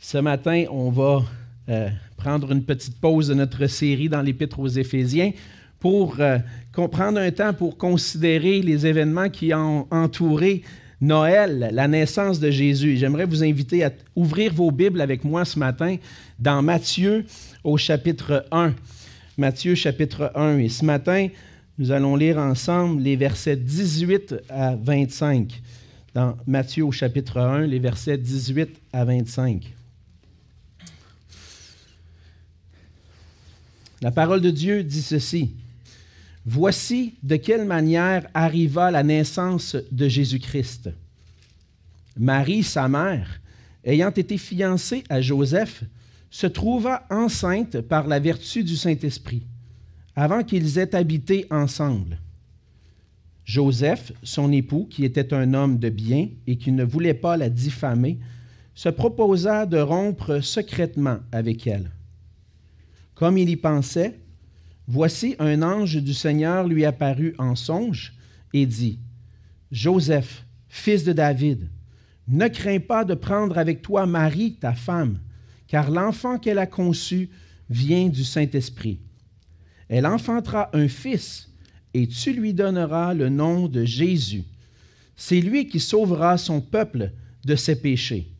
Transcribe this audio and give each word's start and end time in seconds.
Ce 0.00 0.16
matin, 0.16 0.64
on 0.70 0.90
va 0.90 1.24
euh, 1.68 1.88
prendre 2.16 2.52
une 2.52 2.62
petite 2.62 3.00
pause 3.00 3.28
de 3.28 3.34
notre 3.34 3.66
série 3.66 4.08
dans 4.08 4.22
l'Épître 4.22 4.60
aux 4.60 4.68
Éphésiens 4.68 5.32
pour 5.80 6.16
euh, 6.20 6.38
prendre 6.72 7.18
un 7.18 7.30
temps 7.32 7.52
pour 7.52 7.76
considérer 7.76 8.62
les 8.62 8.86
événements 8.86 9.28
qui 9.28 9.52
ont 9.52 9.88
entouré 9.90 10.62
Noël, 11.00 11.70
la 11.72 11.88
naissance 11.88 12.38
de 12.38 12.48
Jésus. 12.48 12.96
J'aimerais 12.96 13.24
vous 13.24 13.42
inviter 13.42 13.84
à 13.84 13.92
ouvrir 14.14 14.54
vos 14.54 14.70
Bibles 14.70 15.00
avec 15.00 15.24
moi 15.24 15.44
ce 15.44 15.58
matin 15.58 15.96
dans 16.38 16.62
Matthieu 16.62 17.24
au 17.64 17.76
chapitre 17.76 18.46
1. 18.52 18.74
Matthieu 19.36 19.74
chapitre 19.74 20.30
1. 20.36 20.58
Et 20.58 20.68
ce 20.68 20.84
matin, 20.84 21.26
nous 21.76 21.90
allons 21.90 22.14
lire 22.14 22.38
ensemble 22.38 23.02
les 23.02 23.16
versets 23.16 23.56
18 23.56 24.36
à 24.48 24.76
25. 24.76 25.60
Dans 26.14 26.36
Matthieu 26.46 26.84
au 26.84 26.92
chapitre 26.92 27.38
1, 27.38 27.66
les 27.66 27.80
versets 27.80 28.16
18 28.16 28.70
à 28.92 29.04
25. 29.04 29.77
La 34.00 34.12
parole 34.12 34.40
de 34.40 34.50
Dieu 34.50 34.84
dit 34.84 35.02
ceci. 35.02 35.54
Voici 36.46 37.14
de 37.22 37.36
quelle 37.36 37.64
manière 37.64 38.28
arriva 38.32 38.90
la 38.90 39.02
naissance 39.02 39.76
de 39.90 40.08
Jésus-Christ. 40.08 40.90
Marie, 42.16 42.62
sa 42.62 42.88
mère, 42.88 43.40
ayant 43.84 44.10
été 44.10 44.38
fiancée 44.38 45.02
à 45.08 45.20
Joseph, 45.20 45.82
se 46.30 46.46
trouva 46.46 47.06
enceinte 47.10 47.80
par 47.80 48.06
la 48.06 48.20
vertu 48.20 48.62
du 48.62 48.76
Saint-Esprit, 48.76 49.42
avant 50.14 50.44
qu'ils 50.44 50.78
aient 50.78 50.94
habité 50.94 51.46
ensemble. 51.50 52.18
Joseph, 53.44 54.12
son 54.22 54.52
époux, 54.52 54.86
qui 54.90 55.04
était 55.04 55.32
un 55.34 55.54
homme 55.54 55.78
de 55.78 55.88
bien 55.88 56.28
et 56.46 56.56
qui 56.56 56.70
ne 56.70 56.84
voulait 56.84 57.14
pas 57.14 57.36
la 57.36 57.48
diffamer, 57.48 58.18
se 58.74 58.90
proposa 58.90 59.66
de 59.66 59.78
rompre 59.78 60.40
secrètement 60.40 61.18
avec 61.32 61.66
elle. 61.66 61.90
Comme 63.18 63.36
il 63.36 63.50
y 63.50 63.56
pensait, 63.56 64.20
voici 64.86 65.34
un 65.40 65.60
ange 65.62 65.96
du 65.96 66.14
Seigneur 66.14 66.68
lui 66.68 66.84
apparut 66.84 67.34
en 67.38 67.56
songe 67.56 68.14
et 68.54 68.64
dit, 68.64 69.00
Joseph, 69.72 70.46
fils 70.68 71.02
de 71.02 71.12
David, 71.12 71.68
ne 72.28 72.46
crains 72.46 72.78
pas 72.78 73.04
de 73.04 73.14
prendre 73.14 73.58
avec 73.58 73.82
toi 73.82 74.06
Marie, 74.06 74.54
ta 74.54 74.72
femme, 74.72 75.18
car 75.66 75.90
l'enfant 75.90 76.38
qu'elle 76.38 76.60
a 76.60 76.68
conçu 76.68 77.28
vient 77.68 78.08
du 78.08 78.22
Saint-Esprit. 78.22 79.00
Elle 79.88 80.06
enfantera 80.06 80.70
un 80.72 80.86
fils, 80.86 81.50
et 81.94 82.06
tu 82.06 82.32
lui 82.32 82.54
donneras 82.54 83.14
le 83.14 83.30
nom 83.30 83.66
de 83.66 83.84
Jésus. 83.84 84.44
C'est 85.16 85.40
lui 85.40 85.66
qui 85.66 85.80
sauvera 85.80 86.38
son 86.38 86.60
peuple 86.60 87.10
de 87.44 87.56
ses 87.56 87.80
péchés. 87.80 88.30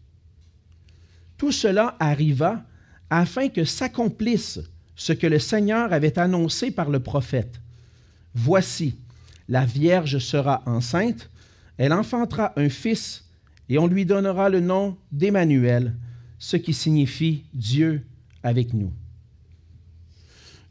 Tout 1.37 1.51
cela 1.51 1.97
arriva 1.99 2.65
afin 3.11 3.49
que 3.49 3.65
s'accomplisse 3.65 4.61
ce 4.95 5.13
que 5.13 5.27
le 5.27 5.39
Seigneur 5.39 5.93
avait 5.93 6.19
annoncé 6.19 6.71
par 6.71 6.91
le 6.91 7.01
prophète. 7.01 7.61
Voici, 8.35 8.97
la 9.49 9.65
Vierge 9.65 10.19
sera 10.19 10.63
enceinte, 10.67 11.31
elle 11.77 11.93
enfantera 11.93 12.53
un 12.57 12.69
fils, 12.69 13.25
et 13.69 13.79
on 13.79 13.87
lui 13.87 14.05
donnera 14.05 14.49
le 14.49 14.61
nom 14.61 14.97
d'Emmanuel, 15.13 15.95
ce 16.39 16.57
qui 16.57 16.75
signifie 16.75 17.45
Dieu 17.55 18.05
avec 18.43 18.75
nous. 18.75 18.93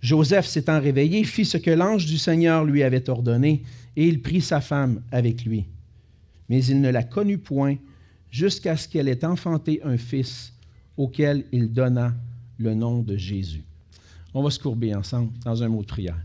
Joseph 0.02 0.46
s'étant 0.46 0.80
réveillé, 0.80 1.24
fit 1.24 1.46
ce 1.46 1.58
que 1.58 1.72
l'ange 1.72 2.06
du 2.06 2.18
Seigneur 2.18 2.64
lui 2.66 2.84
avait 2.84 3.10
ordonné, 3.10 3.64
et 3.96 4.08
il 4.08 4.22
prit 4.22 4.42
sa 4.42 4.62
femme 4.62 5.02
avec 5.12 5.46
lui. 5.46 5.66
Mais 6.50 6.64
il 6.66 6.82
ne 6.82 6.90
la 6.90 7.04
connut 7.04 7.40
point 7.40 7.78
jusqu'à 8.30 8.78
ce 8.78 8.88
qu'elle 8.88 9.08
ait 9.08 9.26
enfanté 9.26 9.82
un 9.84 9.98
fils, 9.98 10.54
auquel 10.98 11.46
il 11.52 11.72
donna 11.72 12.14
le 12.58 12.74
nom 12.74 13.02
de 13.02 13.16
Jésus. 13.16 13.64
On 14.34 14.44
va 14.44 14.50
se 14.50 14.60
courber 14.60 14.94
ensemble 14.94 15.32
dans 15.46 15.64
un 15.64 15.68
mot 15.70 15.82
de 15.82 15.88
prière. 15.88 16.18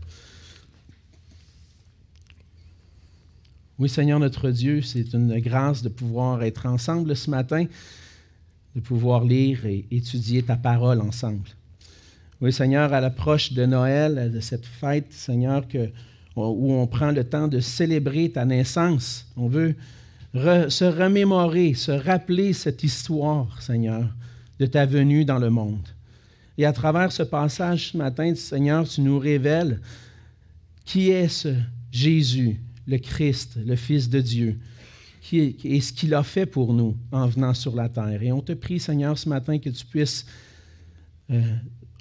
Oui, 3.79 3.89
Seigneur 3.89 4.19
notre 4.19 4.51
Dieu, 4.51 4.81
c'est 4.81 5.13
une 5.13 5.39
grâce 5.39 5.81
de 5.81 5.89
pouvoir 5.89 6.43
être 6.43 6.65
ensemble 6.65 7.15
ce 7.15 7.29
matin, 7.29 7.65
de 8.75 8.81
pouvoir 8.81 9.23
lire 9.23 9.65
et 9.65 9.85
étudier 9.91 10.43
ta 10.43 10.55
parole 10.55 11.01
ensemble. 11.01 11.49
Oui, 12.39 12.53
Seigneur, 12.53 12.93
à 12.93 13.01
l'approche 13.01 13.53
de 13.53 13.65
Noël, 13.65 14.31
de 14.31 14.39
cette 14.39 14.65
fête, 14.65 15.11
Seigneur, 15.11 15.67
que, 15.67 15.89
où 16.35 16.73
on 16.73 16.85
prend 16.87 17.11
le 17.11 17.23
temps 17.23 17.47
de 17.47 17.59
célébrer 17.59 18.29
ta 18.29 18.45
naissance, 18.45 19.25
on 19.37 19.47
veut 19.47 19.75
se 20.35 20.85
remémorer, 20.85 21.73
se 21.73 21.91
rappeler 21.91 22.53
cette 22.53 22.83
histoire, 22.83 23.61
Seigneur, 23.61 24.07
de 24.59 24.65
ta 24.65 24.85
venue 24.85 25.25
dans 25.25 25.39
le 25.39 25.49
monde. 25.49 25.87
Et 26.57 26.65
à 26.65 26.73
travers 26.73 27.11
ce 27.11 27.23
passage 27.23 27.91
ce 27.91 27.97
matin, 27.97 28.35
Seigneur, 28.35 28.87
tu 28.87 29.01
nous 29.01 29.17
révèles 29.17 29.79
qui 30.85 31.09
est 31.09 31.27
ce 31.27 31.55
Jésus, 31.91 32.59
le 32.87 32.97
Christ, 32.97 33.57
le 33.65 33.75
Fils 33.75 34.09
de 34.09 34.19
Dieu, 34.19 34.59
qui 35.21 35.55
et 35.63 35.81
ce 35.81 35.93
qu'il 35.93 36.13
a 36.13 36.23
fait 36.23 36.45
pour 36.45 36.73
nous 36.73 36.95
en 37.11 37.27
venant 37.27 37.53
sur 37.53 37.75
la 37.75 37.89
terre. 37.89 38.21
Et 38.21 38.31
on 38.31 38.41
te 38.41 38.53
prie, 38.53 38.79
Seigneur, 38.79 39.17
ce 39.17 39.29
matin 39.29 39.57
que 39.57 39.69
tu 39.69 39.85
puisses 39.85 40.25
euh, 41.31 41.41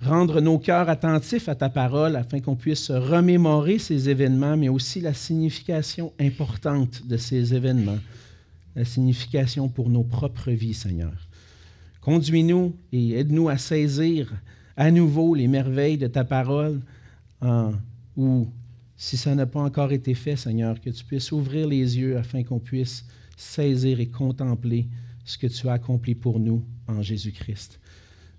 rendre 0.02 0.40
nos 0.40 0.58
cœurs 0.58 0.88
attentifs 0.88 1.48
à 1.48 1.54
ta 1.54 1.69
parole 1.69 2.16
afin 2.16 2.40
qu'on 2.40 2.56
puisse 2.56 2.90
remémorer 2.90 3.78
ces 3.78 4.08
événements, 4.08 4.56
mais 4.56 4.69
aussi 4.69 5.00
la 5.00 5.14
signification 5.14 6.12
importante 6.19 7.06
de 7.06 7.16
ces 7.16 7.54
événements, 7.54 7.98
la 8.74 8.84
signification 8.84 9.69
pour 9.69 9.88
nos 9.88 10.02
propres 10.02 10.50
vies, 10.50 10.74
Seigneur. 10.74 11.12
Conduis-nous 12.02 12.76
et 12.92 13.12
aide-nous 13.12 13.48
à 13.48 13.56
saisir 13.56 14.32
à 14.76 14.90
nouveau 14.90 15.34
les 15.34 15.48
merveilles 15.48 15.98
de 15.98 16.08
ta 16.08 16.24
parole, 16.24 16.80
ou 18.16 18.48
si 18.96 19.16
ça 19.16 19.34
n'a 19.34 19.46
pas 19.46 19.60
encore 19.60 19.92
été 19.92 20.14
fait, 20.14 20.36
Seigneur, 20.36 20.80
que 20.80 20.90
tu 20.90 21.04
puisses 21.04 21.32
ouvrir 21.32 21.66
les 21.66 21.98
yeux 21.98 22.16
afin 22.16 22.42
qu'on 22.42 22.58
puisse 22.58 23.06
saisir 23.36 24.00
et 24.00 24.08
contempler 24.08 24.88
ce 25.24 25.38
que 25.38 25.46
tu 25.46 25.68
as 25.68 25.74
accompli 25.74 26.14
pour 26.14 26.40
nous 26.40 26.64
en 26.88 27.02
Jésus-Christ. 27.02 27.80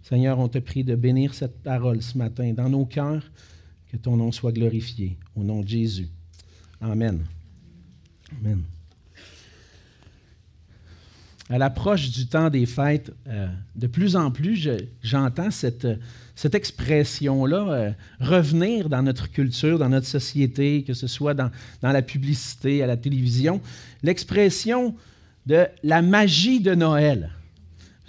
Seigneur, 0.01 0.39
on 0.39 0.49
te 0.49 0.59
prie 0.59 0.83
de 0.83 0.95
bénir 0.95 1.33
cette 1.33 1.63
parole 1.63 2.01
ce 2.01 2.17
matin 2.17 2.51
dans 2.53 2.69
nos 2.69 2.85
cœurs, 2.85 3.31
que 3.89 3.97
ton 3.97 4.17
nom 4.17 4.31
soit 4.31 4.51
glorifié. 4.51 5.17
Au 5.35 5.43
nom 5.43 5.61
de 5.61 5.67
Jésus. 5.67 6.09
Amen. 6.81 7.25
Amen 8.39 8.63
à 11.53 11.59
l'approche 11.59 12.09
du 12.09 12.25
temps 12.25 12.49
des 12.49 12.65
fêtes, 12.65 13.11
euh, 13.27 13.45
de 13.75 13.85
plus 13.85 14.15
en 14.15 14.31
plus, 14.31 14.67
j'entends 15.03 15.51
cette, 15.51 15.87
cette 16.33 16.55
expression-là 16.55 17.67
euh, 17.69 17.91
revenir 18.19 18.89
dans 18.89 19.03
notre 19.03 19.29
culture, 19.29 19.77
dans 19.77 19.89
notre 19.89 20.07
société, 20.07 20.81
que 20.81 20.95
ce 20.95 21.05
soit 21.05 21.35
dans, 21.35 21.51
dans 21.83 21.91
la 21.91 22.01
publicité, 22.01 22.81
à 22.81 22.87
la 22.87 22.97
télévision, 22.97 23.61
l'expression 24.01 24.95
de 25.45 25.67
la 25.83 26.01
magie 26.01 26.59
de 26.59 26.73
Noël. 26.73 27.29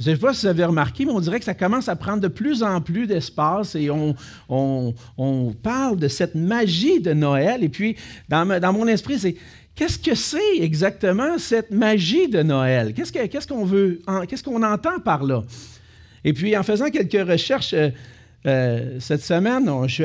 Je 0.00 0.08
ne 0.08 0.14
sais 0.14 0.20
pas 0.20 0.32
si 0.32 0.46
vous 0.46 0.46
avez 0.46 0.64
remarqué, 0.64 1.04
mais 1.04 1.12
on 1.12 1.20
dirait 1.20 1.38
que 1.38 1.44
ça 1.44 1.52
commence 1.52 1.90
à 1.90 1.96
prendre 1.96 2.22
de 2.22 2.28
plus 2.28 2.62
en 2.62 2.80
plus 2.80 3.06
d'espace 3.06 3.74
et 3.74 3.90
on, 3.90 4.16
on, 4.48 4.94
on, 5.18 5.52
parle 5.52 5.98
de 5.98 6.08
cette 6.08 6.34
magie 6.34 7.00
de 7.00 7.12
Noël. 7.12 7.62
Et 7.62 7.68
puis, 7.68 7.96
dans, 8.30 8.58
dans 8.58 8.72
mon 8.72 8.86
esprit, 8.86 9.18
c'est 9.18 9.36
Qu'est-ce 9.76 9.98
que 9.98 10.14
c'est 10.14 10.58
exactement 10.60 11.36
cette 11.38 11.72
magie 11.72 12.28
de 12.28 12.42
Noël? 12.42 12.94
Qu'est-ce 12.94 13.46
qu'on 13.48 13.64
veut, 13.64 14.00
qu'est-ce 14.28 14.44
qu'on 14.44 14.62
entend 14.62 15.00
par 15.00 15.24
là? 15.24 15.42
Et 16.24 16.32
puis, 16.32 16.56
en 16.56 16.62
faisant 16.62 16.90
quelques 16.90 17.28
recherches 17.28 17.74
euh, 17.74 17.90
euh, 18.46 18.98
cette 19.00 19.22
semaine, 19.22 19.68
je 19.86 19.92
suis 19.92 20.04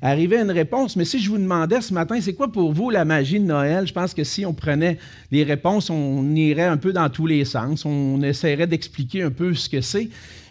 arrivé 0.00 0.36
à 0.36 0.42
une 0.42 0.50
réponse. 0.50 0.94
Mais 0.96 1.04
si 1.04 1.18
je 1.18 1.28
vous 1.28 1.38
demandais 1.38 1.80
ce 1.80 1.92
matin, 1.92 2.20
c'est 2.20 2.34
quoi 2.34 2.52
pour 2.52 2.72
vous 2.72 2.90
la 2.90 3.04
magie 3.04 3.40
de 3.40 3.44
Noël? 3.44 3.86
Je 3.86 3.92
pense 3.92 4.14
que 4.14 4.22
si 4.22 4.46
on 4.46 4.54
prenait 4.54 4.98
les 5.32 5.42
réponses, 5.42 5.90
on 5.90 6.34
irait 6.34 6.62
un 6.62 6.76
peu 6.76 6.92
dans 6.92 7.08
tous 7.10 7.26
les 7.26 7.44
sens. 7.44 7.84
On 7.84 8.22
essaierait 8.22 8.68
d'expliquer 8.68 9.22
un 9.22 9.30
peu 9.30 9.54
ce 9.54 9.68
que 9.68 9.80
c'est. 9.80 10.08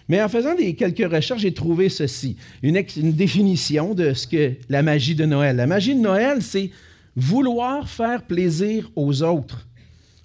Mais 0.10 0.22
en 0.22 0.28
faisant 0.28 0.54
des, 0.54 0.76
quelques 0.76 1.10
recherches, 1.10 1.42
j'ai 1.42 1.54
trouvé 1.54 1.88
ceci, 1.88 2.36
une, 2.62 2.84
une 2.98 3.14
définition 3.14 3.94
de 3.94 4.14
ce 4.14 4.28
que 4.28 4.52
la 4.68 4.82
magie 4.82 5.16
de 5.16 5.26
Noël. 5.26 5.56
La 5.56 5.66
magie 5.66 5.96
de 5.96 6.02
Noël, 6.02 6.42
c'est 6.42 6.72
vouloir 7.16 7.88
faire 7.88 8.24
plaisir 8.24 8.90
aux 8.96 9.22
autres, 9.24 9.68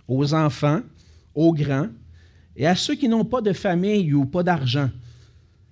aux 0.06 0.34
enfants, 0.34 0.80
aux 1.34 1.52
grands 1.52 1.88
et 2.56 2.66
à 2.66 2.74
ceux 2.74 2.94
qui 2.94 3.08
n'ont 3.08 3.24
pas 3.24 3.40
de 3.40 3.52
famille 3.52 4.12
ou 4.12 4.24
pas 4.24 4.42
d'argent. 4.42 4.90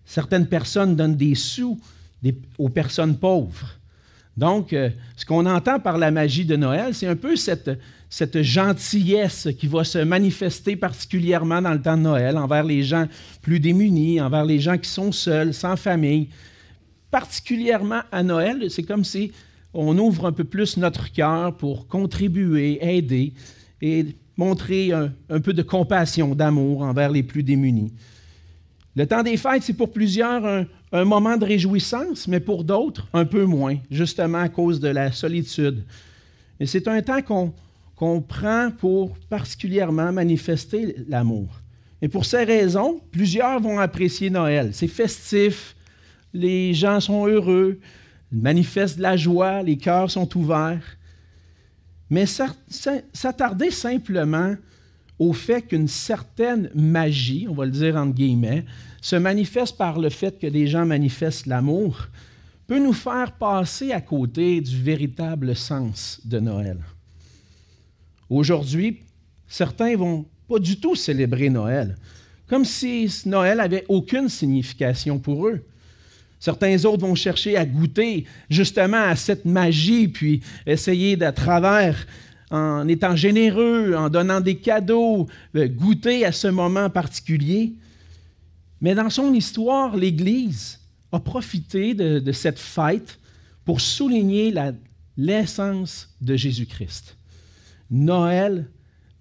Certaines 0.04 0.46
personnes 0.46 0.94
donnent 0.94 1.16
des 1.16 1.34
sous 1.34 1.78
aux 2.58 2.68
personnes 2.68 3.16
pauvres. 3.16 3.76
Donc, 4.36 4.72
euh, 4.72 4.90
ce 5.16 5.24
qu'on 5.24 5.46
entend 5.46 5.80
par 5.80 5.96
la 5.96 6.10
magie 6.10 6.44
de 6.44 6.56
Noël, 6.56 6.94
c'est 6.94 7.06
un 7.06 7.16
peu 7.16 7.36
cette, 7.36 7.70
cette 8.10 8.42
gentillesse 8.42 9.48
qui 9.58 9.66
va 9.66 9.82
se 9.82 9.98
manifester 9.98 10.76
particulièrement 10.76 11.62
dans 11.62 11.72
le 11.72 11.80
temps 11.80 11.96
de 11.96 12.02
Noël 12.02 12.36
envers 12.36 12.64
les 12.64 12.82
gens 12.82 13.06
plus 13.40 13.60
démunis, 13.60 14.20
envers 14.20 14.44
les 14.44 14.60
gens 14.60 14.76
qui 14.76 14.90
sont 14.90 15.10
seuls, 15.10 15.54
sans 15.54 15.76
famille. 15.76 16.28
Particulièrement 17.10 18.02
à 18.12 18.22
Noël, 18.22 18.70
c'est 18.70 18.82
comme 18.82 19.04
si 19.04 19.32
on 19.76 19.96
ouvre 19.98 20.26
un 20.26 20.32
peu 20.32 20.44
plus 20.44 20.76
notre 20.76 21.12
cœur 21.12 21.56
pour 21.56 21.86
contribuer, 21.86 22.78
aider 22.80 23.32
et 23.82 24.06
montrer 24.36 24.92
un, 24.92 25.40
peu 25.40 25.52
de 25.52 25.62
compassion, 25.62 26.34
d'amour 26.34 26.82
envers 26.82 27.10
les 27.10 27.22
plus 27.22 27.42
démunis. 27.42 27.92
Le 28.94 29.06
temps 29.06 29.22
des 29.22 29.36
fêtes, 29.36 29.62
c'est 29.62 29.74
pour 29.74 29.92
plusieurs 29.92 30.66
un, 30.92 31.04
moment 31.04 31.36
de 31.36 31.44
réjouissance, 31.44 32.26
mais 32.28 32.40
pour 32.40 32.64
d'autres, 32.64 33.06
un 33.12 33.26
peu 33.26 33.44
moins, 33.44 33.76
justement 33.90 34.38
à 34.38 34.48
cause 34.48 34.80
de 34.80 34.88
la 34.88 35.12
solitude. 35.12 35.84
Et 36.58 36.66
c'est 36.66 36.88
un 36.88 37.02
temps 37.02 37.52
qu'on 37.94 38.20
prend 38.22 38.70
pour 38.70 39.18
particulièrement 39.28 40.12
manifester 40.12 40.96
l'amour. 41.08 41.48
Et 42.00 42.08
pour 42.08 42.24
ces 42.24 42.44
raisons, 42.44 43.00
plusieurs 43.10 43.60
vont 43.60 43.78
apprécier 43.78 44.30
Noël. 44.30 44.70
C'est 44.72 44.88
festif, 44.88 45.76
les 46.32 46.72
gens 46.72 47.00
sont 47.00 47.26
heureux, 47.26 47.78
ils 48.32 48.40
manifestent 48.40 48.96
de 48.96 49.02
la 49.02 49.16
joie, 49.16 49.62
les 49.62 49.76
cœurs 49.76 50.10
sont 50.10 50.36
ouverts. 50.36 50.96
Mais 52.10 52.26
s'attarder 52.26 53.70
simplement 53.70 54.54
au 55.18 55.32
fait 55.32 55.62
qu'une 55.62 55.88
certaine 55.88 56.70
magie, 56.74 57.46
on 57.48 57.54
va 57.54 57.64
le 57.64 57.70
dire 57.70 57.96
entre 57.96 58.14
guillemets, 58.14 58.64
se 59.00 59.16
manifeste 59.16 59.76
par 59.76 59.98
le 59.98 60.10
fait 60.10 60.38
que 60.38 60.46
des 60.46 60.66
gens 60.66 60.84
manifestent 60.84 61.46
l'amour, 61.46 62.08
peut 62.66 62.78
nous 62.78 62.92
faire 62.92 63.32
passer 63.32 63.92
à 63.92 64.00
côté 64.00 64.60
du 64.60 64.82
véritable 64.82 65.54
sens 65.54 66.20
de 66.24 66.40
Noël. 66.40 66.78
Aujourd'hui, 68.28 69.02
certains 69.46 69.96
vont 69.96 70.26
pas 70.48 70.58
du 70.58 70.78
tout 70.78 70.96
célébrer 70.96 71.48
Noël, 71.48 71.96
comme 72.48 72.64
si 72.64 73.08
Noël 73.24 73.60
avait 73.60 73.84
aucune 73.88 74.28
signification 74.28 75.18
pour 75.18 75.46
eux. 75.46 75.64
Certains 76.38 76.84
autres 76.84 77.06
vont 77.06 77.14
chercher 77.14 77.56
à 77.56 77.64
goûter 77.64 78.24
justement 78.50 79.02
à 79.02 79.16
cette 79.16 79.44
magie, 79.44 80.08
puis 80.08 80.42
essayer 80.66 81.16
de 81.16 81.30
travers 81.30 82.06
en 82.50 82.86
étant 82.86 83.16
généreux, 83.16 83.94
en 83.96 84.08
donnant 84.08 84.40
des 84.40 84.56
cadeaux, 84.56 85.26
goûter 85.54 86.24
à 86.24 86.32
ce 86.32 86.48
moment 86.48 86.90
particulier. 86.90 87.72
Mais 88.80 88.94
dans 88.94 89.10
son 89.10 89.32
histoire, 89.32 89.96
l'Église 89.96 90.78
a 91.10 91.18
profité 91.18 91.94
de, 91.94 92.32
cette 92.32 92.58
fête 92.58 93.18
pour 93.64 93.80
souligner 93.80 94.54
l'essence 95.16 96.14
de 96.20 96.36
Jésus-Christ. 96.36 97.16
Noël 97.90 98.68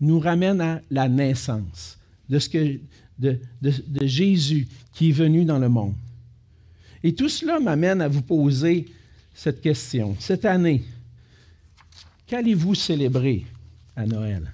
nous 0.02 0.20
ramène 0.20 0.62
à 0.62 0.82
la 0.92 1.08
naissance 1.08 1.98
de, 2.30 2.40
de 3.20 4.06
Jésus 4.06 4.68
qui 4.94 5.10
est 5.10 5.14
venu 5.14 5.46
dans 5.46 5.60
le 5.60 5.70
monde. 5.70 5.96
Et 7.06 7.13
tout 7.13 7.30
cela 7.30 7.60
m'amène 7.60 8.02
à 8.02 8.07
vous 8.07 8.24
poser 8.24 8.86
cette 9.34 9.62
question. 9.62 10.16
Cette 10.19 10.44
année, 10.44 10.84
Qu'allez-vous 12.28 12.74
célébrer 12.74 13.46
à 13.96 14.06
Noël? 14.06 14.52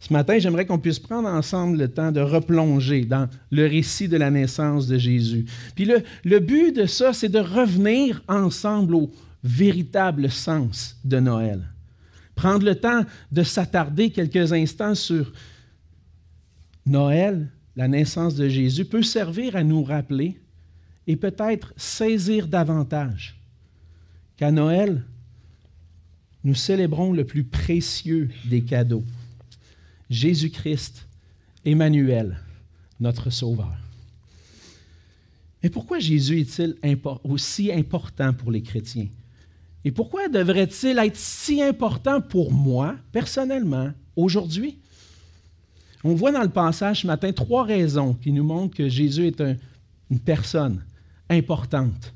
Ce 0.00 0.12
matin, 0.12 0.38
j'aimerais 0.38 0.66
qu'on 0.66 0.78
puisse 0.78 0.98
prendre 0.98 1.28
ensemble 1.28 1.78
le 1.78 1.88
temps 1.88 2.10
de 2.10 2.20
replonger 2.20 3.04
dans 3.04 3.28
le 3.50 3.66
récit 3.66 4.08
de 4.08 4.16
la 4.16 4.30
naissance 4.30 4.88
de 4.88 4.98
Jésus. 4.98 5.44
Puis 5.76 5.84
le, 5.84 6.02
le 6.24 6.40
but 6.40 6.74
de 6.74 6.86
ça, 6.86 7.12
c'est 7.12 7.28
de 7.28 7.38
revenir 7.38 8.22
ensemble 8.26 8.96
au 8.96 9.12
véritable 9.44 10.30
sens 10.30 10.96
de 11.04 11.20
Noël. 11.20 11.62
Prendre 12.34 12.64
le 12.64 12.74
temps 12.74 13.04
de 13.30 13.42
s'attarder 13.42 14.10
quelques 14.10 14.52
instants 14.52 14.94
sur 14.94 15.32
Noël, 16.86 17.48
la 17.76 17.86
naissance 17.86 18.34
de 18.34 18.48
Jésus, 18.48 18.86
peut 18.86 19.02
servir 19.02 19.54
à 19.54 19.62
nous 19.62 19.84
rappeler 19.84 20.39
et 21.10 21.16
peut-être 21.16 21.74
saisir 21.76 22.46
davantage 22.46 23.34
qu'à 24.36 24.52
Noël, 24.52 25.02
nous 26.44 26.54
célébrons 26.54 27.12
le 27.12 27.24
plus 27.24 27.42
précieux 27.42 28.30
des 28.44 28.62
cadeaux, 28.62 29.02
Jésus-Christ, 30.08 31.08
Emmanuel, 31.64 32.38
notre 33.00 33.30
Sauveur. 33.30 33.76
Mais 35.64 35.68
pourquoi 35.68 35.98
Jésus 35.98 36.42
est-il 36.42 36.76
aussi 37.24 37.72
important 37.72 38.32
pour 38.32 38.52
les 38.52 38.62
chrétiens? 38.62 39.08
Et 39.84 39.90
pourquoi 39.90 40.28
devrait-il 40.28 40.96
être 40.96 41.16
si 41.16 41.60
important 41.60 42.20
pour 42.20 42.52
moi, 42.52 42.94
personnellement, 43.10 43.90
aujourd'hui? 44.14 44.78
On 46.04 46.14
voit 46.14 46.30
dans 46.30 46.44
le 46.44 46.50
passage 46.50 47.00
ce 47.00 47.08
matin 47.08 47.32
trois 47.32 47.64
raisons 47.64 48.14
qui 48.14 48.30
nous 48.30 48.44
montrent 48.44 48.76
que 48.76 48.88
Jésus 48.88 49.26
est 49.26 49.42
une 50.08 50.20
personne 50.20 50.84
importante. 51.30 52.12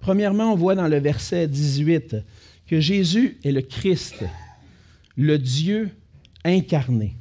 Premièrement, 0.00 0.52
on 0.52 0.56
voit 0.56 0.74
dans 0.74 0.88
le 0.88 0.98
verset 0.98 1.46
18 1.46 2.16
que 2.66 2.80
Jésus 2.80 3.38
est 3.44 3.52
le 3.52 3.62
Christ, 3.62 4.24
le 5.16 5.38
Dieu 5.38 5.90
incarné. 6.44 7.14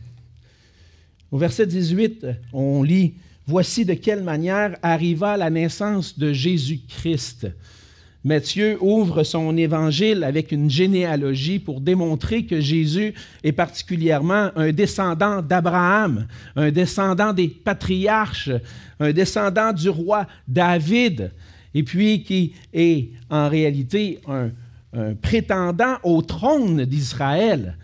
Au 1.31 1.37
verset 1.37 1.67
18, 1.67 2.25
on 2.51 2.81
lit, 2.81 3.13
Voici 3.45 3.83
de 3.83 3.93
quelle 3.93 4.23
manière 4.23 4.77
arriva 4.81 5.35
la 5.35 5.49
naissance 5.49 6.17
de 6.17 6.31
Jésus-Christ. 6.31 7.47
Matthieu 8.25 8.77
ouvre 8.79 9.23
son 9.23 9.57
évangile 9.57 10.23
avec 10.23 10.53
une 10.53 10.69
généalogie 10.69 11.59
pour 11.59 11.81
démontrer 11.81 12.45
que 12.45 12.61
Jésus 12.61 13.13
est 13.43 13.51
particulièrement 13.51 14.49
un 14.55 14.71
descendant 14.71 15.41
d'Abraham, 15.41 16.27
un 16.55 16.71
descendant 16.71 17.33
des 17.33 17.49
patriarches, 17.49 18.49
un 19.01 19.11
descendant 19.11 19.73
du 19.73 19.89
roi 19.89 20.25
David, 20.47 21.31
et 21.73 21.83
puis 21.83 22.23
qui 22.23 22.53
est 22.73 23.09
en 23.29 23.49
réalité 23.49 24.19
un, 24.27 24.51
prétendant 25.21 25.97
au 26.03 26.21
trône 26.21 26.85
d'Israël. 26.85 27.77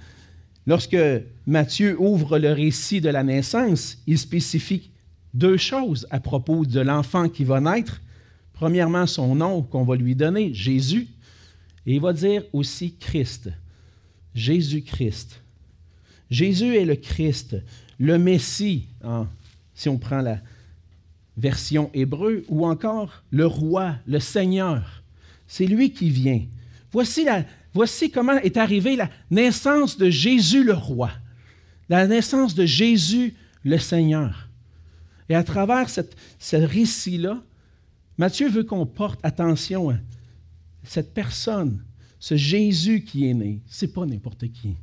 Lorsque 0.68 0.98
Matthieu 1.48 1.98
ouvre 2.00 2.38
le 2.38 2.54
récit 2.54 3.02
de 3.02 3.10
la 3.10 3.24
naissance, 3.24 3.98
il 4.08 4.18
spécifie 4.18 4.92
deux 5.34 5.58
choses 5.58 6.08
à 6.12 6.20
propos 6.20 6.66
de 6.66 6.80
l'enfant 6.80 7.28
qui 7.28 7.44
va 7.44 7.60
naître. 7.60 8.00
Premièrement, 8.60 9.08
son 9.08 9.36
nom 9.36 9.62
qu'on 9.62 9.86
va 9.86 9.96
lui 9.96 10.16
donner, 10.16 10.54
Jésus, 10.54 11.08
et 11.86 11.96
il 11.96 12.02
va 12.02 12.12
dire 12.12 12.44
aussi 12.52 12.94
Christ, 12.94 13.50
Jésus-Christ. 14.36 15.40
Jésus 16.30 16.76
est 16.76 16.84
le 16.84 16.98
Christ, 16.98 17.56
le 18.00 18.18
Messie, 18.18 18.88
si 19.74 19.88
on 19.88 19.98
prend 19.98 20.20
la 20.20 20.40
version 21.38 21.90
hébreu, 21.94 22.44
ou 22.50 22.66
encore 22.66 23.24
le 23.32 23.46
roi, 23.46 23.96
le 24.06 24.20
Seigneur. 24.20 25.04
C'est 25.48 25.66
lui 25.66 25.94
qui 25.94 26.10
vient. 26.10 26.42
Voici, 26.92 27.26
voici 27.74 28.12
comment 28.12 28.40
est 28.40 28.58
arrivée 28.58 28.98
la 28.98 29.10
naissance 29.32 29.98
de 29.98 30.10
Jésus 30.10 30.66
le 30.66 30.74
roi, 30.74 31.12
la 31.88 32.08
naissance 32.08 32.56
de 32.56 32.66
Jésus 32.66 33.36
le 33.64 33.78
Seigneur. 33.78 34.50
Et 35.30 35.36
à 35.36 35.46
travers 35.46 35.90
ce 35.90 36.58
récit-là, 36.58 37.42
Matthieu 38.20 38.50
veut 38.50 38.66
qu'on 38.66 38.86
porte 38.86 39.22
attention 39.24 39.92
à 39.92 39.96
cette 40.84 41.14
personne, 41.14 41.82
ce 42.20 42.36
Jésus 42.36 43.02
qui 43.06 43.30
est 43.30 43.34
né. 43.34 43.62
Ce 43.66 43.86
n'est 43.86 43.92
pas 43.94 44.06
n'importe 44.06 44.52
qui. 44.52 44.76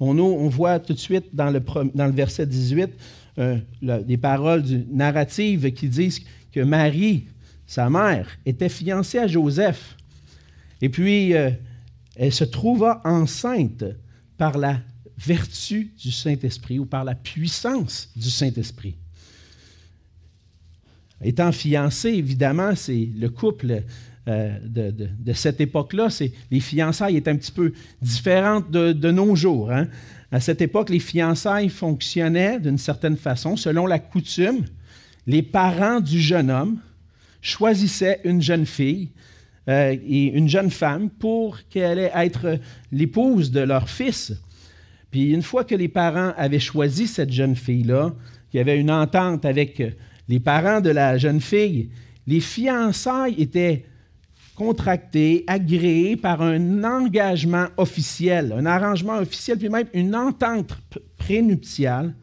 On, 0.00 0.48
voit 0.48 0.80
tout 0.80 0.92
de 0.92 0.98
suite 0.98 1.26
dans 1.32 1.50
le, 1.50 2.10
verset 2.10 2.46
18 2.46 2.90
euh, 3.38 3.58
des 3.80 4.16
paroles 4.16 4.64
narratives 4.90 5.72
qui 5.72 5.88
disent 5.88 6.20
que 6.50 6.60
Marie, 6.60 7.26
sa 7.64 7.88
mère, 7.88 8.26
était 8.44 8.68
fiancée 8.68 9.18
à 9.18 9.28
Joseph. 9.28 9.96
Et 10.82 10.88
puis, 10.88 11.34
euh, 11.34 11.50
elle 12.16 12.32
se 12.32 12.44
trouva 12.44 13.02
enceinte 13.04 13.84
par 14.36 14.58
la 14.58 14.80
vertu 15.16 15.92
du 15.96 16.10
Saint-Esprit 16.10 16.80
ou 16.80 16.86
par 16.86 17.04
la 17.04 17.14
puissance 17.14 18.08
du 18.16 18.30
Saint-Esprit. 18.30 18.96
Étant 21.22 21.52
fiancée, 21.52 22.10
évidemment, 22.10 22.74
c'est 22.74 23.08
le 23.18 23.28
couple 23.28 23.82
euh, 24.28 24.58
de, 24.62 25.32
cette 25.32 25.60
époque-là. 25.60 26.08
Les 26.50 26.60
fiançailles 26.60 27.16
étaient 27.16 27.30
un 27.30 27.36
petit 27.36 27.52
peu 27.52 27.72
différentes 28.00 28.70
de, 28.70 29.10
nos 29.10 29.34
jours. 29.34 29.70
Hein. 29.70 29.88
À 30.32 30.40
cette 30.40 30.60
époque, 30.60 30.90
les 30.90 30.98
fiançailles 30.98 31.68
fonctionnaient 31.68 32.60
d'une 32.60 32.78
certaine 32.78 33.16
façon. 33.16 33.56
Selon 33.56 33.86
la 33.86 33.98
coutume, 33.98 34.64
les 35.26 35.42
parents 35.42 36.00
du 36.00 36.20
jeune 36.20 36.50
homme 36.50 36.78
choisissaient 37.42 38.20
une 38.24 38.40
jeune 38.40 38.66
fille 38.66 39.08
euh, 39.68 39.96
et 40.06 40.26
une 40.26 40.48
jeune 40.48 40.70
femme 40.70 41.10
pour 41.10 41.58
qu'elle 41.68 41.98
ait 41.98 42.12
être 42.14 42.58
l'épouse 42.92 43.50
de 43.50 43.60
leur 43.60 43.88
fils. 43.88 44.32
Puis 45.10 45.32
une 45.32 45.42
fois 45.42 45.64
que 45.64 45.74
les 45.74 45.88
parents 45.88 46.32
avaient 46.36 46.60
choisi 46.60 47.06
cette 47.06 47.32
jeune 47.32 47.56
fille-là, 47.56 48.12
qu'il 48.50 48.58
y 48.58 48.60
avait 48.60 48.78
une 48.78 48.90
entente 48.90 49.44
avec 49.44 49.82
les 50.30 50.38
parents 50.38 50.80
de 50.80 50.90
la 50.90 51.18
jeune 51.18 51.40
fille, 51.40 51.90
les 52.28 52.38
fiançailles 52.38 53.34
étaient 53.36 53.84
contractées, 54.54 55.42
agréées 55.48 56.16
par 56.16 56.40
un 56.40 56.84
engagement 56.84 57.66
officiel, 57.76 58.54
un 58.56 58.64
arrangement 58.64 59.18
officiel, 59.18 59.58
puis 59.58 59.68
même 59.68 59.88
une 59.92 60.14
entente 60.14 60.78
prénuptiale 61.18 62.14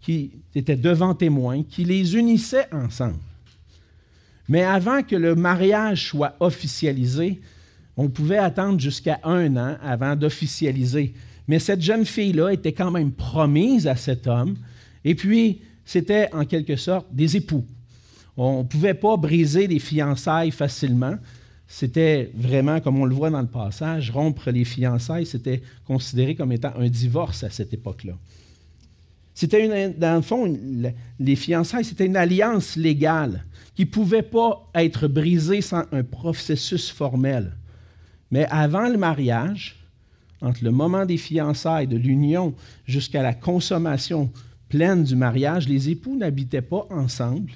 qui 0.00 0.30
était 0.54 0.74
devant 0.74 1.14
témoins, 1.14 1.64
qui 1.64 1.84
les 1.84 2.16
unissait 2.16 2.66
ensemble. 2.72 3.18
Mais 4.48 4.62
avant 4.62 5.02
que 5.02 5.16
le 5.16 5.34
mariage 5.34 6.06
soit 6.06 6.34
officialisé, 6.40 7.42
on 7.98 8.08
pouvait 8.08 8.38
attendre 8.38 8.80
jusqu'à 8.80 9.20
un 9.22 9.54
an 9.58 9.76
avant 9.82 10.16
d'officialiser. 10.16 11.12
Mais 11.46 11.58
cette 11.58 11.82
jeune 11.82 12.06
fille-là 12.06 12.54
était 12.54 12.72
quand 12.72 12.90
même 12.90 13.12
promise 13.12 13.86
à 13.86 13.96
cet 13.96 14.26
homme. 14.26 14.56
Et 15.04 15.14
puis, 15.14 15.60
c'était 15.88 16.28
en 16.34 16.44
quelque 16.44 16.76
sorte 16.76 17.06
des 17.10 17.38
époux. 17.38 17.64
On 18.36 18.58
ne 18.58 18.68
pouvait 18.68 18.92
pas 18.92 19.16
briser 19.16 19.66
les 19.66 19.78
fiançailles 19.78 20.50
facilement. 20.50 21.14
C'était 21.66 22.30
vraiment, 22.34 22.78
comme 22.80 22.98
on 23.00 23.06
le 23.06 23.14
voit 23.14 23.30
dans 23.30 23.40
le 23.40 23.48
passage, 23.48 24.10
rompre 24.10 24.50
les 24.50 24.66
fiançailles, 24.66 25.24
c'était 25.24 25.62
considéré 25.86 26.34
comme 26.34 26.52
étant 26.52 26.74
un 26.76 26.90
divorce 26.90 27.42
à 27.42 27.48
cette 27.48 27.72
époque-là. 27.72 28.12
C'était 29.32 29.88
dans 29.96 30.16
le 30.16 30.20
fond, 30.20 30.54
les 31.18 31.36
fiançailles, 31.36 31.86
c'était 31.86 32.04
une 32.04 32.16
alliance 32.16 32.76
légale 32.76 33.44
qui 33.74 33.86
ne 33.86 33.90
pouvait 33.90 34.20
pas 34.20 34.68
être 34.74 35.08
brisée 35.08 35.62
sans 35.62 35.84
un 35.92 36.02
processus 36.02 36.90
formel. 36.90 37.56
Mais 38.30 38.44
avant 38.50 38.90
le 38.90 38.98
mariage, 38.98 39.76
entre 40.42 40.62
le 40.64 40.70
moment 40.70 41.06
des 41.06 41.16
fiançailles, 41.16 41.86
de 41.86 41.96
l'union, 41.96 42.54
jusqu'à 42.84 43.22
la 43.22 43.32
consommation 43.32 44.30
pleine 44.68 45.04
du 45.04 45.16
mariage, 45.16 45.68
les 45.68 45.90
époux 45.90 46.16
n'habitaient 46.16 46.62
pas 46.62 46.86
ensemble 46.90 47.52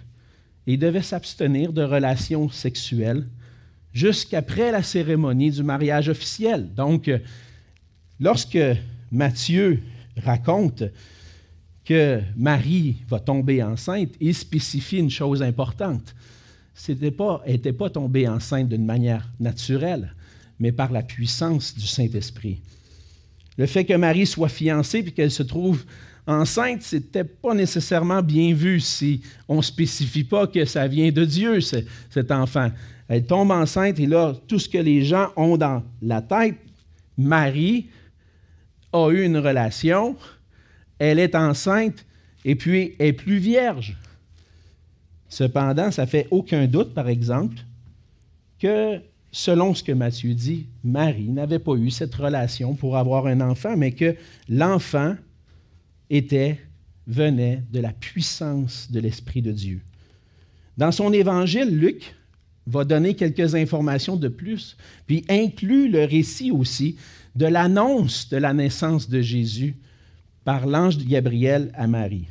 et 0.67 0.77
devaient 0.77 1.03
s'abstenir 1.03 1.73
de 1.73 1.83
relations 1.83 2.49
sexuelles 2.49 3.27
jusqu'après 3.93 4.73
la 4.73 4.83
cérémonie 4.83 5.51
du 5.51 5.63
mariage 5.63 6.09
officiel. 6.09 6.73
Donc, 6.75 7.11
lorsque 8.21 8.59
Matthieu 9.11 9.83
raconte 10.17 10.85
que 11.85 12.21
Marie 12.37 12.97
va 13.09 13.21
tomber 13.21 13.63
enceinte, 13.63 14.11
il 14.21 14.35
spécifie 14.35 14.99
une 14.99 15.11
chose 15.11 15.43
importante. 15.43 16.15
Elle 16.89 16.95
n'était 16.95 17.11
pas, 17.11 17.45
pas 17.79 17.91
tombée 17.91 18.29
enceinte 18.29 18.69
d'une 18.69 18.85
manière 18.85 19.29
naturelle, 19.41 20.15
mais 20.59 20.73
par 20.73 20.93
la 20.93 21.03
puissance 21.03 21.75
du 21.75 21.87
Saint-Esprit. 21.87 22.61
Le 23.59 23.67
fait 23.67 23.85
que 23.85 23.95
Marie 23.95 24.27
soit 24.27 24.49
fiancée 24.49 24.99
et 24.99 25.11
qu'elle 25.11 25.31
se 25.31 25.43
trouve 25.43 25.85
enceinte, 26.27 26.83
ce 26.83 26.97
n'était 26.97 27.25
pas 27.25 27.55
nécessairement 27.55 28.23
bien 28.23 28.55
vu 28.55 28.81
si 28.81 29.23
on 29.49 29.57
ne 29.57 29.63
spécifie 29.63 30.25
pas 30.25 30.47
que 30.47 30.65
ça 30.65 30.87
vient 30.87 31.11
de 31.11 31.25
Dieu, 31.25 31.61
cet 31.61 32.31
enfant. 32.31 32.71
Elle 33.09 33.27
tombe 33.27 33.51
enceinte 33.51 33.99
et 33.99 34.07
là, 34.07 34.35
tout 34.47 34.59
ce 34.59 34.69
que 34.69 34.79
les 34.79 35.05
gens 35.05 35.31
ont 35.37 35.57
dans 35.57 35.83
la 36.01 36.23
tête, 36.23 36.57
Marie 37.19 37.89
a 38.93 39.11
eu 39.11 39.23
une 39.23 39.39
relation, 39.39 40.17
elle 40.99 41.19
est 41.19 41.35
enceinte 41.35 42.07
et 42.45 42.55
puis 42.55 42.95
est 42.99 43.13
plus 43.13 43.39
vierge. 43.39 43.97
Cependant, 45.29 45.91
ça 45.91 46.07
fait 46.07 46.29
aucun 46.31 46.67
doute, 46.67 46.95
par 46.95 47.09
exemple, 47.09 47.57
que 48.59 49.01
selon 49.33 49.75
ce 49.75 49.83
que 49.83 49.93
Matthieu 49.93 50.35
dit, 50.35 50.67
Marie 50.85 51.31
n'avait 51.31 51.59
pas 51.59 51.75
eu 51.75 51.91
cette 51.91 52.15
relation 52.15 52.75
pour 52.75 52.97
avoir 52.97 53.27
un 53.27 53.41
enfant, 53.41 53.77
mais 53.77 53.93
que 53.93 54.15
l'enfant 54.49 55.17
était, 56.11 56.61
venait 57.07 57.63
de 57.73 57.81
la 57.81 57.93
puissance 57.93 58.91
de 58.93 59.01
l'Esprit 59.01 59.43
de 59.43 59.51
Dieu. 59.51 59.81
Dans 60.77 60.93
son 60.93 61.13
évangile, 61.13 61.77
Luc 61.77 62.15
va 62.67 62.85
donner 62.85 63.15
quelques 63.15 63.55
informations 63.55 64.17
de 64.17 64.29
plus, 64.29 64.77
puis 65.07 65.25
inclut 65.29 65.91
le 65.91 66.05
récit 66.05 66.51
aussi 66.51 66.97
de 67.35 67.47
l'annonce 67.47 68.29
de 68.29 68.37
la 68.37 68.53
naissance 68.53 69.09
de 69.09 69.21
Jésus 69.21 69.75
par 70.45 70.67
l'ange 70.67 70.99
Gabriel 70.99 71.73
à 71.75 71.87
Marie. 71.87 72.29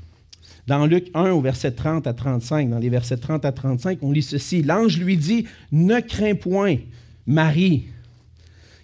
Dans 0.67 0.85
Luc 0.85 1.09
1, 1.13 1.31
au 1.31 1.41
verset 1.41 1.71
30 1.71 2.07
à 2.07 2.13
35, 2.13 2.69
dans 2.69 2.77
les 2.77 2.89
versets 2.89 3.17
30 3.17 3.45
à 3.45 3.51
35, 3.51 3.99
on 4.01 4.11
lit 4.11 4.21
ceci. 4.21 4.61
L'ange 4.61 4.97
lui 4.97 5.17
dit, 5.17 5.45
Ne 5.71 5.99
crains 5.99 6.35
point, 6.35 6.77
Marie, 7.25 7.85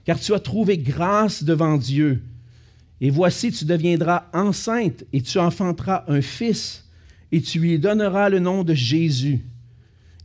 car 0.06 0.20
tu 0.20 0.34
as 0.34 0.40
trouvé 0.40 0.78
grâce 0.78 1.44
devant 1.44 1.78
Dieu. 1.78 2.24
Et 3.00 3.10
voici, 3.10 3.52
tu 3.52 3.66
deviendras 3.66 4.26
enceinte 4.34 5.04
et 5.14 5.22
tu 5.22 5.38
enfanteras 5.38 6.04
un 6.08 6.22
fils, 6.22 6.86
et 7.32 7.42
tu 7.42 7.60
lui 7.60 7.78
donneras 7.78 8.30
le 8.30 8.40
nom 8.40 8.64
de 8.64 8.74
Jésus. 8.74 9.42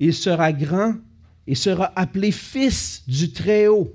Il 0.01 0.15
sera 0.15 0.53
grand 0.53 0.95
et 1.47 1.55
sera 1.55 1.93
appelé 1.97 2.31
fils 2.31 3.03
du 3.07 3.33
Très-Haut. 3.33 3.93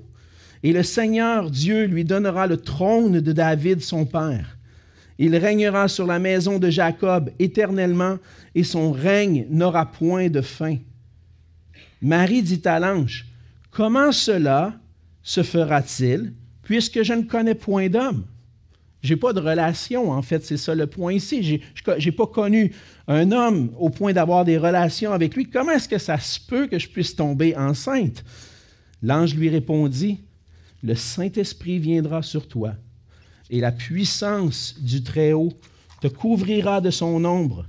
Et 0.62 0.72
le 0.72 0.82
Seigneur 0.82 1.50
Dieu 1.50 1.86
lui 1.86 2.04
donnera 2.04 2.46
le 2.46 2.56
trône 2.56 3.20
de 3.20 3.32
David, 3.32 3.80
son 3.80 4.04
père. 4.04 4.57
Il 5.18 5.36
régnera 5.36 5.88
sur 5.88 6.06
la 6.06 6.18
maison 6.18 6.58
de 6.58 6.70
Jacob 6.70 7.30
éternellement, 7.38 8.18
et 8.54 8.64
son 8.64 8.92
règne 8.92 9.46
n'aura 9.50 9.90
point 9.90 10.28
de 10.28 10.40
fin. 10.40 10.76
Marie 12.00 12.42
dit 12.42 12.62
à 12.64 12.78
l'ange, 12.78 13.26
Comment 13.70 14.12
cela 14.12 14.74
se 15.22 15.42
fera-t-il, 15.42 16.32
puisque 16.62 17.02
je 17.02 17.12
ne 17.12 17.22
connais 17.22 17.54
point 17.54 17.88
d'homme? 17.88 18.24
Je 19.02 19.14
n'ai 19.14 19.20
pas 19.20 19.32
de 19.32 19.40
relation, 19.40 20.10
en 20.10 20.22
fait, 20.22 20.44
c'est 20.44 20.56
ça 20.56 20.74
le 20.74 20.86
point 20.86 21.12
ici. 21.12 21.42
Je 21.42 22.04
n'ai 22.04 22.12
pas 22.12 22.26
connu 22.26 22.72
un 23.06 23.30
homme 23.30 23.70
au 23.78 23.90
point 23.90 24.12
d'avoir 24.12 24.44
des 24.44 24.58
relations 24.58 25.12
avec 25.12 25.36
lui. 25.36 25.48
Comment 25.48 25.72
est-ce 25.72 25.88
que 25.88 25.98
ça 25.98 26.18
se 26.18 26.40
peut 26.40 26.66
que 26.66 26.78
je 26.78 26.88
puisse 26.88 27.14
tomber 27.14 27.56
enceinte? 27.56 28.24
L'ange 29.02 29.34
lui 29.34 29.48
répondit, 29.48 30.20
Le 30.82 30.94
Saint-Esprit 30.94 31.78
viendra 31.78 32.22
sur 32.22 32.48
toi, 32.48 32.74
et 33.50 33.60
la 33.60 33.72
puissance 33.72 34.76
du 34.80 35.02
Très-Haut 35.02 35.52
te 36.00 36.08
couvrira 36.08 36.80
de 36.80 36.90
son 36.90 37.24
ombre. 37.24 37.66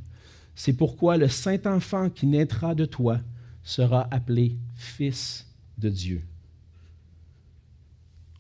C'est 0.56 0.74
pourquoi 0.74 1.18
le 1.18 1.28
Saint-Enfant 1.28 2.10
qui 2.10 2.28
naîtra 2.28 2.76
de 2.76 2.86
toi 2.86 3.20
sera 3.64 4.08
appelé 4.12 4.56
Fils 4.76 5.48
de 5.78 5.90
Dieu. 5.90 6.22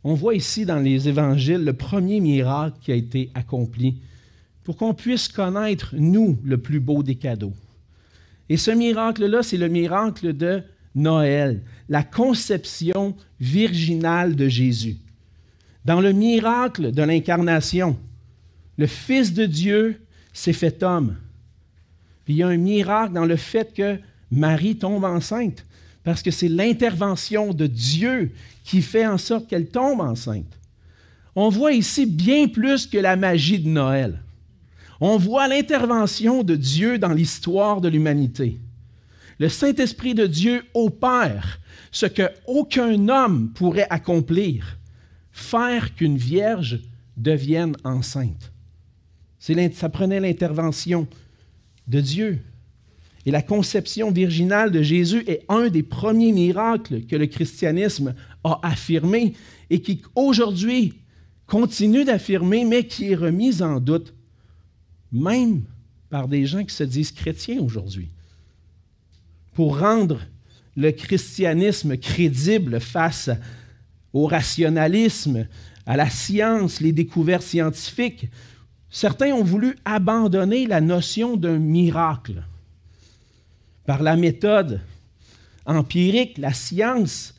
On 0.03 0.13
voit 0.13 0.35
ici 0.35 0.65
dans 0.65 0.79
les 0.79 1.07
évangiles 1.07 1.63
le 1.63 1.73
premier 1.73 2.19
miracle 2.19 2.77
qui 2.81 2.91
a 2.91 2.95
été 2.95 3.29
accompli 3.33 3.97
pour 4.63 4.77
qu'on 4.77 4.93
puisse 4.93 5.27
connaître, 5.27 5.95
nous, 5.97 6.37
le 6.43 6.57
plus 6.57 6.79
beau 6.79 7.03
des 7.03 7.15
cadeaux. 7.15 7.53
Et 8.49 8.57
ce 8.57 8.71
miracle-là, 8.71 9.43
c'est 9.43 9.57
le 9.57 9.67
miracle 9.67 10.35
de 10.35 10.63
Noël, 10.95 11.61
la 11.87 12.03
conception 12.03 13.15
virginale 13.39 14.35
de 14.35 14.47
Jésus. 14.47 14.97
Dans 15.89 16.01
le 16.01 16.13
miracle 16.13 16.91
de 16.91 17.01
l'incarnation, 17.01 17.97
le 18.77 18.85
Fils 18.85 19.33
de 19.33 19.47
Dieu 19.47 19.99
s'est 20.33 20.53
fait 20.53 20.83
homme. 20.83 21.15
Il 22.27 22.35
y 22.35 22.43
a 22.43 22.47
un 22.47 22.57
miracle 22.57 23.13
dans 23.13 23.25
le 23.25 23.37
fait 23.37 23.73
que 23.73 23.97
Marie 24.29 24.75
tombe 24.75 25.03
enceinte, 25.03 25.65
parce 26.03 26.21
que 26.21 26.29
c'est 26.29 26.47
l'intervention 26.47 27.55
de 27.55 27.65
Dieu 27.65 28.31
qui 28.65 28.83
fait 28.83 29.07
en 29.07 29.17
sorte 29.17 29.47
qu'elle 29.47 29.65
tombe 29.65 30.01
enceinte. 30.01 30.59
On 31.35 31.49
voit 31.49 31.71
ici 31.71 32.05
bien 32.05 32.47
plus 32.47 32.85
que 32.85 32.99
la 32.99 33.15
magie 33.15 33.57
de 33.57 33.69
Noël. 33.69 34.19
On 35.01 35.17
voit 35.17 35.47
l'intervention 35.47 36.43
de 36.43 36.55
Dieu 36.55 36.99
dans 36.99 37.13
l'histoire 37.13 37.81
de 37.81 37.89
l'humanité. 37.89 38.59
Le 39.39 39.49
Saint-Esprit 39.49 40.13
de 40.13 40.27
Dieu 40.27 40.65
opère 40.75 41.59
ce 41.91 42.05
que 42.05 42.29
aucun 42.45 43.09
homme 43.09 43.49
pourrait 43.55 43.87
accomplir, 43.89 44.77
faire 45.39 45.95
qu'une 45.95 46.17
vierge 46.17 46.81
devienne 47.17 47.75
enceinte. 47.83 48.51
Ça 49.39 49.89
prenait 49.89 50.19
l'intervention 50.19 51.07
de 51.87 52.01
Dieu. 52.01 52.39
Et 53.25 53.31
la 53.31 53.41
conception 53.41 54.11
virginale 54.11 54.71
de 54.71 54.81
Jésus 54.81 55.23
est 55.27 55.43
un 55.49 55.67
des 55.67 55.83
premiers 55.83 56.31
miracles 56.31 57.01
que 57.01 57.15
le 57.15 57.27
christianisme 57.27 58.15
a 58.43 58.59
affirmé 58.63 59.33
et 59.69 59.81
qui 59.81 60.01
aujourd'hui 60.15 60.93
continue 61.45 62.05
d'affirmer, 62.05 62.63
mais 62.63 62.85
qui 62.85 63.11
est 63.11 63.15
remis 63.15 63.61
en 63.61 63.79
doute, 63.79 64.13
même 65.11 65.63
par 66.09 66.27
des 66.27 66.45
gens 66.45 66.63
qui 66.63 66.73
se 66.73 66.83
disent 66.83 67.11
chrétiens 67.11 67.59
aujourd'hui. 67.61 68.09
Pour 69.53 69.79
rendre 69.79 70.21
le 70.75 70.91
christianisme 70.91 71.97
crédible 71.97 72.79
face 72.79 73.29
au 74.13 74.25
rationalisme, 74.27 75.47
à 75.85 75.97
la 75.97 76.09
science, 76.09 76.81
les 76.81 76.91
découvertes 76.91 77.43
scientifiques, 77.43 78.29
certains 78.89 79.33
ont 79.33 79.43
voulu 79.43 79.77
abandonner 79.85 80.67
la 80.67 80.81
notion 80.81 81.37
d'un 81.37 81.57
miracle. 81.57 82.43
Par 83.85 84.03
la 84.03 84.15
méthode 84.15 84.81
empirique, 85.65 86.37
la 86.37 86.53
science 86.53 87.33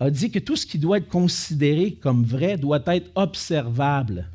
a 0.00 0.10
dit 0.10 0.30
que 0.30 0.40
tout 0.40 0.56
ce 0.56 0.66
qui 0.66 0.78
doit 0.78 0.98
être 0.98 1.08
considéré 1.08 1.92
comme 1.92 2.24
vrai 2.24 2.56
doit 2.56 2.82
être 2.86 3.10
observable. 3.14 4.26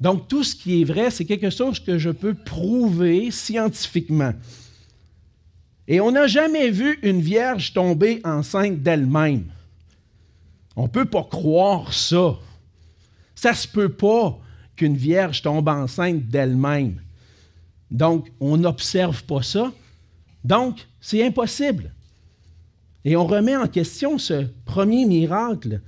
Donc 0.00 0.28
tout 0.28 0.44
ce 0.44 0.54
qui 0.54 0.82
est 0.82 0.84
vrai, 0.84 1.10
c'est 1.10 1.24
quelque 1.24 1.48
chose 1.48 1.78
que 1.78 1.96
je 1.96 2.10
peux 2.10 2.34
prouver 2.34 3.30
scientifiquement. 3.30 4.32
Et 5.88 6.00
on 6.00 6.12
n'a 6.12 6.26
jamais 6.26 6.70
vu 6.70 6.98
une 7.02 7.20
vierge 7.20 7.72
tomber 7.72 8.20
enceinte 8.24 8.82
d'elle-même. 8.82 9.44
On 10.76 10.84
ne 10.84 10.88
peut 10.88 11.04
pas 11.04 11.24
croire 11.24 11.92
ça. 11.92 12.38
Ça 13.34 13.54
se 13.54 13.66
peut 13.66 13.88
pas 13.88 14.38
qu'une 14.76 14.96
vierge 14.96 15.42
tombe 15.42 15.68
enceinte 15.68 16.28
d'elle-même. 16.28 17.00
Donc, 17.90 18.30
on 18.40 18.56
n'observe 18.56 19.24
pas 19.24 19.42
ça. 19.42 19.72
Donc, 20.44 20.86
c'est 21.00 21.24
impossible. 21.26 21.92
Et 23.04 23.16
on 23.16 23.26
remet 23.26 23.56
en 23.56 23.66
question 23.66 24.16
ce 24.18 24.46
premier 24.64 25.04
miracle, 25.04 25.80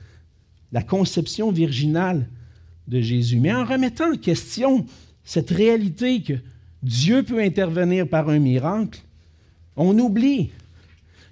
la 0.73 0.83
conception 0.83 1.53
virginale 1.53 2.29
de 2.89 3.01
Jésus. 3.01 3.39
Mais 3.39 3.55
en 3.55 3.65
remettant 3.65 4.13
en 4.13 4.17
question 4.17 4.85
cette 5.23 5.51
réalité 5.51 6.23
que 6.23 6.35
Dieu 6.83 7.23
peut 7.23 7.41
intervenir 7.41 8.07
par 8.09 8.29
un 8.29 8.39
miracle, 8.39 9.01
on 9.77 9.99
oublie 9.99 10.51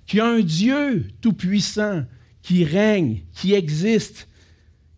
qu'il 0.06 0.18
y 0.18 0.22
a 0.22 0.26
un 0.26 0.40
Dieu 0.40 1.08
tout-puissant 1.20 2.04
qui 2.42 2.64
règne, 2.64 3.20
qui 3.34 3.54
existe, 3.54 4.28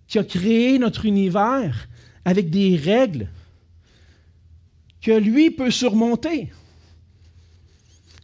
qui 0.07 0.19
a 0.19 0.25
créé 0.25 0.79
notre 0.79 1.05
univers 1.05 1.89
avec 2.25 2.51
des 2.51 2.77
règles 2.77 3.29
que 5.03 5.13
lui 5.13 5.51
peut 5.51 5.71
surmonter. 5.71 6.51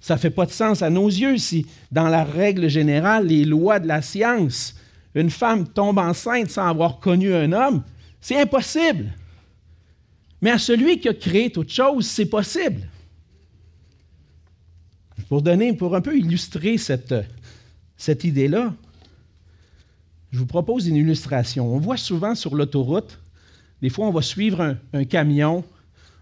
Ça 0.00 0.14
ne 0.14 0.20
fait 0.20 0.30
pas 0.30 0.46
de 0.46 0.50
sens 0.50 0.80
à 0.82 0.88
nos 0.88 1.08
yeux 1.08 1.36
si, 1.36 1.66
dans 1.92 2.08
la 2.08 2.24
règle 2.24 2.68
générale, 2.68 3.26
les 3.26 3.44
lois 3.44 3.78
de 3.78 3.86
la 3.86 4.00
science, 4.00 4.74
une 5.14 5.30
femme 5.30 5.68
tombe 5.68 5.98
enceinte 5.98 6.50
sans 6.50 6.66
avoir 6.66 6.98
connu 7.00 7.34
un 7.34 7.52
homme, 7.52 7.82
c'est 8.20 8.40
impossible. 8.40 9.12
Mais 10.40 10.50
à 10.50 10.58
celui 10.58 10.98
qui 11.00 11.08
a 11.08 11.14
créé 11.14 11.50
toute 11.50 11.70
chose, 11.70 12.06
c'est 12.06 12.26
possible. 12.26 12.88
Pour 15.30 15.42
donner, 15.42 15.72
pour 15.75 15.94
un 15.94 16.00
peu 16.00 16.18
illustrer 16.18 16.76
cette, 16.76 17.14
idée-là, 18.25 18.75
je 20.32 20.38
vous 20.40 20.46
propose 20.46 20.88
une 20.88 20.96
illustration. 20.96 21.72
On 21.72 21.78
voit 21.78 21.96
souvent 21.96 22.34
sur 22.34 22.56
l'autoroute, 22.56 23.20
des 23.80 23.90
fois 23.90 24.08
on 24.08 24.10
va 24.10 24.22
suivre 24.22 24.60
un, 24.60 24.76
un 24.92 25.04
camion. 25.04 25.62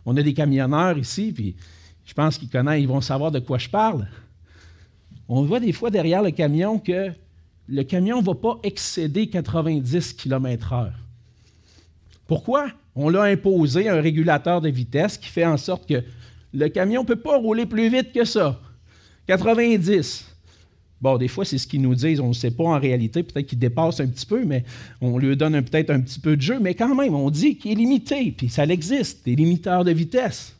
On 0.04 0.14
a 0.18 0.22
des 0.22 0.34
camionneurs 0.34 0.98
ici, 0.98 1.32
puis 1.34 1.56
je 2.04 2.12
pense 2.12 2.36
qu'ils 2.36 2.50
connaissent, 2.50 2.82
ils 2.82 2.86
vont 2.86 3.00
savoir 3.00 3.30
de 3.30 3.38
quoi 3.38 3.56
je 3.56 3.70
parle. 3.70 4.06
On 5.26 5.40
voit 5.40 5.60
des 5.60 5.72
fois 5.72 5.88
derrière 5.88 6.22
le 6.22 6.30
camion 6.30 6.78
que 6.78 7.10
le 7.66 7.82
camion 7.84 8.20
ne 8.20 8.26
va 8.26 8.34
pas 8.34 8.58
excéder 8.62 9.30
90 9.30 10.12
km/h. 10.12 10.90
Pourquoi? 12.26 12.72
On 12.94 13.08
l'a 13.08 13.22
imposé 13.22 13.88
un 13.88 14.02
régulateur 14.02 14.60
de 14.60 14.68
vitesse 14.68 15.16
qui 15.16 15.30
fait 15.30 15.46
en 15.46 15.56
sorte 15.56 15.88
que 15.88 16.04
le 16.52 16.68
camion 16.68 17.04
ne 17.04 17.06
peut 17.06 17.16
pas 17.16 17.38
rouler 17.38 17.64
plus 17.64 17.88
vite 17.88 18.12
que 18.12 18.26
ça. 18.26 18.60
90. 19.28 20.24
Bon, 21.00 21.16
des 21.16 21.28
fois, 21.28 21.44
c'est 21.44 21.58
ce 21.58 21.66
qu'ils 21.66 21.82
nous 21.82 21.94
disent, 21.94 22.18
on 22.18 22.28
ne 22.28 22.32
sait 22.32 22.50
pas 22.50 22.64
en 22.64 22.80
réalité, 22.80 23.22
peut-être 23.22 23.46
qu'il 23.46 23.58
dépasse 23.58 24.00
un 24.00 24.08
petit 24.08 24.26
peu, 24.26 24.44
mais 24.44 24.64
on 25.00 25.16
lui 25.16 25.36
donne 25.36 25.62
peut-être 25.62 25.90
un 25.90 26.00
petit 26.00 26.18
peu 26.18 26.36
de 26.36 26.42
jeu, 26.42 26.58
mais 26.58 26.74
quand 26.74 26.94
même, 26.94 27.14
on 27.14 27.30
dit 27.30 27.56
qu'il 27.56 27.72
est 27.72 27.76
limité, 27.76 28.32
puis 28.32 28.48
ça 28.48 28.64
existe, 28.64 29.24
des 29.24 29.36
limiteurs 29.36 29.84
de 29.84 29.92
vitesse. 29.92 30.56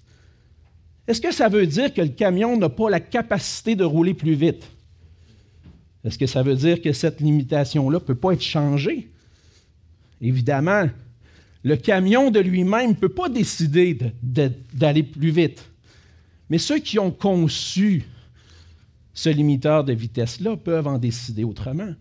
Est-ce 1.09 1.21
que 1.21 1.33
ça 1.33 1.49
veut 1.49 1.67
dire 1.67 1.93
que 1.93 2.03
le 2.03 2.11
camion 2.11 2.57
n'a 2.57 2.69
pas 2.69 2.89
la 2.89 3.01
capacité 3.01 3.75
de 3.75 3.83
rouler 3.83 4.15
plus 4.15 4.35
vite? 4.35 4.65
Est-ce 6.05 6.19
que 6.19 6.27
ça 6.27 6.43
veut 6.43 6.55
dire 6.55 6.81
que 6.81 6.93
cette 6.93 7.21
limitation-là 7.21 7.99
ne 7.99 8.05
peut 8.05 8.15
pas 8.15 8.33
être 8.33 8.43
changée? 8.43 9.09
Évidemment, 10.21 10.89
le 11.65 11.77
camion 11.77 12.31
de 12.31 12.39
lui-même 12.39 12.91
ne 12.91 12.95
peut 12.95 13.09
pas 13.09 13.29
décider 13.29 13.99
d'aller 14.23 15.03
plus 15.03 15.31
vite. 15.31 15.65
Mais 16.51 16.59
ceux 16.59 16.79
qui 16.79 16.99
ont 16.99 17.11
conçu 17.11 18.05
ce 19.19 19.29
limiteur 19.31 19.83
de 19.83 19.93
vitesse-là 19.93 20.57
peuvent 20.57 20.87
en 20.87 20.97
décider 20.97 21.43
autrement. 21.43 21.93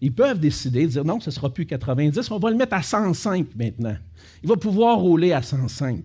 Ils 0.00 0.12
peuvent 0.12 0.40
décider 0.40 0.82
de 0.82 0.90
dire 0.90 1.04
non, 1.04 1.20
ce 1.20 1.30
ne 1.30 1.32
sera 1.32 1.48
plus 1.54 1.64
90, 1.64 2.32
on 2.32 2.40
va 2.40 2.50
le 2.50 2.56
mettre 2.56 2.74
à 2.74 2.82
105 2.82 3.54
maintenant. 3.54 3.96
Il 4.42 4.48
va 4.48 4.56
pouvoir 4.56 4.98
rouler 4.98 5.32
à 5.32 5.42
105. 5.42 6.02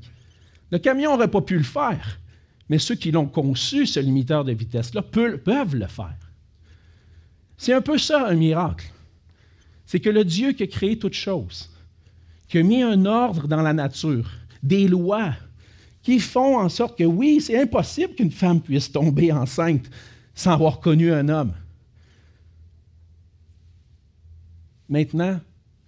Le 0.70 0.78
camion 0.78 1.14
n'aurait 1.14 1.32
pas 1.32 1.42
pu 1.42 1.58
le 1.58 1.64
faire, 1.64 2.20
mais 2.70 2.78
ceux 2.78 2.94
qui 2.94 3.10
l'ont 3.10 3.26
conçu, 3.26 3.88
ce 3.88 4.00
limiteur 4.00 4.44
de 4.44 4.52
vitesse-là, 4.52 5.02
peuvent 5.02 5.76
le 5.76 5.88
faire. 5.88 6.20
C'est 7.58 7.74
un 7.74 7.82
peu 7.82 7.98
ça 7.98 8.28
un 8.28 8.36
miracle. 8.36 8.86
C'est 9.88 10.00
que 10.00 10.12
le 10.12 10.24
Dieu 10.24 10.52
qui 10.52 10.62
a 10.62 10.68
créé 10.68 11.00
toutes 11.00 11.16
choses, 11.16 11.72
qui 12.50 12.60
a 12.60 12.64
mis 12.64 12.84
un 12.84 13.08
ordre 13.08 13.48
dans 13.48 13.64
la 13.64 13.74
nature, 13.74 14.30
des 14.62 14.88
lois 14.88 15.34
qui 16.04 16.20
font 16.20 16.60
en 16.60 16.70
sorte 16.70 16.98
que 16.98 17.06
oui, 17.06 17.42
c'est 17.42 17.60
impossible 17.60 18.14
qu'une 18.14 18.32
femme 18.32 18.62
puisse 18.62 18.92
tomber 18.92 19.32
enceinte 19.32 19.90
sans 20.36 20.52
avoir 20.52 20.80
connu 20.80 21.12
un 21.12 21.30
homme. 21.30 21.54
Maintenant, 24.90 25.40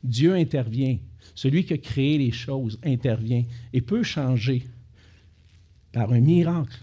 Dieu 0.04 0.34
intervient. 0.34 0.98
Celui 1.36 1.66
qui 1.66 1.74
a 1.74 1.78
créé 1.78 2.18
les 2.18 2.32
choses 2.32 2.80
intervient 2.84 3.44
et 3.74 3.82
peut 3.82 4.04
changer 4.04 4.66
par 5.92 6.12
un 6.14 6.22
miracle, 6.22 6.78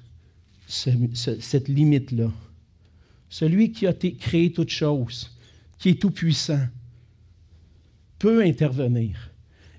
cette 0.67 1.69
limite-là. 1.69 2.31
Celui 3.29 3.73
qui 3.73 3.87
a 3.87 3.95
créé 3.95 4.53
toutes 4.53 4.71
choses, 4.71 5.31
qui 5.79 5.91
est 5.91 6.01
tout-puissant, 6.01 6.67
peut 8.19 8.43
intervenir. 8.43 9.31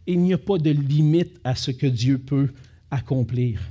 Il 0.07 0.19
n'y 0.19 0.33
a 0.33 0.37
pas 0.37 0.57
de 0.57 0.71
limite 0.71 1.39
à 1.43 1.55
ce 1.55 1.71
que 1.71 1.87
Dieu 1.87 2.17
peut 2.17 2.49
accomplir. 2.93 3.61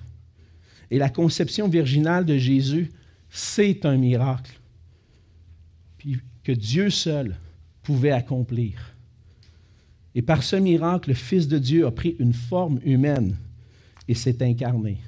Et 0.90 0.98
la 0.98 1.08
conception 1.08 1.68
virginale 1.68 2.24
de 2.24 2.36
Jésus, 2.36 2.90
c'est 3.30 3.86
un 3.86 3.96
miracle 3.96 4.58
que 6.44 6.52
Dieu 6.52 6.90
seul 6.90 7.36
pouvait 7.82 8.10
accomplir. 8.10 8.94
Et 10.14 10.22
par 10.22 10.42
ce 10.42 10.56
miracle, 10.56 11.10
le 11.10 11.14
Fils 11.14 11.48
de 11.48 11.58
Dieu 11.58 11.86
a 11.86 11.90
pris 11.90 12.16
une 12.18 12.34
forme 12.34 12.80
humaine 12.84 13.36
et 14.08 14.14
s'est 14.14 14.42
incarné 14.42 14.98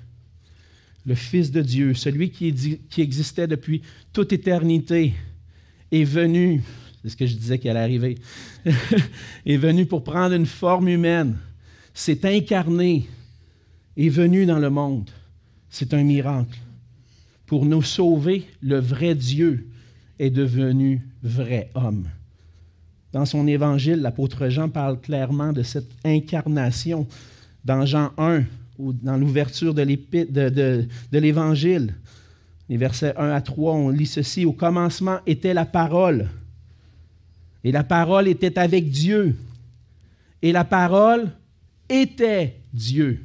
le 1.06 1.14
Fils 1.14 1.50
de 1.50 1.60
Dieu, 1.60 1.94
celui 1.94 2.30
qui, 2.30 2.80
existait 2.98 3.46
depuis 3.46 3.82
toute 4.12 4.32
éternité, 4.32 5.14
est 5.92 6.04
venu, 6.04 6.62
c'est 7.02 7.10
ce 7.10 7.16
que 7.16 7.26
je 7.26 7.36
disais 7.36 7.58
qu'il 7.58 7.70
allait 7.70 7.80
arriver, 7.80 8.18
est 9.46 9.56
venu 9.56 9.86
pour 9.86 10.02
prendre 10.02 10.34
une 10.34 10.46
forme 10.46 10.88
humaine, 10.88 11.36
s'est 11.92 12.26
incarné, 12.26 13.06
est 13.96 14.08
venu 14.08 14.46
dans 14.46 14.58
le 14.58 14.70
monde. 14.70 15.10
C'est 15.70 15.94
un 15.94 16.02
miracle. 16.02 16.58
Pour 17.46 17.64
nous 17.66 17.82
sauver, 17.82 18.46
le 18.62 18.78
vrai 18.78 19.14
Dieu 19.14 19.68
est 20.18 20.30
devenu 20.30 21.02
vrai 21.22 21.70
homme. 21.74 22.08
Dans 23.12 23.26
son 23.26 23.46
évangile, 23.46 24.00
l'apôtre 24.00 24.48
Jean 24.48 24.68
parle 24.68 25.00
clairement 25.00 25.52
de 25.52 25.62
cette 25.62 25.90
incarnation. 26.04 27.06
Dans 27.64 27.86
Jean 27.86 28.12
1, 28.18 28.44
ou 28.78 28.92
dans 28.92 29.16
l'ouverture 29.16 29.74
de 29.74 30.88
l'Évangile. 31.12 31.94
Les 32.68 32.76
versets 32.76 33.14
1 33.16 33.30
à 33.30 33.40
3, 33.40 33.74
on 33.74 33.88
lit 33.90 34.06
ceci. 34.06 34.44
Au 34.44 34.52
commencement 34.52 35.18
était 35.26 35.54
la 35.54 35.64
parole. 35.64 36.28
Et 37.62 37.72
la 37.72 37.84
parole 37.84 38.26
était 38.26 38.58
avec 38.58 38.90
Dieu. 38.90 39.36
Et 40.42 40.50
la 40.52 40.64
parole 40.64 41.30
était 41.88 42.56
Dieu. 42.72 43.24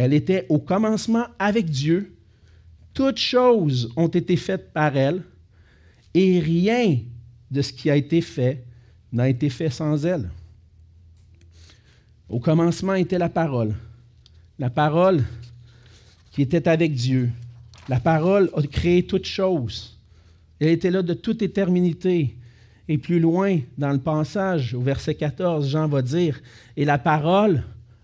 Elle 0.00 0.14
était 0.14 0.46
au 0.48 0.58
commencement 0.58 1.26
avec 1.38 1.66
Dieu. 1.66 2.16
Toutes 2.94 3.18
choses 3.18 3.92
ont 3.96 4.08
été 4.08 4.36
faites 4.36 4.72
par 4.72 4.96
elle. 4.96 5.22
Et 6.14 6.40
rien 6.40 6.98
de 7.50 7.62
ce 7.62 7.72
qui 7.72 7.90
a 7.90 7.96
été 7.96 8.20
fait 8.20 8.64
n'a 9.12 9.28
été 9.28 9.50
fait 9.50 9.70
sans 9.70 10.06
elle. 10.06 10.30
Au 12.28 12.40
commencement 12.40 12.94
était 12.94 13.18
la 13.18 13.28
parole 13.28 13.74
la 14.60 14.68
parole 14.68 15.24
qui 16.30 16.42
était 16.42 16.68
avec 16.68 16.94
Dieu. 16.94 17.30
La 17.88 17.98
parole 17.98 18.50
a 18.54 18.62
créé 18.62 19.06
toutes 19.06 19.26
choses. 19.26 19.98
Elle 20.60 20.68
était 20.68 20.90
là 20.90 21.02
de 21.02 21.14
toute 21.14 21.42
éternité. 21.42 22.36
Et 22.86 22.98
plus 22.98 23.20
loin 23.20 23.60
dans 23.78 23.90
le 23.90 23.98
passage, 23.98 24.74
au 24.74 24.80
verset 24.80 25.14
14, 25.14 25.68
Jean 25.68 25.88
va 25.88 26.02
dire, 26.02 26.40
Et 26.76 26.84
la 26.84 26.98
parole 26.98 27.62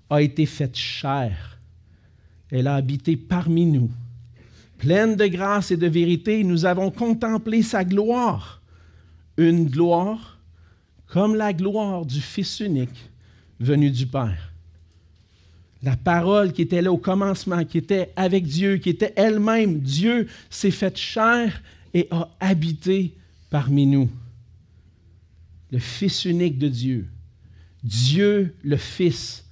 a 0.08 0.22
été 0.22 0.46
faite 0.46 0.76
chair. 0.76 1.55
Elle 2.50 2.66
a 2.66 2.74
habité 2.74 3.16
parmi 3.16 3.66
nous. 3.66 3.90
Pleine 4.78 5.16
de 5.16 5.26
grâce 5.26 5.70
et 5.70 5.76
de 5.76 5.86
vérité, 5.86 6.44
nous 6.44 6.64
avons 6.64 6.90
contemplé 6.90 7.62
sa 7.62 7.84
gloire. 7.84 8.62
Une 9.36 9.66
gloire 9.66 10.38
comme 11.06 11.34
la 11.34 11.52
gloire 11.52 12.04
du 12.04 12.20
Fils 12.20 12.60
unique 12.60 13.10
venu 13.60 13.90
du 13.90 14.06
Père 14.06 14.52
la 15.86 15.96
parole 15.96 16.52
qui 16.52 16.62
était 16.62 16.82
là 16.82 16.90
au 16.90 16.96
commencement, 16.96 17.64
qui 17.64 17.78
était 17.78 18.12
avec 18.16 18.44
Dieu, 18.44 18.78
qui 18.78 18.90
était 18.90 19.12
elle-même 19.14 19.78
Dieu, 19.78 20.26
s'est 20.50 20.72
faite 20.72 20.96
chair 20.96 21.62
et 21.94 22.08
a 22.10 22.28
habité 22.40 23.14
parmi 23.50 23.86
nous. 23.86 24.10
Le 25.70 25.78
Fils 25.78 26.24
unique 26.24 26.58
de 26.58 26.66
Dieu, 26.66 27.06
Dieu 27.84 28.56
le 28.64 28.76
Fils, 28.76 29.44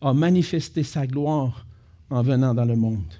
a 0.00 0.14
manifesté 0.14 0.82
sa 0.82 1.06
gloire 1.06 1.66
en 2.12 2.22
venant 2.22 2.54
dans 2.54 2.64
le 2.64 2.76
monde. 2.76 3.12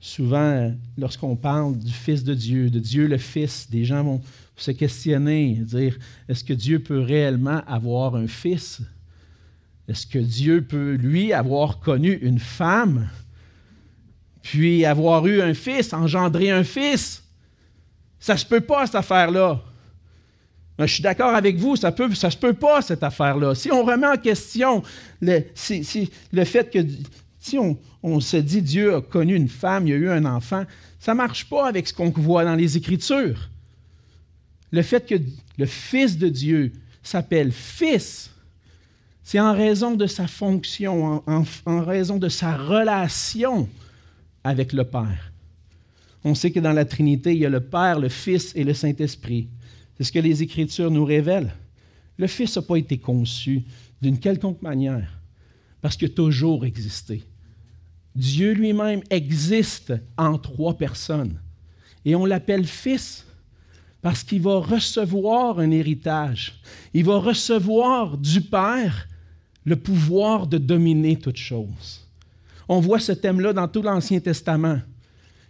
Souvent, 0.00 0.72
lorsqu'on 0.96 1.36
parle 1.36 1.78
du 1.78 1.92
Fils 1.92 2.24
de 2.24 2.32
Dieu, 2.32 2.70
de 2.70 2.78
Dieu 2.78 3.06
le 3.06 3.18
Fils, 3.18 3.68
des 3.68 3.84
gens 3.84 4.02
vont 4.02 4.20
se 4.56 4.70
questionner, 4.70 5.54
dire, 5.54 5.98
est-ce 6.28 6.42
que 6.42 6.54
Dieu 6.54 6.78
peut 6.78 7.00
réellement 7.00 7.62
avoir 7.66 8.16
un 8.16 8.26
fils? 8.26 8.80
Est-ce 9.88 10.06
que 10.06 10.18
Dieu 10.18 10.62
peut, 10.62 10.94
lui, 10.94 11.32
avoir 11.32 11.80
connu 11.80 12.12
une 12.12 12.38
femme, 12.38 13.08
puis 14.42 14.84
avoir 14.84 15.26
eu 15.26 15.42
un 15.42 15.54
fils, 15.54 15.92
engendrer 15.92 16.50
un 16.50 16.64
fils? 16.64 17.24
Ça 18.20 18.34
ne 18.34 18.38
se 18.38 18.46
peut 18.46 18.60
pas, 18.60 18.86
cette 18.86 18.96
affaire-là. 18.96 19.62
Je 20.78 20.86
suis 20.86 21.02
d'accord 21.02 21.34
avec 21.34 21.56
vous, 21.56 21.74
ça 21.74 21.90
ne 21.90 22.14
se 22.14 22.36
peut 22.36 22.52
pas, 22.52 22.82
cette 22.82 23.02
affaire-là. 23.02 23.54
Si 23.54 23.72
on 23.72 23.84
remet 23.84 24.06
en 24.06 24.16
question 24.16 24.82
le, 25.20 25.42
fait 26.44 26.70
que 26.70 26.78
si 27.40 27.58
on, 27.58 27.76
on, 28.02 28.20
se 28.20 28.36
dit 28.36 28.62
Dieu 28.62 28.94
a 28.94 29.00
connu 29.00 29.34
une 29.34 29.48
femme, 29.48 29.88
il 29.88 29.94
a 29.94 29.96
eu 29.96 30.08
un 30.08 30.24
enfant, 30.24 30.64
ça 31.00 31.12
ne 31.12 31.16
marche 31.16 31.48
pas 31.48 31.68
avec 31.68 31.88
ce 31.88 31.94
qu'on 31.94 32.10
voit 32.10 32.44
dans 32.44 32.54
les 32.54 32.76
Écritures. 32.76 33.48
Le 34.70 34.82
fait 34.82 35.06
que 35.06 35.16
le 35.56 35.66
Fils 35.66 36.16
de 36.16 36.28
Dieu 36.28 36.72
s'appelle 37.02 37.52
Fils, 37.52 38.30
c'est 39.24 39.40
en 39.40 39.52
raison 39.52 39.94
de 39.94 40.06
sa 40.06 40.26
fonction, 40.26 41.22
en, 41.26 41.82
raison 41.82 42.18
de 42.18 42.28
sa 42.28 42.56
relation 42.56 43.68
avec 44.44 44.72
le 44.72 44.84
Père. 44.84 45.32
On 46.24 46.34
sait 46.34 46.50
que 46.50 46.60
dans 46.60 46.72
la 46.72 46.84
Trinité, 46.84 47.32
il 47.32 47.38
y 47.38 47.46
a 47.46 47.50
le 47.50 47.60
Père, 47.60 47.98
le 47.98 48.08
Fils 48.08 48.52
et 48.54 48.64
le 48.64 48.74
Saint-Esprit. 48.74 49.48
C'est 49.98 50.04
ce 50.04 50.12
que 50.12 50.20
les 50.20 50.42
Écritures 50.42 50.90
nous 50.90 51.04
révèlent. 51.04 51.52
Le 52.16 52.28
Fils 52.28 52.56
n'a 52.56 52.62
pas 52.62 52.76
été 52.76 52.98
conçu 52.98 53.64
d'une 54.00 54.18
quelconque 54.18 54.62
manière, 54.62 55.20
parce 55.80 55.96
qu'il 55.96 56.08
a 56.08 56.14
toujours 56.14 56.64
existé. 56.64 57.24
Dieu 58.14 58.52
lui-même 58.52 59.02
existe 59.10 59.92
en 60.16 60.38
trois 60.38 60.76
personnes. 60.76 61.40
Et 62.04 62.14
on 62.14 62.24
l'appelle 62.24 62.64
Fils 62.64 63.26
parce 64.00 64.22
qu'il 64.22 64.42
va 64.42 64.58
recevoir 64.58 65.58
un 65.58 65.70
héritage. 65.70 66.60
Il 66.94 67.04
va 67.04 67.18
recevoir 67.18 68.16
du 68.16 68.40
Père 68.40 69.08
le 69.64 69.76
pouvoir 69.76 70.46
de 70.46 70.58
dominer 70.58 71.16
toutes 71.16 71.36
choses. 71.36 72.06
On 72.68 72.80
voit 72.80 73.00
ce 73.00 73.12
thème-là 73.12 73.52
dans 73.52 73.68
tout 73.68 73.82
l'Ancien 73.82 74.20
Testament, 74.20 74.80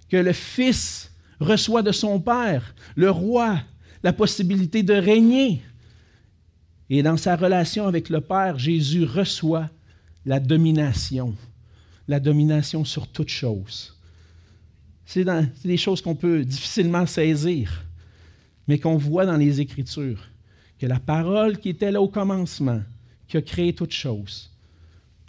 que 0.09 0.17
le 0.17 0.33
Fils 0.33 1.13
reçoit 1.41 1.83
de 1.83 1.93
son 1.93 2.21
Père, 2.21 2.75
le 2.97 3.11
roi, 3.11 3.61
la 4.03 4.13
possibilité 4.13 4.83
de 4.83 4.95
régner. 4.95 5.63
Et 6.91 7.03
dans 7.03 7.17
sa 7.17 7.37
relation 7.37 7.87
avec 7.87 8.09
le 8.09 8.21
Père, 8.21 8.59
Jésus 8.59 9.05
reçoit 9.05 9.69
la 10.25 10.41
domination, 10.41 11.35
la 12.07 12.21
domination 12.21 12.85
sur 12.85 13.09
toutes 13.09 13.29
choses. 13.29 13.95
C'est 15.05 15.25
des 15.65 15.77
choses 15.77 16.03
qu'on 16.03 16.15
peut 16.15 16.45
difficilement 16.45 17.07
saisir, 17.07 17.85
mais 18.67 18.79
qu'on 18.79 18.97
voit 18.97 19.27
dans 19.27 19.37
les 19.37 19.61
Écritures, 19.61 20.29
que 20.79 20.87
la 20.87 21.01
parole 21.01 21.59
qui 21.59 21.71
était 21.71 21.91
là 21.91 22.01
au 22.01 22.09
commencement, 22.09 22.83
qui 23.27 23.37
a 23.37 23.43
créé 23.43 23.73
toutes 23.73 23.93
choses, 23.93 24.51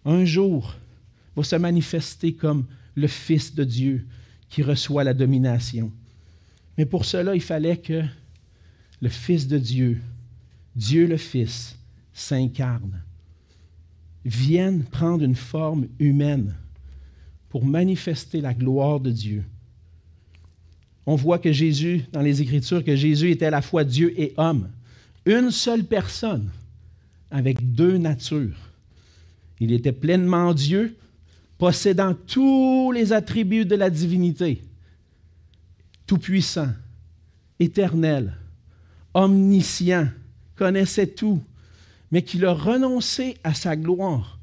un 0.06 0.26
jour 0.26 0.76
va 1.36 1.44
se 1.44 1.56
manifester 1.56 2.34
comme 2.34 2.66
le 2.96 3.08
Fils 3.08 3.56
de 3.56 3.64
Dieu 3.64 4.06
qui 4.50 4.64
reçoit 4.64 5.04
la 5.04 5.14
domination. 5.14 5.92
Mais 6.78 6.86
pour 6.86 7.06
cela, 7.06 7.36
il 7.36 7.42
fallait 7.42 7.78
que 7.78 8.04
le 9.02 9.10
Fils 9.10 9.48
de 9.48 9.58
Dieu, 9.58 10.02
Dieu 10.76 11.08
le 11.08 11.18
Fils, 11.18 11.78
s'incarne, 12.14 13.02
vienne 14.26 14.84
prendre 14.84 15.24
une 15.24 15.36
forme 15.36 15.88
humaine 16.00 16.56
pour 17.50 17.66
manifester 17.66 18.42
la 18.42 18.54
gloire 18.54 19.00
de 19.00 19.12
Dieu. 19.12 19.44
On 21.06 21.16
voit 21.16 21.40
que 21.40 21.52
Jésus, 21.52 22.06
dans 22.12 22.22
les 22.22 22.42
Écritures, 22.42 22.84
que 22.84 22.96
Jésus 22.96 23.32
était 23.32 23.48
à 23.48 23.52
la 23.52 23.62
fois 23.62 23.84
Dieu 23.84 24.14
et 24.20 24.34
homme. 24.38 24.70
Une 25.26 25.50
seule 25.50 25.84
personne 25.84 26.50
avec 27.32 27.74
deux 27.74 27.98
natures. 27.98 28.58
Il 29.60 29.72
était 29.72 29.92
pleinement 29.92 30.54
Dieu, 30.54 30.96
possédant 31.58 32.14
tous 32.14 32.92
les 32.92 33.12
attributs 33.12 33.66
de 33.66 33.76
la 33.76 33.90
divinité, 33.90 34.62
tout-puissant, 36.06 36.70
éternel, 37.60 38.34
omniscient, 39.14 40.08
connaissait 40.56 41.08
tout, 41.08 41.42
mais 42.12 42.22
qu'il 42.22 42.46
a 42.46 42.54
renoncé 42.54 43.38
à 43.44 43.54
sa 43.54 43.76
gloire 43.76 44.40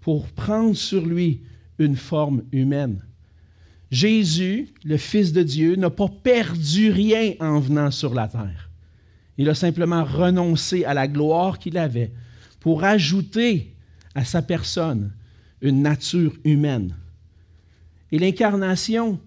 pour 0.00 0.28
prendre 0.28 0.76
sur 0.76 1.06
lui 1.06 1.40
une 1.78 1.96
forme 1.96 2.42
humaine. 2.52 3.02
Jésus, 3.90 4.68
le 4.84 4.96
Fils 4.96 5.32
de 5.32 5.42
Dieu, 5.42 5.76
n'a 5.76 5.90
pas 5.90 6.08
perdu 6.08 6.90
rien 6.90 7.34
en 7.40 7.60
venant 7.60 7.90
sur 7.90 8.14
la 8.14 8.28
terre. 8.28 8.70
Il 9.38 9.48
a 9.48 9.54
simplement 9.54 10.04
renoncé 10.04 10.84
à 10.84 10.94
la 10.94 11.08
gloire 11.08 11.58
qu'il 11.58 11.78
avait 11.78 12.12
pour 12.60 12.84
ajouter 12.84 13.74
à 14.14 14.24
sa 14.24 14.42
personne 14.42 15.12
une 15.60 15.82
nature 15.82 16.34
humaine. 16.44 16.94
Et 18.12 18.18
l'incarnation, 18.18 19.18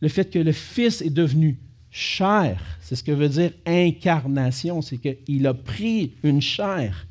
le 0.00 0.08
fait 0.08 0.30
que 0.30 0.38
le 0.38 0.52
Fils 0.52 1.00
est 1.00 1.10
devenu 1.10 1.58
chair, 1.96 2.62
c'est 2.82 2.94
ce 2.94 3.02
que 3.02 3.10
veut 3.10 3.30
dire 3.30 3.52
incarnation, 3.64 4.82
c'est 4.82 4.98
qu'il 4.98 5.46
a 5.46 5.54
pris 5.54 6.12
une 6.22 6.42
chair. 6.42 7.06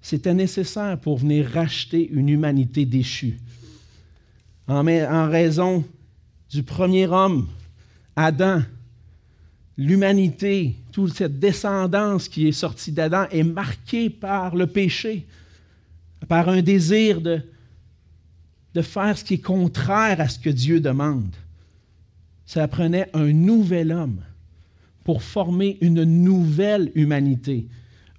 C'était 0.00 0.32
nécessaire 0.32 0.98
pour 0.98 1.18
venir 1.18 1.50
racheter 1.50 2.08
une 2.10 2.30
humanité 2.30 2.86
déchue. 2.86 3.38
En, 4.66 4.86
en 4.88 5.28
raison 5.28 5.84
du 6.50 6.62
premier 6.62 7.06
homme, 7.06 7.46
Adam, 8.16 8.62
l'humanité, 9.76 10.76
toute 10.90 11.12
cette 11.12 11.38
descendance 11.38 12.28
qui 12.28 12.48
est 12.48 12.52
sortie 12.52 12.92
d'Adam 12.92 13.26
est 13.30 13.42
marquée 13.42 14.08
par 14.08 14.56
le 14.56 14.66
péché, 14.66 15.26
par 16.26 16.48
un 16.48 16.62
désir 16.62 17.20
de, 17.20 17.42
de 18.72 18.80
faire 18.80 19.18
ce 19.18 19.24
qui 19.24 19.34
est 19.34 19.38
contraire 19.38 20.22
à 20.22 20.28
ce 20.30 20.38
que 20.38 20.50
Dieu 20.50 20.80
demande. 20.80 21.34
Ça 22.46 22.68
prenait 22.68 23.08
un 23.14 23.32
nouvel 23.32 23.92
homme 23.92 24.20
pour 25.02 25.22
former 25.22 25.78
une 25.80 26.04
nouvelle 26.04 26.90
humanité, 26.94 27.68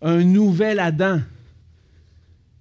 un 0.02 0.24
nouvel 0.24 0.80
Adam. 0.80 1.20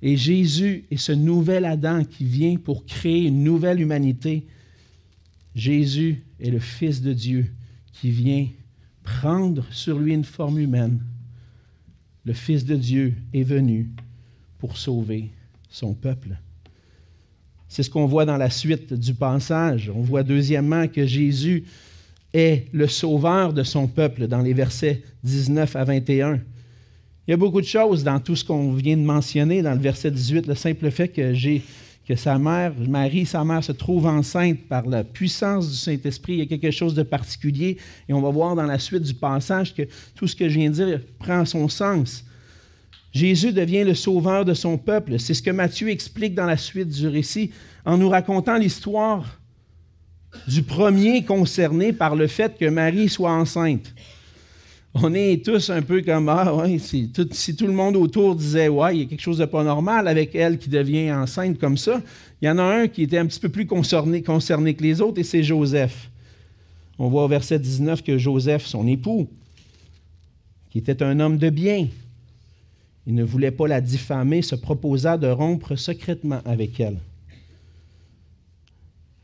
Et 0.03 0.17
Jésus 0.17 0.85
est 0.91 0.97
ce 0.97 1.13
nouvel 1.13 1.65
Adam 1.65 2.05
qui 2.05 2.25
vient 2.25 2.57
pour 2.57 2.85
créer 2.85 3.27
une 3.27 3.43
nouvelle 3.43 3.81
humanité. 3.81 4.47
Jésus 5.55 6.23
est 6.41 6.51
le 6.51 6.59
Fils 6.59 7.01
de 7.01 7.13
Dieu 7.13 7.51
qui 7.93 8.11
vient 8.11 8.47
prendre 9.05 9.65
sur 9.71 9.99
lui 9.99 10.15
une 10.15 10.25
forme 10.25 10.59
humaine, 10.59 11.01
le 12.25 12.33
Fils 12.33 12.65
de 12.65 12.75
Dieu 12.75 13.15
est 13.33 13.43
venu 13.43 13.91
pour 14.59 14.77
sauver 14.77 15.31
son 15.69 15.95
peuple. 15.95 16.39
C'est 17.69 17.83
ce 17.83 17.91
qu'on 17.91 18.07
voit 18.07 18.25
dans 18.25 18.37
la 18.37 18.51
suite 18.51 18.93
du 18.93 19.15
passage. 19.15 19.91
On 19.95 20.03
voit 20.03 20.23
deuxièmement 20.23 20.87
que 20.87 21.07
Jésus 21.07 21.65
est 22.33 22.67
le 22.73 22.89
sauveur 22.89 23.53
de 23.53 23.63
son 23.63 23.87
peuple 23.87 24.27
dans 24.27 24.41
les 24.41 24.53
versets 24.53 25.03
19 25.23 25.77
à 25.77 25.85
21. 25.85 26.41
Il 27.27 27.31
y 27.31 27.35
a 27.35 27.37
beaucoup 27.37 27.61
de 27.61 27.67
choses 27.67 28.05
dans 28.05 28.21
tout 28.21 28.37
ce 28.37 28.45
qu'on 28.45 28.73
vient 28.73 28.97
de 28.97 29.03
mentionner 29.03 29.63
dans 29.63 29.73
le 29.73 29.81
verset 29.81 30.11
18. 30.11 30.47
Le 30.47 30.55
simple 30.55 30.91
fait 30.91 31.09
que 31.09 31.33
que 32.07 32.17
sa 32.17 32.39
mère, 32.39 32.75
Marie, 32.87 33.25
sa 33.25 33.45
mère, 33.45 33.65
se 33.65 33.73
trouve 33.73 34.05
enceinte 34.07 34.59
par 34.69 34.87
la 34.87 35.05
puissance 35.05 35.71
du 35.71 35.77
Saint-Esprit. 35.77 36.35
Il 36.35 36.39
y 36.41 36.43
a 36.43 36.47
quelque 36.47 36.71
chose 36.71 36.95
de 36.95 37.03
particulier. 37.03 37.79
Et 38.09 38.13
on 38.13 38.21
va 38.21 38.29
voir 38.29 38.55
dans 38.55 38.65
la 38.67 38.79
suite 38.79 39.05
du 39.05 39.15
passage 39.15 39.75
que 39.75 39.83
tout 40.15 40.27
ce 40.27 40.37
que 40.37 40.49
je 40.49 40.59
viens 40.59 40.69
de 40.69 40.75
dire 40.75 41.01
prend 41.19 41.47
son 41.47 41.67
sens. 41.69 42.25
Jésus 43.15 43.53
devient 43.53 43.85
le 43.85 43.95
sauveur 43.95 44.45
de 44.45 44.53
son 44.53 44.77
peuple. 44.77 45.19
C'est 45.19 45.33
ce 45.35 45.43
que 45.43 45.51
Matthieu 45.51 45.89
explique 45.89 46.35
dans 46.35 46.47
la 46.47 46.59
suite 46.59 46.89
du 46.89 47.09
récit 47.09 47.51
en 47.87 47.97
nous 47.97 48.11
racontant 48.11 48.59
l'histoire 48.59 49.41
du 50.49 50.63
premier 50.63 51.25
concerné 51.25 51.93
par 51.93 52.17
le 52.17 52.27
fait 52.27 52.59
que 52.59 52.69
Marie 52.69 53.09
soit 53.09 53.33
enceinte 53.33 53.95
on 54.95 55.13
est 55.13 55.45
tous 55.45 55.71
un 55.71 55.83
peu 55.83 56.03
comme 56.03 56.29
Ah, 56.29 56.55
ouais, 56.55 56.79
si 56.79 57.11
tout, 57.11 57.29
si 57.33 57.57
tout 57.57 57.67
le 57.67 57.73
monde 57.73 57.97
autour 57.97 58.37
disait 58.37 58.69
Ouais, 58.69 58.97
il 58.97 59.03
y 59.03 59.05
a 59.05 59.07
quelque 59.07 59.21
chose 59.21 59.39
de 59.39 59.45
pas 59.45 59.65
normal 59.65 60.07
avec 60.07 60.35
elle 60.35 60.57
qui 60.57 60.69
devient 60.69 61.13
enceinte 61.13 61.59
comme 61.59 61.77
ça, 61.77 62.01
il 62.41 62.47
y 62.47 62.51
en 62.51 62.59
a 62.59 62.63
un 62.63 62.89
qui 62.89 63.03
était 63.03 63.19
un 63.19 63.27
petit 63.27 63.41
peu 63.41 63.49
plus 63.49 63.67
concerné, 63.67 64.23
concerné 64.23 64.75
que 64.75 64.83
les 64.83 65.01
autres 65.01 65.21
et 65.21 65.25
c'est 65.25 65.43
Joseph. 65.43 66.11
On 66.99 67.09
voit 67.09 67.25
au 67.25 67.29
verset 67.29 67.59
19 67.59 68.05
que 68.05 68.19
Joseph, 68.19 68.65
son 68.67 68.87
époux, 68.87 69.29
qui 70.71 70.79
était 70.79 71.03
un 71.03 71.19
homme 71.19 71.39
de 71.39 71.51
bien, 71.51 71.89
il 73.07 73.15
ne 73.15 73.23
voulait 73.23 73.51
pas 73.51 73.69
la 73.69 73.81
diffamer, 73.81 74.43
se 74.43 74.55
proposa 74.55 75.19
de 75.19 75.27
rompre 75.27 75.77
secrètement 75.77 76.41
avec 76.45 76.81
elle. 76.81 76.99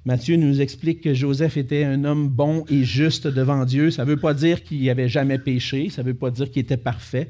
Matthieu 0.04 0.36
nous 0.36 0.60
explique 0.60 1.02
que 1.02 1.12
Joseph 1.12 1.56
était 1.56 1.84
un 1.84 2.04
homme 2.04 2.28
bon 2.28 2.64
et 2.68 2.84
juste 2.84 3.26
devant 3.26 3.64
Dieu. 3.64 3.90
Ça 3.90 4.04
ne 4.04 4.10
veut 4.10 4.16
pas 4.16 4.32
dire 4.32 4.62
qu'il 4.62 4.84
n'avait 4.84 5.08
jamais 5.08 5.38
péché, 5.38 5.90
ça 5.90 6.02
ne 6.02 6.08
veut 6.08 6.14
pas 6.14 6.30
dire 6.30 6.50
qu'il 6.50 6.62
était 6.62 6.78
parfait. 6.78 7.28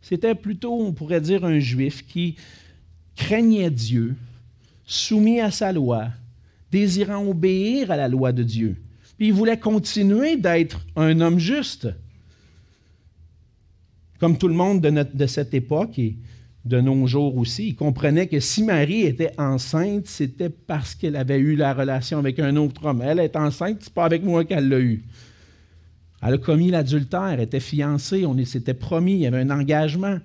C'était 0.00 0.34
plutôt, 0.34 0.80
on 0.80 0.92
pourrait 0.92 1.20
dire, 1.20 1.44
un 1.44 1.58
juif 1.58 2.06
qui 2.06 2.36
craignait 3.16 3.70
Dieu, 3.70 4.14
soumis 4.86 5.40
à 5.40 5.50
sa 5.50 5.72
loi, 5.72 6.08
désirant 6.70 7.26
obéir 7.26 7.90
à 7.90 7.96
la 7.96 8.08
loi 8.08 8.32
de 8.32 8.42
Dieu. 8.42 8.76
Puis 9.16 9.28
il 9.28 9.32
voulait 9.32 9.58
continuer 9.58 10.36
d'être 10.36 10.84
un 10.96 11.20
homme 11.20 11.38
juste. 11.38 11.88
Comme 14.24 14.38
tout 14.38 14.48
le 14.48 14.54
monde 14.54 14.80
de, 14.80 15.26
cette 15.26 15.52
époque, 15.52 15.98
et 15.98 16.16
de 16.64 16.80
nos 16.80 17.06
jours 17.06 17.36
aussi. 17.36 17.68
Il 17.68 17.76
comprenait 17.76 18.26
que 18.26 18.40
si 18.40 18.62
Marie 18.62 19.02
était 19.02 19.32
enceinte, 19.36 20.06
c'était 20.06 20.48
parce 20.48 20.94
qu'elle 20.94 21.16
avait 21.16 21.36
eu 21.36 21.56
la 21.56 21.74
relation 21.74 22.20
avec 22.20 22.38
un 22.38 22.56
autre 22.56 22.86
homme. 22.86 23.02
Elle 23.02 23.18
est 23.18 23.36
enceinte, 23.36 23.80
c'est 23.80 23.92
pas 23.92 24.06
avec 24.06 24.24
moi 24.24 24.46
qu'elle 24.46 24.70
l'a 24.70 24.80
eu. 24.80 25.04
Elle 26.22 26.32
a 26.32 26.38
commis 26.38 26.70
l'adultère, 26.70 27.38
était 27.38 27.60
fiancée, 27.60 28.24
on 28.24 28.34
s'était 28.46 28.72
promis, 28.72 29.12
il 29.12 29.18
y 29.18 29.26
avait 29.26 29.42
un 29.42 29.50
engagement. 29.50 30.16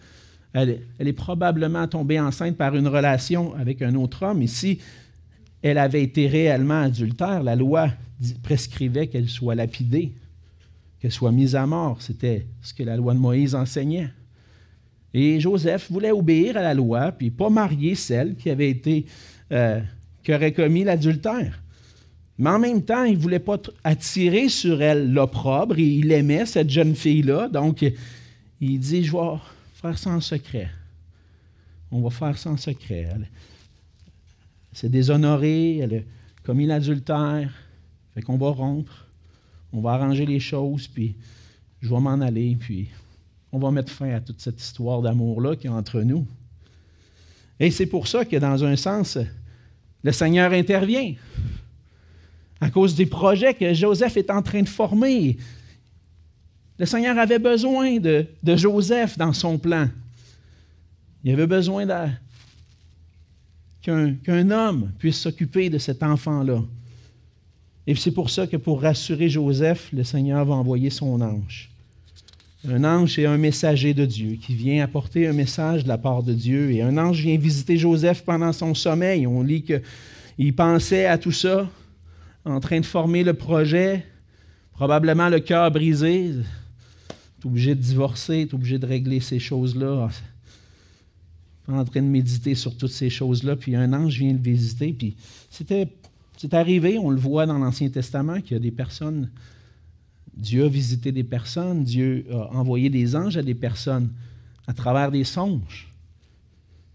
Elle, 0.54 0.80
elle, 0.98 1.10
est 1.10 1.12
probablement 1.12 1.86
tombée 1.86 2.22
enceinte 2.22 2.56
par 2.56 2.78
une 2.78 2.88
relation 2.88 3.54
avec 3.56 3.82
un 3.82 3.96
autre 3.96 4.24
homme. 4.24 4.42
Et 4.42 4.48
si 4.48 4.80
elle 5.62 5.78
avait 5.78 6.04
été 6.04 6.30
réellement 6.30 6.84
adultère, 6.84 7.44
la 7.44 7.58
loi 7.58 7.90
prescrivait 8.44 9.08
qu'elle 9.08 9.28
soit 9.28 9.56
lapidée, 9.56 10.14
qu'elle 11.00 11.12
soit 11.12 11.32
mise 11.32 11.56
à 11.56 11.66
mort. 11.66 12.02
C'était 12.02 12.46
ce 12.62 12.74
que 12.74 12.84
la 12.84 12.98
loi 12.98 13.14
de 13.14 13.20
Moïse 13.20 13.56
enseignait. 13.56 14.10
Et 15.14 15.40
Joseph 15.40 15.92
voulait 15.92 16.12
obéir 16.12 16.58
à 16.58 16.62
la 16.62 16.74
loi, 16.74 17.12
puis 17.12 17.32
pas 17.32 17.50
marier 17.50 17.96
celle 17.96 18.36
qui 18.36 18.50
avait 18.50 18.70
été, 18.70 19.06
euh, 19.52 19.82
qui 20.24 20.34
aurait 20.34 20.54
commis 20.54 20.84
l'adultère. 20.84 21.62
Mais 22.38 22.52
en 22.52 22.60
même 22.60 22.84
temps, 22.84 23.04
il 23.04 23.18
ne 23.18 23.22
voulait 23.22 23.40
pas 23.40 23.58
attirer 23.84 24.48
sur 24.50 24.82
elle 24.82 25.12
l'opprobre 25.12 25.78
et 25.78 25.84
il 25.84 26.12
aimait 26.12 26.46
cette 26.46 26.70
jeune 26.70 26.96
fille-là. 26.96 27.50
Donc, 27.50 27.84
il 28.62 28.80
dit 28.80 29.04
Je 29.04 29.12
vais 29.12 29.38
faire 29.74 29.98
ça 29.98 30.12
en 30.12 30.22
secret. 30.22 30.70
On 31.92 32.02
va 32.02 32.10
faire 32.12 32.38
ça 32.38 32.52
en 32.52 32.58
secret. 32.58 33.10
Elle 33.14 33.28
s'est 34.72 34.90
déshonorée, 34.90 35.80
elle 35.80 35.94
a 35.96 36.00
commis 36.44 36.66
l'adultère. 36.66 37.52
Fait 38.14 38.22
qu'on 38.22 38.38
va 38.38 38.52
rompre, 38.52 39.09
on 39.72 39.82
va 39.82 39.92
arranger 39.92 40.26
les 40.26 40.40
choses, 40.40 40.88
puis 40.88 41.16
je 41.82 41.90
vais 41.90 42.00
m'en 42.00 42.20
aller, 42.22 42.58
puis 42.60 42.88
on 43.52 43.60
va 43.60 43.72
mettre 43.72 43.92
fin 43.92 44.12
à 44.14 44.20
toute 44.20 44.42
cette 44.42 44.62
histoire 44.62 45.02
d'amour-là 45.02 45.56
qui 45.56 45.68
est 45.68 45.72
entre 45.72 46.02
nous. 46.02 46.26
Et 47.60 47.72
c'est 47.72 47.86
pour 47.86 48.08
ça 48.08 48.26
que, 48.26 48.38
dans 48.38 48.64
un 48.64 48.76
sens, 48.76 49.18
le 50.04 50.12
Seigneur 50.12 50.52
intervient. 50.54 51.14
À 52.62 52.70
cause 52.70 52.96
des 52.96 53.06
projets 53.06 53.54
que 53.54 53.74
Joseph 53.74 54.18
est 54.18 54.30
en 54.30 54.42
train 54.42 54.62
de 54.62 54.70
former. 54.70 55.38
Le 56.78 56.86
Seigneur 56.86 57.18
avait 57.18 57.40
besoin 57.40 58.00
de, 58.00 58.26
Joseph 58.44 59.18
dans 59.18 59.34
son 59.34 59.58
plan. 59.58 59.90
Il 61.24 61.34
avait 61.34 61.48
besoin 61.48 61.86
qu'un 63.82 64.52
homme 64.52 64.92
puisse 64.98 65.20
s'occuper 65.20 65.70
de 65.70 65.78
cet 65.78 66.04
enfant-là. 66.04 66.62
Et 67.90 67.96
c'est 67.96 68.12
pour 68.12 68.30
ça 68.30 68.46
que 68.46 68.56
pour 68.56 68.84
rassurer 68.84 69.30
Joseph, 69.30 69.90
le 69.92 70.04
Seigneur 70.04 70.46
va 70.46 70.54
envoyer 70.54 70.92
son 70.92 71.20
ange. 71.22 71.72
Un 72.68 72.84
ange 72.84 73.18
est 73.18 73.26
un 73.26 73.40
messager 73.40 73.96
de 73.96 74.06
Dieu 74.06 74.38
qui 74.40 74.54
vient 74.54 74.84
apporter 74.84 75.26
un 75.26 75.34
message 75.34 75.86
de 75.86 75.88
la 75.88 75.98
part 75.98 76.22
de 76.22 76.36
Dieu. 76.36 76.70
Et 76.70 76.84
un 76.84 77.00
ange 77.00 77.20
vient 77.20 77.36
visiter 77.36 77.78
Joseph 77.78 78.24
pendant 78.24 78.54
son 78.54 78.76
sommeil. 78.76 79.26
On 79.26 79.42
lit 79.42 79.64
qu'il 79.64 80.56
pensait 80.56 81.08
à 81.08 81.18
tout 81.18 81.32
ça, 81.32 81.68
en 82.46 82.60
train 82.60 82.80
de 82.80 82.86
former 82.86 83.24
le 83.24 83.34
projet, 83.34 84.06
probablement 84.74 85.28
le 85.28 85.40
cœur 85.40 85.72
brisé. 85.72 86.34
Tu 87.42 87.48
obligé 87.48 87.74
de 87.74 87.82
divorcer, 87.82 88.46
tu 88.48 88.54
obligé 88.54 88.78
de 88.78 88.86
régler 88.86 89.20
ces 89.20 89.40
choses-là. 89.40 90.10
En 91.68 91.86
train 91.86 92.04
de 92.04 92.08
méditer 92.08 92.54
sur 92.54 92.78
toutes 92.78 92.92
ces 92.92 93.10
choses-là. 93.10 93.56
Puis 93.56 93.76
un 93.76 93.94
ange 93.94 94.20
vient 94.20 94.34
le 94.34 94.38
visiter. 94.38 94.94
Puis 94.94 95.16
c'était, 95.50 95.88
c'est 96.40 96.54
arrivé, 96.54 96.98
on 96.98 97.10
le 97.10 97.20
voit 97.20 97.46
dans 97.46 97.60
l'Ancien 97.60 97.90
Testament, 97.90 98.40
qu'il 98.40 98.54
y 98.54 98.56
a 98.56 98.60
des 98.60 98.72
personnes 98.72 99.30
Dieu 100.40 100.64
a 100.64 100.70
visité 100.70 101.12
des 101.12 101.26
personnes, 101.26 101.84
Dieu 101.84 102.26
a 102.32 102.56
envoyé 102.56 102.90
des 102.90 103.14
anges 103.14 103.36
à 103.36 103.44
des 103.44 103.56
personnes 103.56 104.10
à 104.68 104.74
travers 104.74 105.12
des 105.12 105.26
songes. 105.26 105.94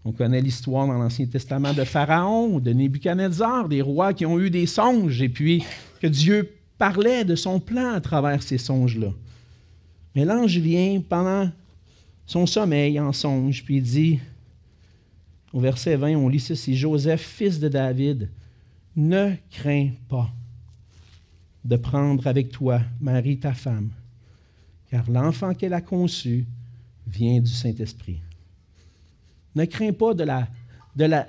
On 0.03 0.11
connaît 0.11 0.41
l'histoire 0.41 0.87
dans 0.87 0.97
l'Ancien 0.97 1.27
Testament 1.27 1.73
de 1.73 1.83
Pharaon, 1.83 2.59
de 2.59 2.73
Nebuchadnezzar, 2.73 3.69
des 3.69 3.83
rois 3.83 4.15
qui 4.15 4.25
ont 4.25 4.39
eu 4.39 4.49
des 4.49 4.65
songes, 4.65 5.21
et 5.21 5.29
puis 5.29 5.63
que 6.01 6.07
Dieu 6.07 6.55
parlait 6.79 7.23
de 7.23 7.35
son 7.35 7.59
plan 7.59 7.93
à 7.93 8.01
travers 8.01 8.41
ces 8.41 8.57
songes-là. 8.57 9.13
Mais 10.15 10.25
l'ange 10.25 10.57
vient 10.57 11.01
pendant 11.07 11.51
son 12.25 12.47
sommeil 12.47 12.99
en 12.99 13.13
songe, 13.13 13.63
puis 13.63 13.77
il 13.77 13.83
dit, 13.83 14.19
au 15.53 15.59
verset 15.59 15.97
20, 15.97 16.15
on 16.15 16.29
lit 16.29 16.39
ceci, 16.39 16.75
Joseph, 16.75 17.21
fils 17.21 17.59
de 17.59 17.67
David, 17.67 18.29
ne 18.95 19.33
crains 19.51 19.89
pas 20.07 20.29
de 21.63 21.75
prendre 21.75 22.27
avec 22.27 22.51
toi 22.51 22.79
Marie, 23.01 23.39
ta 23.39 23.53
femme, 23.53 23.89
car 24.89 25.09
l'enfant 25.09 25.53
qu'elle 25.53 25.73
a 25.73 25.81
conçu 25.81 26.45
vient 27.07 27.39
du 27.39 27.51
Saint-Esprit. 27.51 28.21
Ne 29.55 29.65
crains 29.65 29.93
pas 29.93 30.13
de, 30.13 30.23
la, 30.23 30.47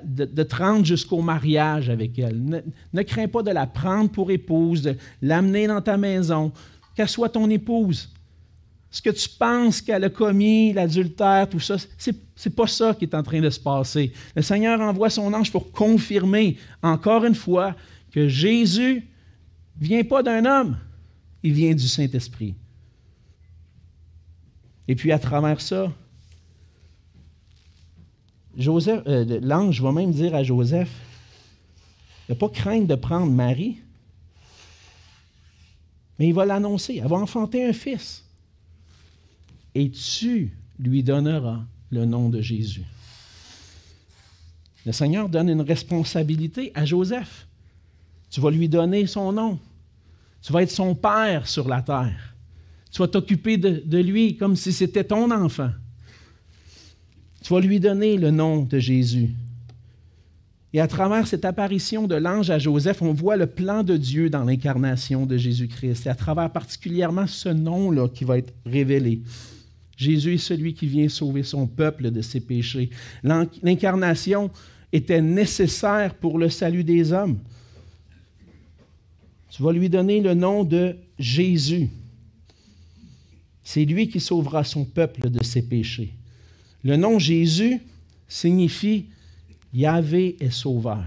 de, 0.04 0.84
jusqu'au 0.84 1.22
mariage 1.22 1.88
avec 1.88 2.18
elle. 2.18 2.62
Ne, 2.92 3.02
crains 3.02 3.28
pas 3.28 3.42
de 3.42 3.50
la 3.50 3.66
prendre 3.66 4.10
pour 4.10 4.30
épouse, 4.30 4.82
de 4.82 4.96
l'amener 5.22 5.66
dans 5.66 5.80
ta 5.80 5.96
maison, 5.96 6.52
qu'elle 6.94 7.08
soit 7.08 7.28
ton 7.28 7.48
épouse. 7.50 8.12
Ce 8.96 9.02
que 9.02 9.10
tu 9.10 9.28
penses 9.28 9.82
qu'elle 9.82 10.04
a 10.04 10.08
commis, 10.08 10.72
l'adultère, 10.72 11.50
tout 11.50 11.60
ça, 11.60 11.76
ce 11.78 12.10
n'est 12.10 12.54
pas 12.54 12.66
ça 12.66 12.94
qui 12.94 13.04
est 13.04 13.14
en 13.14 13.22
train 13.22 13.42
de 13.42 13.50
se 13.50 13.60
passer. 13.60 14.10
Le 14.34 14.40
Seigneur 14.40 14.80
envoie 14.80 15.10
son 15.10 15.34
ange 15.34 15.52
pour 15.52 15.70
confirmer, 15.70 16.56
encore 16.82 17.26
une 17.26 17.34
fois, 17.34 17.76
que 18.10 18.26
Jésus 18.26 19.06
vient 19.78 20.02
pas 20.02 20.22
d'un 20.22 20.46
homme, 20.46 20.78
il 21.42 21.52
vient 21.52 21.74
du 21.74 21.86
Saint-Esprit. 21.86 22.54
Et 24.88 24.94
puis 24.94 25.12
à 25.12 25.18
travers 25.18 25.60
ça, 25.60 25.92
euh, 28.58 29.40
l'ange 29.42 29.82
va 29.82 29.92
même 29.92 30.12
dire 30.12 30.34
à 30.34 30.42
Joseph, 30.42 30.90
n'a 32.30 32.34
pas 32.34 32.48
crainte 32.48 32.86
de 32.86 32.94
prendre 32.94 33.30
Marie, 33.30 33.76
mais 36.18 36.28
il 36.28 36.32
va 36.32 36.46
l'annoncer, 36.46 36.98
elle 37.02 37.10
va 37.10 37.16
enfanter 37.16 37.62
un 37.62 37.74
fils. 37.74 38.25
Et 39.78 39.90
tu 39.90 40.56
lui 40.78 41.02
donneras 41.02 41.60
le 41.90 42.06
nom 42.06 42.30
de 42.30 42.40
Jésus. 42.40 42.86
Le 44.86 44.92
Seigneur 44.92 45.28
donne 45.28 45.50
une 45.50 45.60
responsabilité 45.60 46.72
à 46.74 46.86
Joseph. 46.86 47.46
Tu 48.30 48.40
vas 48.40 48.50
lui 48.50 48.70
donner 48.70 49.06
son 49.06 49.32
nom. 49.32 49.58
Tu 50.40 50.50
vas 50.50 50.62
être 50.62 50.70
son 50.70 50.94
père 50.94 51.46
sur 51.46 51.68
la 51.68 51.82
terre. 51.82 52.34
Tu 52.90 53.02
vas 53.02 53.08
t'occuper 53.08 53.58
de, 53.58 53.98
lui 53.98 54.38
comme 54.38 54.56
si 54.56 54.72
c'était 54.72 55.04
ton 55.04 55.30
enfant. 55.30 55.72
Tu 57.42 57.52
vas 57.52 57.60
lui 57.60 57.78
donner 57.78 58.16
le 58.16 58.30
nom 58.30 58.62
de 58.62 58.78
Jésus. 58.78 59.28
Et 60.72 60.80
à 60.80 60.88
travers 60.88 61.26
cette 61.26 61.44
apparition 61.44 62.06
de 62.06 62.14
l'ange 62.14 62.48
à 62.48 62.58
Joseph, 62.58 63.02
on 63.02 63.12
voit 63.12 63.36
le 63.36 63.46
plan 63.46 63.82
de 63.82 63.98
Dieu 63.98 64.30
dans 64.30 64.44
l'incarnation 64.44 65.26
de 65.26 65.36
Jésus-Christ. 65.36 66.06
Et 66.06 66.08
à 66.08 66.14
travers 66.14 66.50
particulièrement 66.50 67.26
ce 67.26 67.50
nom-là 67.50 68.08
qui 68.08 68.24
va 68.24 68.38
être 68.38 68.54
révélé. 68.64 69.20
Jésus 69.96 70.34
est 70.34 70.38
celui 70.38 70.74
qui 70.74 70.86
vient 70.86 71.08
sauver 71.08 71.42
son 71.42 71.66
peuple 71.66 72.10
de 72.10 72.20
ses 72.20 72.40
péchés. 72.40 72.90
L'incarnation 73.22 74.50
était 74.92 75.22
nécessaire 75.22 76.14
pour 76.14 76.38
le 76.38 76.48
salut 76.48 76.84
des 76.84 77.12
hommes. 77.12 77.38
Tu 79.50 79.62
vas 79.62 79.72
lui 79.72 79.88
donner 79.88 80.20
le 80.20 80.34
nom 80.34 80.64
de 80.64 80.96
Jésus. 81.18 81.88
C'est 83.64 83.84
lui 83.84 84.08
qui 84.08 84.20
sauvera 84.20 84.64
son 84.64 84.84
peuple 84.84 85.30
de 85.30 85.42
ses 85.42 85.62
péchés. 85.62 86.12
Le 86.84 86.96
nom 86.96 87.18
Jésus 87.18 87.80
signifie 88.28 89.06
Yahvé 89.72 90.36
est 90.40 90.50
sauveur. 90.50 91.04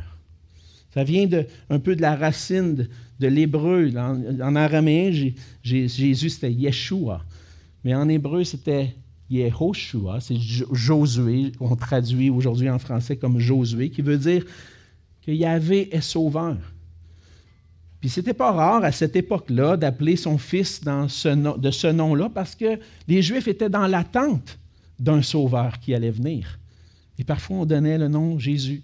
Ça 0.93 1.03
vient 1.03 1.27
de, 1.27 1.45
un 1.69 1.79
peu 1.79 1.95
de 1.95 2.01
la 2.01 2.15
racine 2.15 2.87
de, 3.19 3.27
l'hébreu. 3.27 3.91
En, 3.95 4.55
araméen, 4.55 5.11
Jésus, 5.63 6.29
c'était 6.29 6.51
Yeshua. 6.51 7.23
Mais 7.83 7.95
en 7.95 8.07
hébreu, 8.09 8.43
c'était 8.43 8.95
Yehoshua. 9.29 10.19
C'est 10.19 10.37
Josué. 10.37 11.51
On 11.59 11.75
traduit 11.75 12.29
aujourd'hui 12.29 12.69
en 12.69 12.79
français 12.79 13.17
comme 13.17 13.39
Josué, 13.39 13.89
qui 13.89 14.01
veut 14.01 14.17
dire 14.17 14.43
que 15.21 15.31
Yahvé 15.31 15.93
est 15.95 16.01
sauveur. 16.01 16.57
Puis 17.99 18.09
c'était 18.09 18.33
pas 18.33 18.51
rare 18.51 18.83
à 18.83 18.91
cette 18.91 19.15
époque-là 19.15 19.75
d'appeler 19.75 20.15
son 20.15 20.37
fils 20.37 20.81
de 20.83 21.07
ce 21.71 21.91
nom-là 21.91 22.29
parce 22.33 22.55
que 22.55 22.79
les 23.07 23.21
Juifs 23.21 23.47
étaient 23.47 23.69
dans 23.69 23.87
l'attente 23.87 24.57
d'un 24.97 25.21
sauveur 25.21 25.79
qui 25.79 25.93
allait 25.93 26.11
venir. 26.11 26.59
Et 27.17 27.25
parfois 27.25 27.57
on 27.57 27.65
donnait 27.65 27.97
le 27.97 28.07
nom 28.07 28.39
Jésus, 28.39 28.83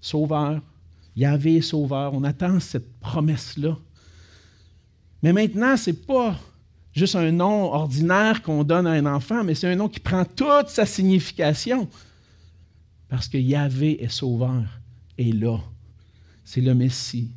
sauveur, 0.00 0.60
Yahvé 1.16 1.60
sauveur. 1.60 2.14
On 2.14 2.22
attend 2.22 2.60
cette 2.60 3.00
promesse-là. 3.00 3.76
Mais 5.22 5.32
maintenant, 5.32 5.76
ce 5.76 5.90
n'est 5.90 5.96
pas 5.96 6.38
juste 6.94 7.16
un 7.16 7.32
nom 7.32 7.72
ordinaire 7.72 8.42
qu'on 8.42 8.64
donne 8.64 8.86
à 8.86 8.92
un 8.92 9.06
enfant, 9.06 9.44
mais 9.44 9.54
c'est 9.54 9.68
un 9.68 9.76
nom 9.76 9.88
qui 9.88 10.00
prend 10.00 10.24
toute 10.24 10.68
sa 10.68 10.86
signification. 10.86 11.88
Parce 13.08 13.28
que 13.28 13.38
Yahvé 13.38 14.02
est 14.02 14.08
sauveur. 14.08 14.64
Et 15.18 15.32
là, 15.32 15.58
c'est 16.44 16.60
le 16.60 16.74
Messie 16.74 17.30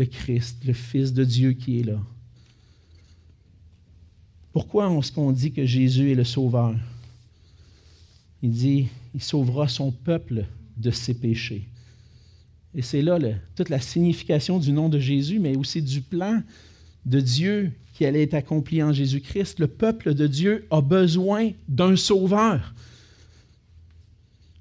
le 0.00 0.06
Christ, 0.06 0.64
le 0.64 0.72
Fils 0.72 1.12
de 1.12 1.24
Dieu 1.24 1.52
qui 1.52 1.80
est 1.80 1.82
là. 1.82 2.00
Pourquoi 4.50 4.90
est-ce 4.90 5.12
qu'on 5.12 5.30
dit 5.30 5.52
que 5.52 5.66
Jésus 5.66 6.10
est 6.10 6.14
le 6.14 6.24
Sauveur? 6.24 6.74
Il 8.42 8.50
dit, 8.50 8.88
il 9.14 9.22
sauvera 9.22 9.68
son 9.68 9.92
peuple 9.92 10.46
de 10.78 10.90
ses 10.90 11.12
péchés. 11.12 11.68
Et 12.74 12.80
c'est 12.80 13.02
là 13.02 13.18
toute 13.54 13.68
la 13.68 13.78
signification 13.78 14.58
du 14.58 14.72
nom 14.72 14.88
de 14.88 14.98
Jésus, 14.98 15.38
mais 15.38 15.54
aussi 15.54 15.82
du 15.82 16.00
plan 16.00 16.42
de 17.06 17.20
Dieu 17.20 17.72
qui 17.94 18.06
allait 18.06 18.22
être 18.22 18.34
accompli 18.34 18.82
en 18.82 18.92
Jésus-Christ. 18.92 19.58
Le 19.58 19.66
peuple 19.66 20.14
de 20.14 20.26
Dieu 20.26 20.66
a 20.70 20.80
besoin 20.80 21.50
d'un 21.68 21.96
sauveur. 21.96 22.74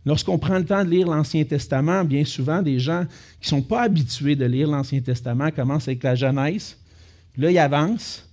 Lorsqu'on 0.05 0.39
prend 0.39 0.57
le 0.57 0.65
temps 0.65 0.83
de 0.83 0.89
lire 0.89 1.07
l'Ancien 1.07 1.43
Testament, 1.43 2.03
bien 2.03 2.25
souvent, 2.25 2.61
des 2.61 2.79
gens 2.79 3.05
qui 3.39 3.53
ne 3.53 3.59
sont 3.59 3.61
pas 3.61 3.83
habitués 3.83 4.35
de 4.35 4.45
lire 4.45 4.67
l'Ancien 4.67 5.01
Testament 5.01 5.51
commencent 5.51 5.87
avec 5.87 6.03
la 6.03 6.15
Genèse. 6.15 6.77
Là, 7.37 7.51
ils 7.51 7.59
avancent. 7.59 8.27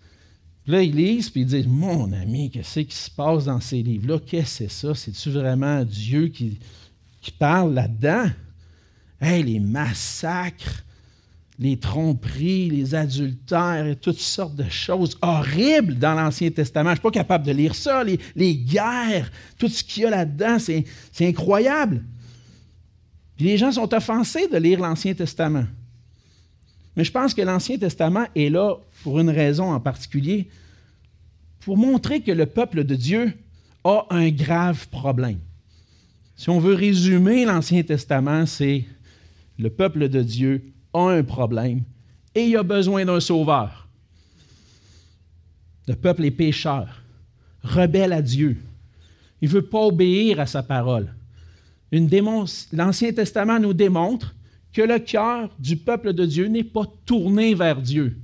Là, 0.66 0.82
ils 0.82 0.94
lisent, 0.94 1.30
puis 1.30 1.42
ils 1.42 1.46
disent 1.46 1.66
Mon 1.66 2.12
ami, 2.12 2.50
qu'est-ce 2.50 2.80
qui 2.80 2.96
se 2.96 3.10
passe 3.10 3.44
dans 3.44 3.60
ces 3.60 3.82
livres-là? 3.82 4.18
Qu'est-ce 4.26 4.64
que 4.64 4.68
c'est 4.68 4.70
ça? 4.70 4.94
C'est-tu 4.94 5.30
vraiment 5.30 5.84
Dieu 5.84 6.28
qui, 6.28 6.58
qui 7.20 7.30
parle 7.30 7.74
là-dedans? 7.74 8.26
Hey, 9.20 9.42
les 9.42 9.60
massacres, 9.60 10.82
les 11.58 11.78
tromperies, 11.78 12.68
les 12.68 12.94
adultères 12.94 13.96
toutes 14.00 14.18
sortes 14.18 14.56
de 14.56 14.68
choses 14.68 15.16
horribles 15.22 15.94
dans 15.94 16.14
l'Ancien 16.14 16.50
Testament. 16.50 16.90
Je 16.90 16.92
ne 16.92 16.96
suis 16.96 17.02
pas 17.02 17.10
capable 17.10 17.46
de 17.46 17.52
lire 17.52 17.74
ça, 17.74 18.04
les, 18.04 18.56
guerres, 18.56 19.30
tout 19.58 19.68
ce 19.68 19.82
qu'il 19.82 20.02
y 20.02 20.06
a 20.06 20.10
là-dedans, 20.10 20.58
c'est, 20.58 20.84
incroyable. 21.20 22.02
les 23.38 23.56
gens 23.56 23.72
sont 23.72 23.92
offensés 23.94 24.48
de 24.48 24.58
lire 24.58 24.80
l'Ancien 24.80 25.14
Testament. 25.14 25.64
Mais 26.94 27.04
je 27.04 27.12
pense 27.12 27.34
que 27.34 27.42
l'Ancien 27.42 27.78
Testament 27.78 28.26
est 28.34 28.50
là 28.50 28.76
pour 29.02 29.18
une 29.20 29.30
raison 29.30 29.72
en 29.72 29.80
particulier, 29.80 30.48
pour 31.60 31.76
montrer 31.76 32.20
que 32.20 32.32
le 32.32 32.46
peuple 32.46 32.84
de 32.84 32.94
Dieu 32.94 33.32
a 33.84 34.06
un 34.10 34.30
grave 34.30 34.88
problème. 34.88 35.38
Si 36.36 36.50
on 36.50 36.58
veut 36.58 36.74
résumer 36.74 37.46
l'Ancien 37.46 37.82
Testament, 37.82 38.44
c'est 38.44 38.84
le 39.58 39.70
peuple 39.70 40.08
de 40.08 40.22
Dieu 40.22 40.72
a 40.96 41.12
un 41.12 41.22
problème 41.22 41.82
et 42.34 42.46
il 42.46 42.56
a 42.56 42.62
besoin 42.62 43.04
d'un 43.04 43.20
sauveur. 43.20 43.88
Le 45.88 45.94
peuple 45.94 46.24
est 46.24 46.30
pécheur, 46.30 47.02
rebelle 47.62 48.12
à 48.12 48.22
Dieu. 48.22 48.58
Il 49.40 49.48
ne 49.48 49.54
veut 49.54 49.62
pas 49.62 49.86
obéir 49.86 50.40
à 50.40 50.46
sa 50.46 50.62
parole. 50.62 51.12
L'Ancien 51.92 53.12
Testament 53.12 53.60
nous 53.60 53.72
démontre 53.72 54.34
que 54.72 54.82
le 54.82 54.98
cœur 54.98 55.50
du 55.58 55.76
peuple 55.76 56.12
de 56.12 56.26
Dieu 56.26 56.48
n'est 56.48 56.64
pas 56.64 56.84
tourné 57.06 57.54
vers 57.54 57.80
Dieu, 57.80 58.16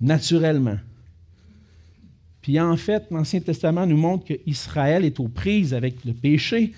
naturellement. 0.00 0.78
Puis 2.42 2.58
en 2.60 2.76
fait, 2.76 3.04
l'Ancien 3.10 3.40
Testament 3.40 3.86
nous 3.86 3.96
montre 3.96 4.26
qu'Israël 4.26 5.04
est 5.04 5.20
aux 5.20 5.28
prises 5.28 5.72
avec 5.72 6.04
le 6.04 6.12
péché, 6.12 6.72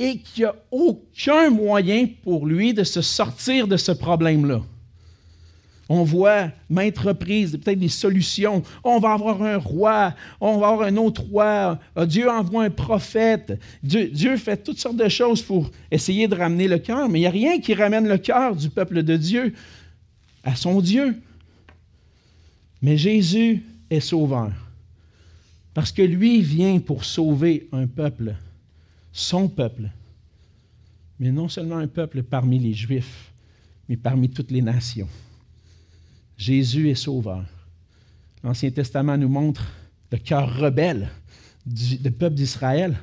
et 0.00 0.16
qu'il 0.16 0.44
n'y 0.44 0.48
a 0.48 0.56
aucun 0.70 1.50
moyen 1.50 2.08
pour 2.22 2.46
lui 2.46 2.72
de 2.72 2.84
se 2.84 3.02
sortir 3.02 3.68
de 3.68 3.76
ce 3.76 3.92
problème-là. 3.92 4.62
On 5.90 6.04
voit 6.04 6.50
maintes 6.70 6.98
reprises, 6.98 7.58
peut-être 7.58 7.78
des 7.78 7.88
solutions. 7.88 8.62
On 8.82 8.98
va 8.98 9.12
avoir 9.12 9.42
un 9.42 9.58
roi, 9.58 10.14
on 10.40 10.56
va 10.56 10.68
avoir 10.68 10.88
un 10.88 10.96
autre 10.96 11.22
roi. 11.22 11.78
Ah, 11.94 12.06
Dieu 12.06 12.30
envoie 12.30 12.64
un 12.64 12.70
prophète. 12.70 13.60
Dieu, 13.82 14.08
Dieu 14.08 14.36
fait 14.38 14.56
toutes 14.56 14.78
sortes 14.78 14.96
de 14.96 15.08
choses 15.08 15.42
pour 15.42 15.70
essayer 15.90 16.28
de 16.28 16.34
ramener 16.34 16.66
le 16.66 16.78
cœur, 16.78 17.08
mais 17.10 17.18
il 17.18 17.22
n'y 17.22 17.26
a 17.26 17.30
rien 17.30 17.60
qui 17.60 17.74
ramène 17.74 18.08
le 18.08 18.16
cœur 18.16 18.56
du 18.56 18.70
peuple 18.70 19.02
de 19.02 19.16
Dieu 19.16 19.52
à 20.44 20.56
son 20.56 20.80
Dieu. 20.80 21.20
Mais 22.80 22.96
Jésus 22.96 23.62
est 23.90 24.00
sauveur. 24.00 24.52
Parce 25.74 25.92
que 25.92 26.02
lui 26.02 26.40
vient 26.40 26.78
pour 26.78 27.04
sauver 27.04 27.68
un 27.72 27.86
peuple 27.86 28.34
son 29.12 29.48
peuple, 29.48 29.90
mais 31.18 31.30
non 31.30 31.48
seulement 31.48 31.78
un 31.78 31.88
peuple 31.88 32.22
parmi 32.22 32.58
les 32.58 32.72
Juifs, 32.72 33.32
mais 33.88 33.96
parmi 33.96 34.30
toutes 34.30 34.50
les 34.50 34.62
nations. 34.62 35.08
Jésus 36.36 36.88
est 36.88 36.94
sauveur. 36.94 37.44
L'Ancien 38.42 38.70
Testament 38.70 39.18
nous 39.18 39.28
montre 39.28 39.70
le 40.10 40.18
cœur 40.18 40.56
rebelle 40.56 41.10
du, 41.66 42.10
peuple 42.10 42.36
d'Israël, 42.36 42.96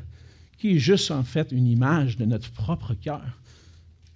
qui 0.58 0.72
est 0.72 0.80
juste 0.80 1.12
en 1.12 1.24
fait 1.24 1.52
une 1.52 1.68
image 1.68 2.18
de 2.18 2.26
notre 2.26 2.52
propre 2.52 2.96
cœur. 2.96 3.40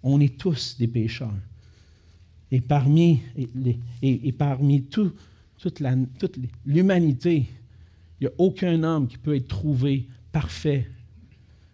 On 0.01 0.19
est 0.19 0.37
tous 0.37 0.75
des 0.79 0.87
pécheurs. 0.87 1.33
Et 2.49 2.59
parmi, 2.59 3.21
toute 4.89 6.39
l'humanité, 6.65 7.45
il 8.19 8.23
n'y 8.23 8.27
a 8.27 8.31
aucun 8.39 8.83
homme 8.83 9.07
qui 9.07 9.17
peut 9.17 9.35
être 9.35 9.47
trouvé 9.47 10.07
parfait 10.31 10.89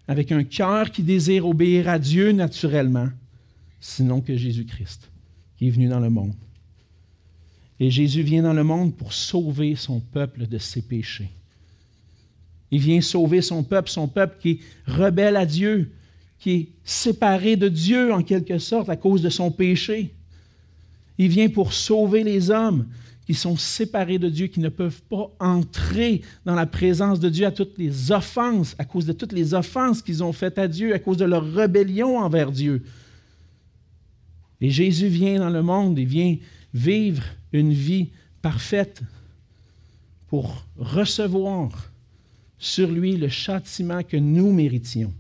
avec 0.08 0.32
un 0.32 0.44
cœur 0.44 0.92
qui 0.92 1.04
désire 1.04 1.46
obéir 1.46 1.90
à 1.90 2.00
Dieu 2.00 2.32
naturellement, 2.32 3.10
sinon 3.80 4.22
que 4.22 4.36
Jésus-Christ, 4.36 5.10
qui 5.58 5.68
est 5.68 5.72
venu 5.72 5.88
dans 5.88 6.00
le 6.00 6.10
monde. 6.10 6.34
Et 7.80 7.92
Jésus 7.92 8.24
vient 8.24 8.44
dans 8.44 8.54
le 8.54 8.64
monde 8.64 8.96
pour 8.96 9.14
sauver 9.14 9.76
son 9.76 10.00
peuple 10.00 10.48
de 10.48 10.58
ses 10.58 10.82
péchés. 10.82 11.30
Il 12.72 12.80
vient 12.80 13.02
sauver 13.02 13.42
son 13.42 13.64
peuple, 13.64 13.90
son 13.90 14.08
peuple 14.08 14.38
qui 14.42 14.50
est 14.50 14.60
rebelle 14.88 15.36
à 15.36 15.46
Dieu, 15.46 15.92
qui 16.40 16.52
est 16.52 16.68
séparé 16.84 17.56
de 17.56 17.68
Dieu 17.68 18.14
en 18.14 18.24
quelque 18.24 18.58
sorte 18.58 18.90
à 18.90 18.96
cause 18.96 19.22
de 19.22 19.30
son 19.30 19.52
péché. 19.52 20.14
Il 21.18 21.30
vient 21.30 21.50
pour 21.50 21.74
sauver 21.74 22.24
les 22.24 22.50
hommes 22.52 22.88
qui 23.28 23.34
sont 23.34 23.58
séparés 23.58 24.20
de 24.20 24.30
Dieu, 24.30 24.48
qui 24.48 24.62
ne 24.62 24.70
peuvent 24.70 25.02
pas 25.10 25.30
entrer 25.42 26.22
dans 26.46 26.56
la 26.56 26.66
présence 26.66 27.20
de 27.20 27.28
Dieu 27.28 27.46
à 27.46 27.52
toutes 27.52 27.78
les 27.78 28.14
offenses, 28.14 28.74
à 28.80 28.86
cause 28.86 29.06
de 29.06 29.12
toutes 29.12 29.34
les 29.34 29.54
offenses 29.54 30.02
qu'ils 30.02 30.24
ont 30.24 30.32
faites 30.32 30.58
à 30.58 30.70
Dieu, 30.70 30.94
à 30.94 31.00
cause 31.00 31.18
de 31.18 31.26
leur 31.26 31.44
rébellion 31.44 32.20
envers 32.20 32.54
Dieu. 32.54 32.86
Et 34.62 34.70
Jésus 34.70 35.10
vient 35.10 35.40
dans 35.40 35.50
le 35.50 35.62
monde, 35.62 36.00
il 36.00 36.08
vient 36.08 36.38
vivre 36.74 37.22
une 37.52 37.74
vie 37.74 38.08
parfaite 38.42 39.02
pour 40.28 40.66
recevoir 40.78 41.92
sur 42.58 42.90
lui 42.90 43.18
le 43.18 43.28
châtiment 43.28 44.04
que 44.04 44.16
nous 44.16 44.54
méritions. 44.54 45.14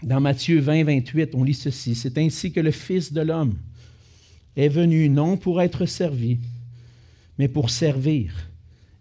Dans 0.00 0.20
Matthieu 0.20 0.60
20, 0.60 0.84
28, 0.84 1.30
on 1.34 1.42
lit 1.42 1.54
ceci, 1.54 1.96
C'est 1.96 2.16
ainsi 2.18 2.52
que 2.52 2.60
le 2.60 2.70
Fils 2.70 3.12
de 3.12 3.22
l'homme 3.22 3.56
est 4.56 4.68
venu 4.68 5.08
non 5.08 5.36
pour 5.36 5.60
être 5.60 5.86
servi, 5.86 6.38
mais 7.38 7.48
pour 7.48 7.70
servir 7.70 8.32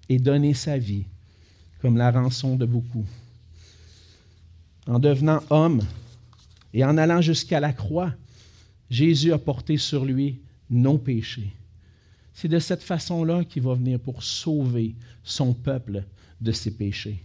et 0.09 0.19
donner 0.19 0.53
sa 0.53 0.77
vie 0.77 1.05
comme 1.81 1.97
la 1.97 2.11
rançon 2.11 2.55
de 2.55 2.65
beaucoup. 2.65 3.05
En 4.87 4.99
devenant 4.99 5.41
homme 5.49 5.81
et 6.73 6.83
en 6.83 6.97
allant 6.97 7.21
jusqu'à 7.21 7.59
la 7.59 7.73
croix, 7.73 8.13
Jésus 8.89 9.33
a 9.33 9.37
porté 9.37 9.77
sur 9.77 10.05
lui 10.05 10.39
nos 10.69 10.97
péchés. 10.97 11.53
C'est 12.33 12.47
de 12.47 12.59
cette 12.59 12.83
façon-là 12.83 13.43
qu'il 13.45 13.63
va 13.63 13.75
venir 13.75 13.99
pour 13.99 14.23
sauver 14.23 14.93
son 15.23 15.53
peuple 15.53 16.03
de 16.41 16.51
ses 16.51 16.71
péchés. 16.71 17.23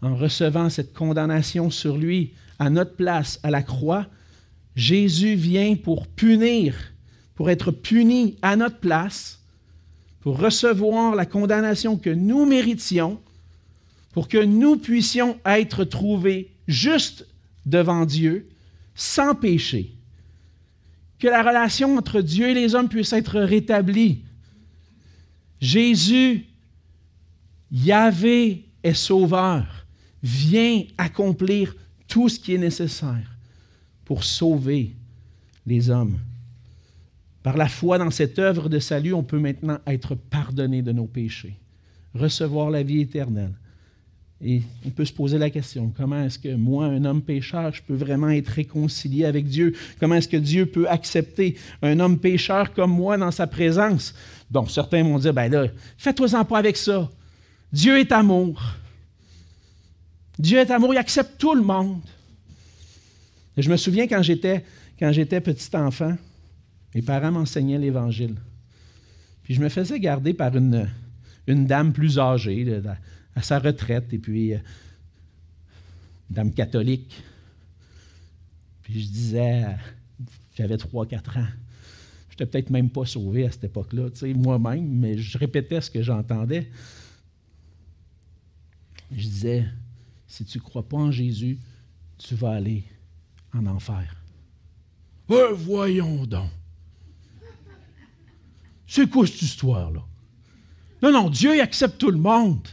En 0.00 0.14
recevant 0.14 0.70
cette 0.70 0.94
condamnation 0.94 1.70
sur 1.70 1.96
lui 1.96 2.32
à 2.58 2.70
notre 2.70 2.94
place 2.94 3.40
à 3.42 3.50
la 3.50 3.62
croix, 3.62 4.06
Jésus 4.76 5.34
vient 5.34 5.74
pour 5.74 6.06
punir, 6.06 6.76
pour 7.34 7.50
être 7.50 7.70
puni 7.70 8.36
à 8.42 8.56
notre 8.56 8.78
place, 8.78 9.40
pour 10.20 10.38
recevoir 10.38 11.14
la 11.14 11.24
condamnation 11.24 11.96
que 11.96 12.10
nous 12.10 12.44
méritions, 12.44 13.18
pour 14.12 14.28
que 14.28 14.42
nous 14.42 14.76
puissions 14.76 15.38
être 15.46 15.84
trouvés 15.84 16.52
justes 16.68 17.26
devant 17.64 18.04
Dieu, 18.04 18.48
sans 18.94 19.34
péché. 19.34 19.94
Que 21.18 21.28
la 21.28 21.42
relation 21.42 21.96
entre 21.96 22.20
Dieu 22.20 22.50
et 22.50 22.54
les 22.54 22.74
hommes 22.74 22.88
puisse 22.88 23.14
être 23.14 23.40
rétablie. 23.40 24.24
Jésus, 25.58 26.44
Yahvé 27.72 28.66
est 28.82 28.94
sauveur, 28.94 29.86
vient 30.22 30.84
accomplir 30.98 31.74
tout 32.08 32.28
ce 32.28 32.38
qui 32.38 32.54
est 32.54 32.58
nécessaire 32.58 33.35
pour 34.06 34.24
sauver 34.24 34.94
les 35.66 35.90
hommes. 35.90 36.18
Par 37.42 37.58
la 37.58 37.68
foi 37.68 37.98
dans 37.98 38.10
cette 38.10 38.38
œuvre 38.38 38.70
de 38.70 38.78
salut, 38.78 39.12
on 39.12 39.22
peut 39.22 39.38
maintenant 39.38 39.78
être 39.86 40.14
pardonné 40.14 40.80
de 40.80 40.92
nos 40.92 41.06
péchés, 41.06 41.56
recevoir 42.14 42.70
la 42.70 42.82
vie 42.82 43.02
éternelle. 43.02 43.52
Et 44.44 44.62
on 44.84 44.90
peut 44.90 45.04
se 45.04 45.12
poser 45.12 45.38
la 45.38 45.50
question, 45.50 45.92
comment 45.96 46.22
est-ce 46.22 46.38
que 46.38 46.54
moi, 46.54 46.86
un 46.86 47.04
homme 47.04 47.22
pécheur, 47.22 47.72
je 47.74 47.82
peux 47.82 47.94
vraiment 47.94 48.28
être 48.28 48.48
réconcilié 48.48 49.24
avec 49.24 49.46
Dieu? 49.46 49.74
Comment 49.98 50.16
est-ce 50.16 50.28
que 50.28 50.36
Dieu 50.36 50.66
peut 50.66 50.88
accepter 50.88 51.56
un 51.82 51.98
homme 52.00 52.18
pécheur 52.18 52.74
comme 52.74 52.92
moi 52.92 53.16
dans 53.16 53.30
sa 53.30 53.46
présence? 53.46 54.14
Bon, 54.50 54.66
certains 54.66 55.02
vont 55.02 55.18
dire, 55.18 55.32
ben 55.32 55.50
là, 55.50 55.66
fais-toi-en 55.96 56.44
pas 56.44 56.58
avec 56.58 56.76
ça. 56.76 57.10
Dieu 57.72 57.98
est 57.98 58.12
amour. 58.12 58.62
Dieu 60.38 60.58
est 60.58 60.70
amour, 60.70 60.92
il 60.92 60.98
accepte 60.98 61.38
tout 61.38 61.54
le 61.54 61.62
monde. 61.62 62.02
Je 63.56 63.70
me 63.70 63.76
souviens 63.76 64.06
quand 64.06 64.22
j'étais, 64.22 64.64
j'étais 65.00 65.40
petit 65.40 65.74
enfant, 65.76 66.16
mes 66.94 67.02
parents 67.02 67.32
m'enseignaient 67.32 67.78
l'Évangile. 67.78 68.36
Puis 69.42 69.54
je 69.54 69.60
me 69.60 69.68
faisais 69.68 69.98
garder 69.98 70.34
par 70.34 70.54
une, 70.56 70.88
dame 71.46 71.92
plus 71.92 72.18
âgée, 72.18 72.82
à 73.34 73.42
sa 73.42 73.58
retraite, 73.58 74.12
et 74.12 74.18
puis 74.18 74.54
euh, 74.54 74.58
dame 76.28 76.52
catholique. 76.52 77.22
Puis 78.82 79.00
je 79.00 79.08
disais, 79.08 79.64
j'avais 80.56 80.76
3-4 80.76 81.38
ans, 81.38 81.46
Je 82.28 82.34
n'étais 82.34 82.46
peut-être 82.46 82.70
même 82.70 82.90
pas 82.90 83.06
sauvé 83.06 83.46
à 83.46 83.50
cette 83.50 83.64
époque-là, 83.64 84.08
moi-même, 84.34 84.86
mais 84.86 85.16
je 85.16 85.38
répétais 85.38 85.80
ce 85.80 85.90
que 85.90 86.02
j'entendais. 86.02 86.68
Je 89.12 89.22
disais, 89.22 89.64
si 90.26 90.44
tu 90.44 90.58
ne 90.58 90.62
crois 90.62 90.86
pas 90.86 90.98
en 90.98 91.10
Jésus, 91.10 91.58
tu 92.18 92.34
vas 92.34 92.50
aller 92.50 92.84
en 93.56 93.66
enfer. 93.66 94.14
Voyons 95.26 96.24
donc. 96.24 96.50
C'est 98.86 99.10
quoi 99.10 99.26
cette 99.26 99.42
histoire-là? 99.42 100.04
Non, 101.02 101.12
non, 101.12 101.28
Dieu 101.28 101.60
accepte 101.60 101.98
tout 101.98 102.10
le 102.10 102.18
monde. 102.18 102.68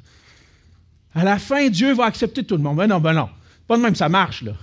À 1.14 1.24
la 1.24 1.40
fin, 1.40 1.70
Dieu 1.70 1.94
va 1.94 2.06
accepter 2.06 2.44
tout 2.44 2.56
le 2.56 2.64
monde. 2.64 2.78
Ben 2.78 2.88
non, 2.88 3.00
ben 3.00 3.14
non. 3.14 3.30
Pas 3.68 3.78
de 3.78 3.82
même, 3.82 3.96
ça 3.96 4.10
marche, 4.10 4.44
là. 4.44 4.56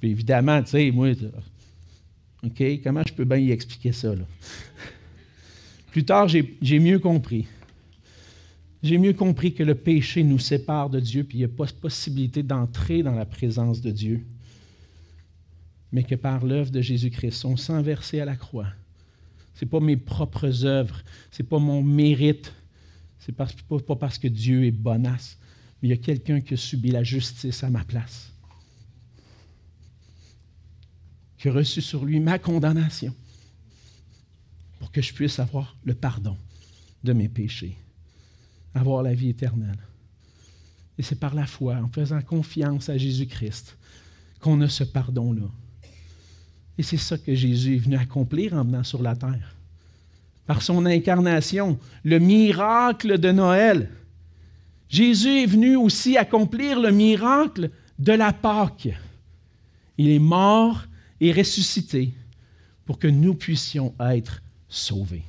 Puis 0.00 0.10
évidemment, 0.10 0.62
tu 0.62 0.70
sais, 0.70 0.90
moi, 0.90 1.12
OK, 2.42 2.62
comment 2.82 3.02
je 3.06 3.12
peux 3.12 3.24
bien 3.24 3.38
y 3.38 3.50
expliquer 3.50 3.92
ça, 3.92 4.14
là? 4.14 4.24
Plus 5.90 6.04
tard, 6.04 6.28
j'ai 6.28 6.78
mieux 6.78 6.98
compris. 6.98 7.46
J'ai 8.82 8.96
mieux 8.96 9.12
compris 9.12 9.52
que 9.52 9.62
le 9.62 9.74
péché 9.74 10.22
nous 10.22 10.38
sépare 10.38 10.88
de 10.88 11.00
Dieu, 11.00 11.24
puis 11.24 11.38
il 11.38 11.40
n'y 11.40 11.44
a 11.44 11.48
pas 11.48 11.66
possibilité 11.66 12.42
d'entrer 12.42 13.02
dans 13.02 13.14
la 13.14 13.26
présence 13.26 13.80
de 13.80 13.90
Dieu, 13.90 14.24
mais 15.92 16.04
que 16.04 16.14
par 16.14 16.44
l'œuvre 16.44 16.70
de 16.70 16.80
Jésus-Christ, 16.80 17.44
on 17.44 17.56
s'en 17.56 17.82
versé 17.82 18.20
à 18.20 18.24
la 18.24 18.36
croix. 18.36 18.68
Ce 19.54 19.64
n'est 19.64 19.70
pas 19.70 19.80
mes 19.80 19.96
propres 19.96 20.64
œuvres, 20.64 21.02
ce 21.30 21.42
n'est 21.42 21.48
pas 21.48 21.58
mon 21.58 21.82
mérite, 21.82 22.52
ce 23.18 23.30
n'est 23.30 23.36
pas, 23.36 23.48
pas 23.86 23.96
parce 23.96 24.18
que 24.18 24.28
Dieu 24.28 24.64
est 24.64 24.70
bonasse, 24.70 25.38
mais 25.82 25.88
il 25.88 25.90
y 25.90 25.94
a 25.94 26.02
quelqu'un 26.02 26.40
qui 26.40 26.54
a 26.54 26.56
subi 26.56 26.90
la 26.90 27.02
justice 27.02 27.62
à 27.64 27.70
ma 27.70 27.84
place, 27.84 28.32
qui 31.38 31.48
a 31.48 31.52
reçu 31.52 31.80
sur 31.80 32.04
lui 32.04 32.20
ma 32.20 32.38
condamnation 32.38 33.14
pour 34.78 34.90
que 34.90 35.02
je 35.02 35.12
puisse 35.12 35.38
avoir 35.38 35.76
le 35.84 35.94
pardon 35.94 36.36
de 37.04 37.12
mes 37.12 37.28
péchés 37.28 37.76
avoir 38.74 39.02
la 39.02 39.14
vie 39.14 39.30
éternelle. 39.30 39.78
Et 40.98 41.02
c'est 41.02 41.18
par 41.18 41.34
la 41.34 41.46
foi, 41.46 41.76
en 41.76 41.88
faisant 41.88 42.20
confiance 42.22 42.88
à 42.88 42.98
Jésus-Christ, 42.98 43.76
qu'on 44.40 44.60
a 44.60 44.68
ce 44.68 44.84
pardon-là. 44.84 45.50
Et 46.78 46.82
c'est 46.82 46.96
ça 46.96 47.18
que 47.18 47.34
Jésus 47.34 47.76
est 47.76 47.78
venu 47.78 47.96
accomplir 47.96 48.54
en 48.54 48.64
venant 48.64 48.84
sur 48.84 49.02
la 49.02 49.14
terre. 49.14 49.56
Par 50.46 50.62
son 50.62 50.86
incarnation, 50.86 51.78
le 52.04 52.18
miracle 52.18 53.18
de 53.18 53.30
Noël. 53.30 53.90
Jésus 54.88 55.42
est 55.42 55.46
venu 55.46 55.76
aussi 55.76 56.16
accomplir 56.16 56.80
le 56.80 56.90
miracle 56.90 57.70
de 57.98 58.12
la 58.12 58.32
Pâque. 58.32 58.88
Il 59.98 60.10
est 60.10 60.18
mort 60.18 60.84
et 61.20 61.32
ressuscité 61.32 62.12
pour 62.84 62.98
que 62.98 63.06
nous 63.06 63.34
puissions 63.34 63.94
être 64.00 64.42
sauvés. 64.68 65.22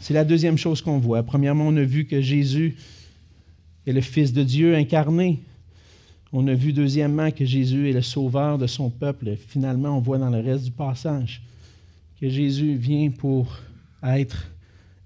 C'est 0.00 0.14
la 0.14 0.24
deuxième 0.24 0.56
chose 0.56 0.82
qu'on 0.82 0.98
voit. 0.98 1.22
Premièrement, 1.22 1.66
on 1.66 1.76
a 1.76 1.82
vu 1.82 2.06
que 2.06 2.20
Jésus 2.20 2.76
est 3.86 3.92
le 3.92 4.00
Fils 4.00 4.32
de 4.32 4.42
Dieu 4.42 4.74
incarné. 4.74 5.42
On 6.38 6.46
a 6.48 6.52
vu 6.52 6.74
deuxièmement 6.74 7.30
que 7.30 7.46
Jésus 7.46 7.88
est 7.88 7.94
le 7.94 8.02
sauveur 8.02 8.58
de 8.58 8.66
son 8.66 8.90
peuple. 8.90 9.36
Finalement, 9.48 9.96
on 9.96 10.02
voit 10.02 10.18
dans 10.18 10.28
le 10.28 10.40
reste 10.40 10.64
du 10.64 10.70
passage 10.70 11.40
que 12.20 12.28
Jésus 12.28 12.74
vient 12.74 13.08
pour 13.08 13.56
être 14.02 14.46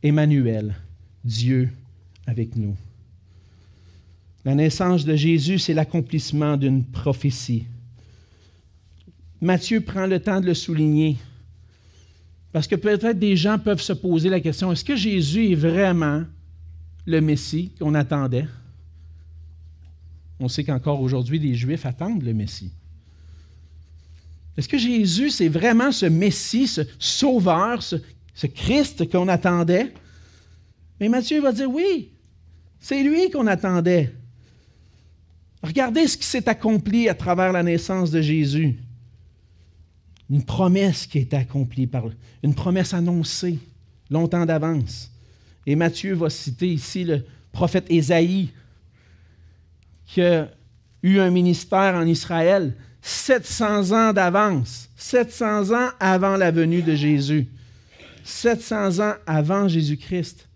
Emmanuel, 0.03 0.75
Dieu 1.23 1.71
avec 2.27 2.57
nous. 2.57 2.77
La 4.45 4.57
naissance 4.57 5.05
de 5.05 5.15
Jésus, 5.15 5.61
c'est 5.61 5.73
l'accomplissement 5.73 6.57
d'une 6.57 6.83
prophétie. 6.83 7.63
Matthieu 9.41 9.83
prend 9.83 10.07
le 10.07 10.19
temps 10.19 10.41
de 10.41 10.47
le 10.47 10.55
souligner. 10.55 11.17
Parce 12.51 12.67
que 12.67 12.75
peut-être 12.75 13.21
des 13.21 13.37
gens 13.37 13.57
peuvent 13.57 13.81
se 13.81 13.93
poser 13.93 14.31
la 14.31 14.41
question, 14.41 14.73
est-ce 14.73 14.85
que 14.85 14.97
Jésus 14.97 15.53
est 15.53 15.55
vraiment 15.55 16.25
le 17.07 17.21
Messie 17.21 17.71
qu'on 17.79 17.95
attendait? 17.95 18.47
On 20.41 20.49
sait 20.49 20.65
qu'encore 20.65 21.01
aujourd'hui, 21.01 21.39
des 21.39 21.55
Juifs 21.55 21.87
attendent 21.87 22.23
le 22.23 22.35
Messie. 22.35 22.73
Est-ce 24.57 24.69
que 24.69 24.79
Jésus, 24.79 25.31
c'est 25.31 25.49
vraiment 25.49 25.93
ce 25.93 26.07
Messie, 26.07 26.67
ce 26.67 26.81
Sauveur, 26.99 27.83
ce, 27.83 27.97
Christ 28.47 29.09
qu'on 29.11 29.29
attendait? 29.29 29.93
Mais 30.99 31.09
Matthieu 31.09 31.41
va 31.41 31.53
dire 31.53 31.71
oui, 31.71 32.11
c'est 32.81 33.03
lui 33.03 33.31
qu'on 33.31 33.47
attendait. 33.47 34.13
Regardez 35.63 36.07
ce 36.09 36.17
qui 36.17 36.25
s'est 36.25 36.49
accompli 36.49 37.09
à 37.09 37.15
travers 37.15 37.53
la 37.53 37.63
naissance 37.63 38.11
de 38.11 38.21
Jésus 38.21 38.79
une 40.31 40.45
promesse 40.45 41.07
qui 41.07 41.19
été 41.19 41.37
accomplie, 41.37 41.87
par, 41.87 42.05
une 42.43 42.55
promesse 42.55 42.95
annoncée 42.95 43.59
longtemps 44.11 44.47
d'avance. 44.47 45.11
Et 45.67 45.75
Matthieu 45.75 46.15
va 46.15 46.31
citer 46.31 46.73
ici 46.73 47.05
le 47.05 47.25
prophète 47.53 47.87
Ésaïe, 47.91 48.51
qui 50.13 50.23
a 50.23 50.51
eu 51.05 51.21
un 51.21 51.31
ministère 51.31 51.95
en 51.95 52.05
Israël 52.05 52.75
700 53.01 53.93
ans 53.93 54.13
d'avance, 54.13 54.91
700 54.97 55.71
ans 55.73 55.91
avant 56.01 56.37
la 56.37 56.51
venue 56.51 56.83
de 56.83 56.95
Jésus, 56.95 57.47
700 58.25 58.99
ans 58.99 59.15
avant 59.27 59.69
Jésus-Christ. 59.69 60.49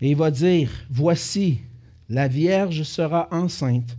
Et 0.00 0.10
il 0.10 0.16
va 0.16 0.30
dire, 0.30 0.70
voici, 0.90 1.60
la 2.08 2.26
Vierge 2.26 2.82
sera 2.82 3.28
enceinte, 3.30 3.96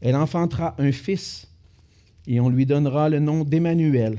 elle 0.00 0.16
enfantera 0.16 0.74
un 0.78 0.90
fils 0.90 1.46
et 2.26 2.40
on 2.40 2.48
lui 2.48 2.64
donnera 2.64 3.10
le 3.10 3.20
nom 3.20 3.44
d'Emmanuel, 3.44 4.18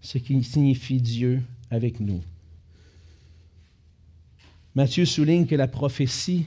ce 0.00 0.16
qui 0.16 0.42
signifie 0.42 1.02
Dieu 1.02 1.42
avec 1.70 2.00
nous. 2.00 2.22
Matthieu 4.74 5.04
souligne 5.04 5.46
que 5.46 5.54
la 5.54 5.68
prophétie 5.68 6.46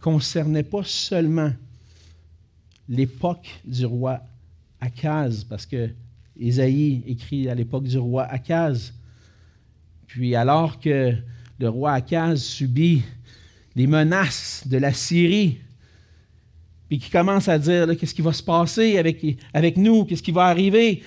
concernait 0.00 0.62
pas 0.62 0.82
seulement 0.84 1.52
l'époque 2.88 3.48
du 3.64 3.84
roi 3.86 4.20
Akaz, 4.80 5.44
parce 5.44 5.66
que 5.66 5.90
Ésaïe 6.38 7.02
écrit 7.06 7.48
à 7.48 7.54
l'époque 7.54 7.84
du 7.84 7.98
roi 7.98 8.24
Akaz. 8.24 8.92
Puis 10.06 10.34
alors 10.34 10.78
que 10.80 11.14
le 11.58 11.68
roi 11.68 11.92
Akaz 11.92 12.42
subit 12.42 13.02
les 13.74 13.86
menaces 13.86 14.66
de 14.66 14.78
la 14.78 14.92
Syrie, 14.92 15.58
puis 16.88 16.98
qui 16.98 17.10
commence 17.10 17.48
à 17.48 17.58
dire 17.58 17.86
qu'est-ce 17.98 18.14
qui 18.14 18.22
va 18.22 18.32
se 18.32 18.42
passer 18.42 18.98
avec, 18.98 19.24
avec 19.52 19.76
nous, 19.76 20.04
qu'est-ce 20.04 20.22
qui 20.22 20.30
va 20.30 20.44
arriver? 20.44 21.02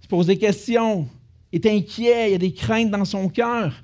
Il 0.00 0.02
se 0.02 0.08
pose 0.08 0.26
des 0.26 0.38
questions, 0.38 1.06
est 1.52 1.66
inquiet, 1.66 2.30
il 2.30 2.32
y 2.32 2.34
a 2.34 2.38
des 2.38 2.52
craintes 2.52 2.90
dans 2.90 3.04
son 3.04 3.28
cœur. 3.28 3.82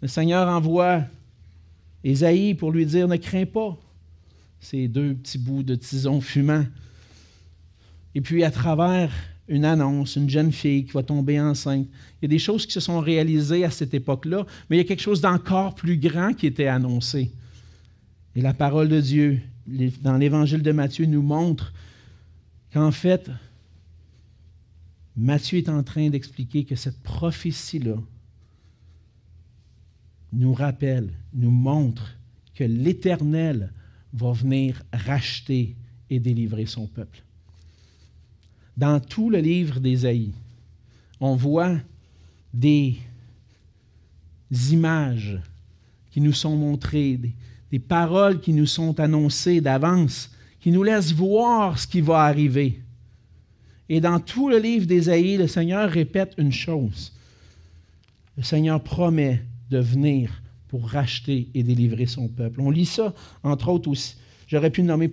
Le 0.00 0.08
Seigneur 0.08 0.48
envoie 0.48 1.02
Ésaïe 2.04 2.54
pour 2.54 2.72
lui 2.72 2.86
dire 2.86 3.08
Ne 3.08 3.16
crains 3.16 3.46
pas. 3.46 3.78
Ces 4.60 4.88
deux 4.88 5.14
petits 5.14 5.38
bouts 5.38 5.62
de 5.62 5.74
tison 5.74 6.20
fumant. 6.20 6.64
Et 8.14 8.20
puis, 8.20 8.44
à 8.44 8.50
travers 8.50 9.12
une 9.48 9.64
annonce, 9.64 10.16
une 10.16 10.28
jeune 10.28 10.52
fille 10.52 10.84
qui 10.84 10.92
va 10.92 11.02
tomber 11.02 11.40
enceinte, 11.40 11.86
il 12.20 12.22
y 12.22 12.24
a 12.26 12.28
des 12.28 12.38
choses 12.38 12.66
qui 12.66 12.72
se 12.72 12.80
sont 12.80 13.00
réalisées 13.00 13.64
à 13.64 13.70
cette 13.70 13.94
époque-là, 13.94 14.46
mais 14.68 14.76
il 14.76 14.78
y 14.78 14.82
a 14.82 14.84
quelque 14.84 15.02
chose 15.02 15.20
d'encore 15.20 15.74
plus 15.74 15.96
grand 15.96 16.34
qui 16.34 16.46
était 16.46 16.68
annoncé. 16.68 17.32
Et 18.36 18.40
la 18.40 18.54
parole 18.54 18.88
de 18.88 19.00
Dieu 19.00 19.40
dans 20.02 20.16
l'évangile 20.16 20.62
de 20.62 20.72
Matthieu 20.72 21.06
nous 21.06 21.22
montre 21.22 21.72
qu'en 22.72 22.92
fait, 22.92 23.30
Matthieu 25.16 25.58
est 25.58 25.68
en 25.68 25.82
train 25.82 26.08
d'expliquer 26.08 26.64
que 26.64 26.76
cette 26.76 27.02
prophétie-là 27.02 27.96
nous 30.32 30.54
rappelle, 30.54 31.10
nous 31.32 31.50
montre 31.50 32.16
que 32.54 32.64
l'Éternel 32.64 33.72
va 34.12 34.32
venir 34.32 34.82
racheter 34.92 35.76
et 36.08 36.20
délivrer 36.20 36.66
son 36.66 36.86
peuple. 36.86 37.22
Dans 38.76 39.00
tout 39.00 39.30
le 39.30 39.38
livre 39.38 39.80
d'Ésaïe, 39.80 40.32
on 41.20 41.36
voit 41.36 41.76
des 42.52 42.98
images 44.70 45.38
qui 46.10 46.20
nous 46.20 46.32
sont 46.32 46.56
montrées, 46.56 47.18
des, 47.70 47.78
paroles 47.78 48.40
qui 48.40 48.52
nous 48.52 48.66
sont 48.66 48.98
annoncées 48.98 49.60
d'avance, 49.60 50.30
qui 50.60 50.72
nous 50.72 50.82
laissent 50.82 51.12
voir 51.12 51.78
ce 51.78 51.86
qui 51.86 52.00
va 52.00 52.24
arriver. 52.24 52.80
Et 53.88 54.00
dans 54.00 54.20
tout 54.20 54.48
le 54.48 54.58
livre 54.58 54.86
d'Ésaïe, 54.86 55.36
le 55.36 55.46
Seigneur 55.46 55.88
répète 55.88 56.34
une 56.36 56.52
chose. 56.52 57.12
Le 58.36 58.42
Seigneur 58.42 58.82
promet 58.82 59.42
de 59.70 59.78
venir 59.78 60.42
pour 60.68 60.88
racheter 60.88 61.48
et 61.54 61.62
délivrer 61.62 62.06
son 62.06 62.28
peuple. 62.28 62.60
On 62.60 62.70
lit 62.70 62.86
ça, 62.86 63.14
entre 63.42 63.68
autres 63.68 63.90
aussi. 63.90 64.16
J'aurais 64.46 64.70
pu 64.70 64.82
nommer, 64.82 65.12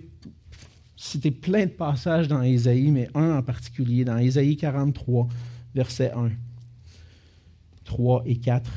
citer 0.96 1.30
plein 1.30 1.66
de 1.66 1.70
passages 1.70 2.28
dans 2.28 2.42
Ésaïe, 2.42 2.90
mais 2.90 3.08
un 3.14 3.38
en 3.38 3.42
particulier, 3.42 4.04
dans 4.04 4.18
Ésaïe 4.18 4.56
43, 4.56 5.28
versets 5.74 6.12
1, 6.12 6.30
3 7.84 8.22
et 8.26 8.36
4. 8.36 8.70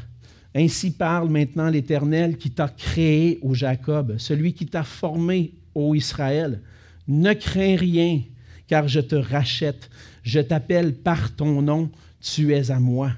Ainsi 0.53 0.91
parle 0.91 1.29
maintenant 1.29 1.69
l'Éternel 1.69 2.37
qui 2.37 2.51
t'a 2.51 2.67
créé, 2.67 3.39
au 3.41 3.53
Jacob, 3.53 4.15
celui 4.17 4.53
qui 4.53 4.65
t'a 4.65 4.83
formé, 4.83 5.53
ô 5.73 5.95
Israël. 5.95 6.61
Ne 7.07 7.33
crains 7.33 7.75
rien, 7.75 8.21
car 8.67 8.87
je 8.87 8.99
te 8.99 9.15
rachète. 9.15 9.89
Je 10.23 10.39
t'appelle 10.39 10.93
par 10.95 11.35
ton 11.35 11.61
nom, 11.61 11.89
tu 12.19 12.53
es 12.53 12.69
à 12.69 12.79
moi. 12.79 13.11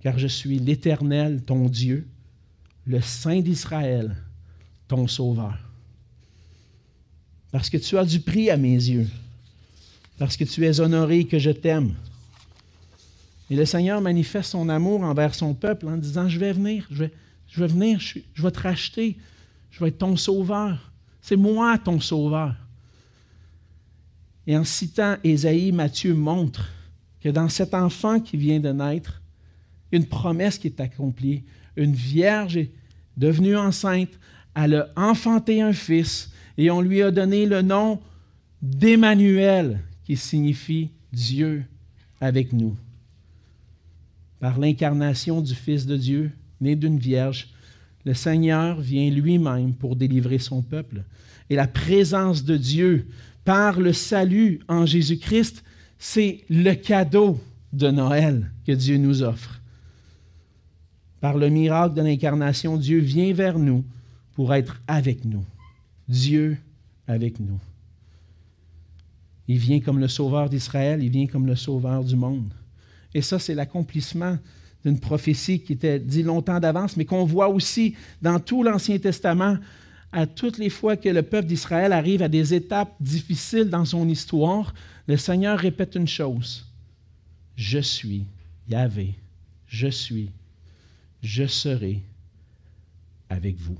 Car 0.00 0.18
je 0.18 0.26
suis 0.26 0.58
l'Éternel, 0.58 1.42
ton 1.42 1.68
Dieu, 1.68 2.06
le 2.86 3.00
Saint 3.00 3.40
d'Israël, 3.40 4.16
ton 4.88 5.06
Sauveur. 5.06 5.58
Parce 7.52 7.68
que 7.68 7.76
tu 7.76 7.98
as 7.98 8.04
du 8.04 8.20
prix 8.20 8.50
à 8.50 8.56
mes 8.56 8.74
yeux, 8.74 9.08
parce 10.18 10.36
que 10.36 10.44
tu 10.44 10.64
es 10.64 10.80
honoré, 10.80 11.24
que 11.24 11.38
je 11.38 11.50
t'aime. 11.50 11.94
Et 13.50 13.56
le 13.56 13.64
Seigneur 13.64 14.00
manifeste 14.00 14.50
son 14.50 14.68
amour 14.68 15.02
envers 15.02 15.34
son 15.34 15.54
peuple 15.54 15.88
en 15.88 15.96
disant, 15.96 16.28
je 16.28 16.38
vais 16.38 16.52
venir, 16.52 16.86
je 16.90 17.04
vais, 17.60 17.66
venir, 17.66 17.98
je, 17.98 18.20
je 18.32 18.42
vais 18.42 18.50
te 18.52 18.60
racheter, 18.60 19.18
je 19.70 19.80
vais 19.80 19.88
être 19.88 19.98
ton 19.98 20.16
sauveur. 20.16 20.92
C'est 21.20 21.36
moi 21.36 21.76
ton 21.78 22.00
sauveur. 22.00 22.54
Et 24.46 24.56
en 24.56 24.64
citant 24.64 25.16
Ésaïe, 25.24 25.72
Matthieu 25.72 26.14
montre 26.14 26.68
que 27.20 27.28
dans 27.28 27.48
cet 27.48 27.74
enfant 27.74 28.20
qui 28.20 28.36
vient 28.36 28.60
de 28.60 28.70
naître, 28.70 29.19
une 29.92 30.06
promesse 30.06 30.58
qui 30.58 30.68
est 30.68 30.80
accomplie. 30.80 31.44
Une 31.76 31.94
vierge 31.94 32.56
est 32.56 32.70
devenue 33.16 33.56
enceinte, 33.56 34.18
elle 34.54 34.74
a 34.74 34.88
enfanté 34.96 35.60
un 35.60 35.72
fils 35.72 36.30
et 36.58 36.70
on 36.70 36.80
lui 36.80 37.02
a 37.02 37.10
donné 37.10 37.46
le 37.46 37.62
nom 37.62 38.00
d'Emmanuel, 38.62 39.80
qui 40.04 40.16
signifie 40.16 40.90
Dieu 41.12 41.64
avec 42.20 42.52
nous. 42.52 42.76
Par 44.40 44.58
l'incarnation 44.58 45.40
du 45.40 45.54
Fils 45.54 45.86
de 45.86 45.96
Dieu, 45.96 46.32
né 46.60 46.76
d'une 46.76 46.98
vierge, 46.98 47.48
le 48.04 48.14
Seigneur 48.14 48.80
vient 48.80 49.10
lui-même 49.10 49.74
pour 49.74 49.96
délivrer 49.96 50.38
son 50.38 50.62
peuple. 50.62 51.04
Et 51.48 51.56
la 51.56 51.66
présence 51.66 52.44
de 52.44 52.56
Dieu 52.56 53.06
par 53.44 53.80
le 53.80 53.92
salut 53.92 54.60
en 54.68 54.86
Jésus-Christ, 54.86 55.62
c'est 55.98 56.44
le 56.48 56.74
cadeau 56.74 57.40
de 57.72 57.90
Noël 57.90 58.50
que 58.66 58.72
Dieu 58.72 58.96
nous 58.96 59.22
offre. 59.22 59.59
Par 61.20 61.36
le 61.36 61.48
miracle 61.48 61.94
de 61.94 62.02
l'incarnation, 62.02 62.76
Dieu 62.76 62.98
vient 62.98 63.32
vers 63.32 63.58
nous 63.58 63.84
pour 64.34 64.54
être 64.54 64.80
avec 64.86 65.24
nous. 65.24 65.44
Dieu 66.08 66.56
avec 67.06 67.38
nous. 67.40 67.58
Il 69.48 69.58
vient 69.58 69.80
comme 69.80 69.98
le 69.98 70.08
sauveur 70.08 70.48
d'Israël, 70.48 71.02
il 71.02 71.10
vient 71.10 71.26
comme 71.26 71.46
le 71.46 71.56
sauveur 71.56 72.04
du 72.04 72.16
monde. 72.16 72.52
Et 73.14 73.22
ça, 73.22 73.38
c'est 73.38 73.54
l'accomplissement 73.54 74.38
d'une 74.84 74.98
prophétie 74.98 75.60
qui 75.60 75.74
était 75.74 75.98
dit 75.98 76.22
longtemps 76.22 76.60
d'avance, 76.60 76.96
mais 76.96 77.04
qu'on 77.04 77.24
voit 77.24 77.48
aussi 77.48 77.96
dans 78.22 78.40
tout 78.40 78.62
l'Ancien 78.62 78.98
Testament, 78.98 79.58
à 80.12 80.26
toutes 80.26 80.58
les 80.58 80.70
fois 80.70 80.96
que 80.96 81.08
le 81.08 81.22
peuple 81.22 81.48
d'Israël 81.48 81.92
arrive 81.92 82.22
à 82.22 82.28
des 82.28 82.54
étapes 82.54 82.94
difficiles 83.00 83.68
dans 83.68 83.84
son 83.84 84.08
histoire, 84.08 84.72
le 85.06 85.16
Seigneur 85.16 85.58
répète 85.58 85.94
une 85.96 86.08
chose. 86.08 86.66
Je 87.56 87.78
suis 87.78 88.24
Yahvé, 88.68 89.14
je 89.66 89.88
suis, 89.88 90.30
je 91.22 91.46
serai 91.46 92.02
avec 93.28 93.56
vous. 93.56 93.78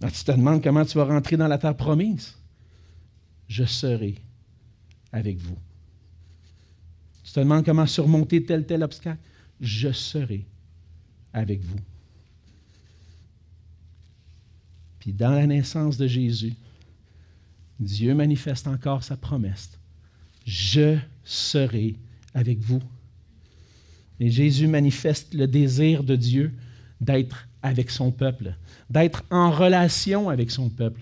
Tu 0.00 0.24
te 0.24 0.32
demandes 0.32 0.62
comment 0.62 0.84
tu 0.84 0.96
vas 0.96 1.04
rentrer 1.04 1.36
dans 1.36 1.48
la 1.48 1.58
terre 1.58 1.76
promise? 1.76 2.34
Je 3.48 3.64
serai 3.64 4.16
avec 5.12 5.38
vous. 5.38 5.58
Tu 7.24 7.32
te 7.32 7.40
demandes 7.40 7.64
comment 7.64 7.86
surmonter 7.86 8.44
tel 8.44 8.66
tel 8.66 8.82
obstacle? 8.82 9.18
Je 9.60 9.92
serai 9.92 10.46
avec 11.32 11.62
vous. 11.62 11.78
Puis 15.00 15.12
dans 15.12 15.32
la 15.32 15.46
naissance 15.46 15.96
de 15.96 16.06
Jésus, 16.06 16.54
Dieu 17.78 18.14
manifeste 18.14 18.66
encore 18.66 19.02
sa 19.02 19.16
promesse. 19.16 19.78
Je 20.44 20.98
serai 21.24 21.96
avec 22.34 22.58
vous. 22.58 22.82
Et 24.20 24.30
Jésus 24.30 24.68
manifeste 24.68 25.34
le 25.34 25.46
désir 25.46 26.04
de 26.04 26.14
Dieu 26.14 26.52
d'être 27.00 27.48
avec 27.62 27.90
son 27.90 28.10
peuple, 28.10 28.54
d'être 28.90 29.24
en 29.30 29.50
relation 29.50 30.28
avec 30.28 30.50
son 30.50 30.68
peuple. 30.68 31.00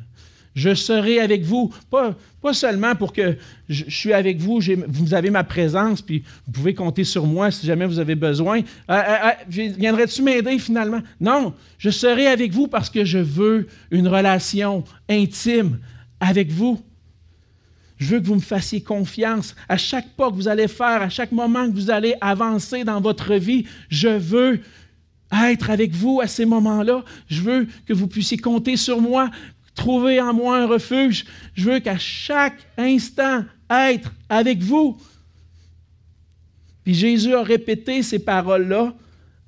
Je 0.55 0.75
serai 0.75 1.21
avec 1.21 1.45
vous, 1.45 1.73
pas, 1.89 2.17
pas 2.43 2.53
seulement 2.53 2.97
pour 2.97 3.13
que 3.13 3.37
je, 3.69 3.85
suis 3.89 4.13
avec 4.13 4.39
vous, 4.39 4.61
vous 4.89 5.15
avez 5.15 5.31
ma 5.31 5.45
présence, 5.45 6.03
puis 6.03 6.25
vous 6.47 6.53
pouvez 6.53 6.75
compter 6.75 7.05
sur 7.05 7.27
moi 7.27 7.53
si 7.53 7.65
jamais 7.65 7.87
vous 7.87 8.01
avez 8.01 8.17
besoin. 8.17 8.59
Euh, 8.59 8.63
euh, 8.91 9.31
euh, 9.57 9.69
viendrais-tu 9.77 10.23
m'aider 10.23 10.59
finalement? 10.59 11.01
Non, 11.21 11.55
je 11.79 11.91
serai 11.91 12.27
avec 12.27 12.53
vous 12.53 12.67
parce 12.67 12.91
que 12.91 13.05
je 13.05 13.19
veux 13.19 13.69
une 13.93 14.09
relation 14.09 14.83
intime 15.09 15.79
avec 16.19 16.51
vous. 16.51 16.81
Je 17.99 18.15
veux 18.15 18.21
que 18.21 18.27
vous 18.27 18.37
me 18.37 18.41
fassiez 18.41 18.81
confiance 18.81 19.55
à 19.69 19.77
chaque 19.77 20.09
pas 20.11 20.31
que 20.31 20.37
vous 20.37 20.49
allez 20.49 20.69
faire, 20.69 21.03
à 21.03 21.09
chaque 21.09 21.33
moment 21.33 21.69
que 21.69 21.75
vous 21.75 21.91
allez 21.91 22.15
avancer 22.21 22.85
dans 22.85 23.01
votre 23.01 23.35
vie. 23.35 23.67
Je 23.89 24.09
veux 24.09 24.61
être 25.33 25.71
avec 25.71 25.93
vous 25.93 26.21
à 26.21 26.29
ces 26.29 26.47
moments-là. 26.47 27.05
Je 27.29 27.43
veux 27.43 27.67
que 27.87 27.93
vous 27.93 28.07
puissiez 28.07 28.39
compter 28.39 28.77
sur 28.77 29.01
moi, 29.01 29.31
trouver 29.75 30.21
en 30.21 30.33
moi 30.33 30.59
un 30.59 30.67
refuge. 30.67 31.25
Je 31.55 31.71
veux 31.71 31.81
qu'à 31.81 31.99
chaque 31.99 32.59
instant 32.77 33.45
être 33.69 34.13
avec 34.29 34.61
vous. 34.61 34.97
Puis 36.85 36.95
Jésus 36.95 37.35
a 37.35 37.43
répété 37.43 38.03
ces 38.03 38.21
paroles-là 38.21 38.95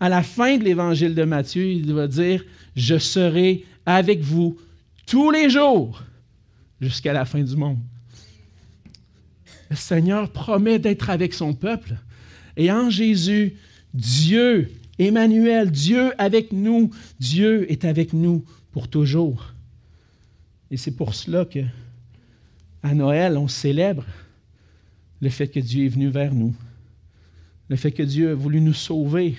à 0.01 0.09
la 0.09 0.23
fin 0.23 0.57
de 0.57 0.65
l'évangile 0.65 1.15
de 1.15 1.23
Matthieu. 1.23 1.65
Il 1.65 1.93
va 1.93 2.09
dire, 2.09 2.45
je 2.75 2.99
serai 2.99 3.65
avec 3.87 4.21
vous 4.21 4.59
tous 5.07 5.31
les 5.31 5.49
jours 5.49 6.03
jusqu'à 6.81 7.13
la 7.13 7.25
fin 7.25 7.43
du 7.43 7.57
monde. 7.57 7.79
Le 9.71 9.77
Seigneur 9.77 10.31
promet 10.31 10.79
d'être 10.79 11.11
avec 11.11 11.33
son 11.33 11.55
peuple. 11.55 11.97
Et 12.57 12.71
en 12.73 12.91
Jésus, 12.91 13.55
Dieu, 13.95 14.71
Emmanuel, 14.99 15.71
Dieu 15.71 16.12
avec 16.18 16.53
nous, 16.53 16.91
Dieu 17.18 17.71
est 17.71 17.85
avec 17.85 18.12
nous 18.12 18.45
pour 18.73 18.89
toujours. 18.89 19.55
Et 20.71 20.77
c'est 20.77 20.91
pour 20.97 21.14
cela 21.14 21.45
que 21.45 21.61
à 22.83 22.95
Noël, 22.95 23.37
on 23.37 23.49
célèbre 23.49 24.05
le 25.21 25.29
fait 25.29 25.49
que 25.49 25.61
Dieu 25.61 25.85
est 25.85 25.89
venu 25.89 26.09
vers 26.09 26.35
nous, 26.35 26.55
le 27.68 27.77
fait 27.77 27.93
que 27.93 28.03
Dieu 28.03 28.31
a 28.31 28.35
voulu 28.35 28.61
nous 28.61 28.73
sauver, 28.73 29.37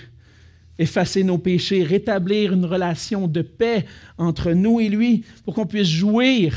effacer 0.78 1.24
nos 1.24 1.38
péchés, 1.38 1.84
rétablir 1.84 2.54
une 2.54 2.66
relation 2.66 3.28
de 3.28 3.42
paix 3.42 3.86
entre 4.18 4.52
nous 4.52 4.80
et 4.80 4.90
lui 4.90 5.24
pour 5.44 5.56
qu'on 5.56 5.66
puisse 5.66 5.88
jouir 5.88 6.56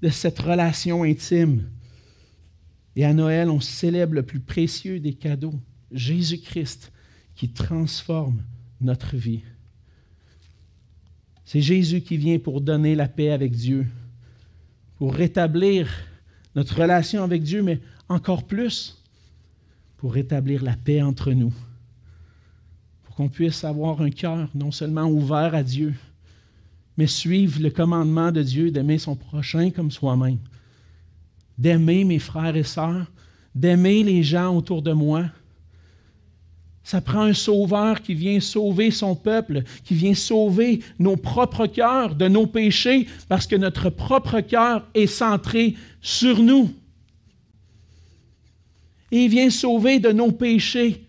de 0.00 0.08
cette 0.08 0.38
relation 0.38 1.02
intime. 1.02 1.64
Et 3.00 3.04
à 3.06 3.14
Noël, 3.14 3.48
on 3.48 3.60
célèbre 3.60 4.12
le 4.12 4.22
plus 4.22 4.40
précieux 4.40 5.00
des 5.00 5.14
cadeaux, 5.14 5.54
Jésus-Christ, 5.90 6.92
qui 7.34 7.48
transforme 7.48 8.42
notre 8.78 9.16
vie. 9.16 9.40
C'est 11.46 11.62
Jésus 11.62 12.02
qui 12.02 12.18
vient 12.18 12.38
pour 12.38 12.60
donner 12.60 12.94
la 12.94 13.08
paix 13.08 13.30
avec 13.30 13.52
Dieu, 13.52 13.86
pour 14.98 15.14
rétablir 15.14 15.88
notre 16.54 16.78
relation 16.78 17.24
avec 17.24 17.42
Dieu, 17.42 17.62
mais 17.62 17.80
encore 18.10 18.46
plus, 18.46 19.02
pour 19.96 20.12
rétablir 20.12 20.62
la 20.62 20.76
paix 20.76 21.00
entre 21.00 21.32
nous, 21.32 21.54
pour 23.04 23.14
qu'on 23.14 23.30
puisse 23.30 23.64
avoir 23.64 24.02
un 24.02 24.10
cœur 24.10 24.50
non 24.54 24.72
seulement 24.72 25.06
ouvert 25.06 25.54
à 25.54 25.62
Dieu, 25.62 25.94
mais 26.98 27.06
suivre 27.06 27.62
le 27.62 27.70
commandement 27.70 28.30
de 28.30 28.42
Dieu 28.42 28.70
d'aimer 28.70 28.98
son 28.98 29.16
prochain 29.16 29.70
comme 29.70 29.90
soi-même, 29.90 30.36
d'aimer 31.60 32.04
mes 32.04 32.18
frères 32.18 32.56
et 32.56 32.62
sœurs, 32.62 33.06
d'aimer 33.54 34.02
les 34.02 34.22
gens 34.22 34.56
autour 34.56 34.80
de 34.80 34.92
moi, 34.92 35.26
ça 36.82 37.02
prend 37.02 37.22
un 37.22 37.34
sauveur 37.34 38.00
qui 38.00 38.14
vient 38.14 38.40
sauver 38.40 38.90
son 38.90 39.14
peuple, 39.14 39.62
qui 39.84 39.94
vient 39.94 40.14
sauver 40.14 40.80
nos 40.98 41.16
propres 41.16 41.66
cœurs 41.66 42.14
de 42.14 42.26
nos 42.28 42.46
péchés, 42.46 43.06
parce 43.28 43.46
que 43.46 43.56
notre 43.56 43.90
propre 43.90 44.40
cœur 44.40 44.88
est 44.94 45.06
centré 45.06 45.74
sur 46.00 46.42
nous. 46.42 46.70
Et 49.12 49.24
il 49.24 49.28
vient 49.28 49.50
sauver 49.50 49.98
de 49.98 50.12
nos 50.12 50.32
péchés, 50.32 51.04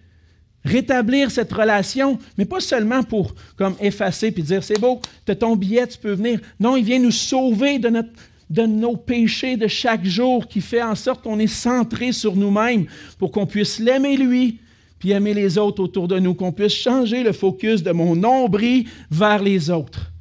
rétablir 0.66 1.32
cette 1.32 1.54
relation, 1.54 2.20
mais 2.38 2.46
pas 2.46 2.60
seulement 2.60 3.04
pour 3.04 3.34
comme 3.56 3.76
effacer 3.80 4.32
puis 4.32 4.44
dire 4.44 4.64
c'est 4.64 4.80
beau, 4.80 5.00
tu 5.26 5.32
as 5.32 5.36
ton 5.36 5.56
billet, 5.56 5.88
tu 5.88 5.98
peux 5.98 6.14
venir. 6.14 6.42
Non, 6.60 6.76
il 6.76 6.84
vient 6.84 7.00
nous 7.00 7.12
sauver 7.12 7.80
de, 7.80 7.90
notre, 7.90 8.12
de 8.52 8.64
nos 8.64 8.98
péchés 8.98 9.56
de 9.56 9.68
chaque 9.68 10.04
jour, 10.04 10.46
qui 10.46 10.60
fait 10.60 10.84
en 10.84 10.94
sorte 10.94 11.24
qu'on 11.24 11.40
est 11.40 11.48
centré 11.48 12.12
sur 12.12 12.36
nous-mêmes 12.36 12.86
pour 13.18 13.32
qu'on 13.32 13.48
puisse 13.48 13.80
l'aimer 13.80 14.18
lui, 14.18 14.60
puis 15.00 15.12
aimer 15.12 15.34
les 15.34 15.58
autres 15.58 15.82
autour 15.82 16.10
de 16.10 16.20
nous, 16.20 16.34
qu'on 16.34 16.52
puisse 16.52 16.74
changer 16.74 17.24
le 17.24 17.32
focus 17.32 17.82
de 17.82 17.92
mon 17.92 18.14
nombril 18.14 18.90
vers 19.10 19.42
les 19.42 19.70
autres. 19.70 20.12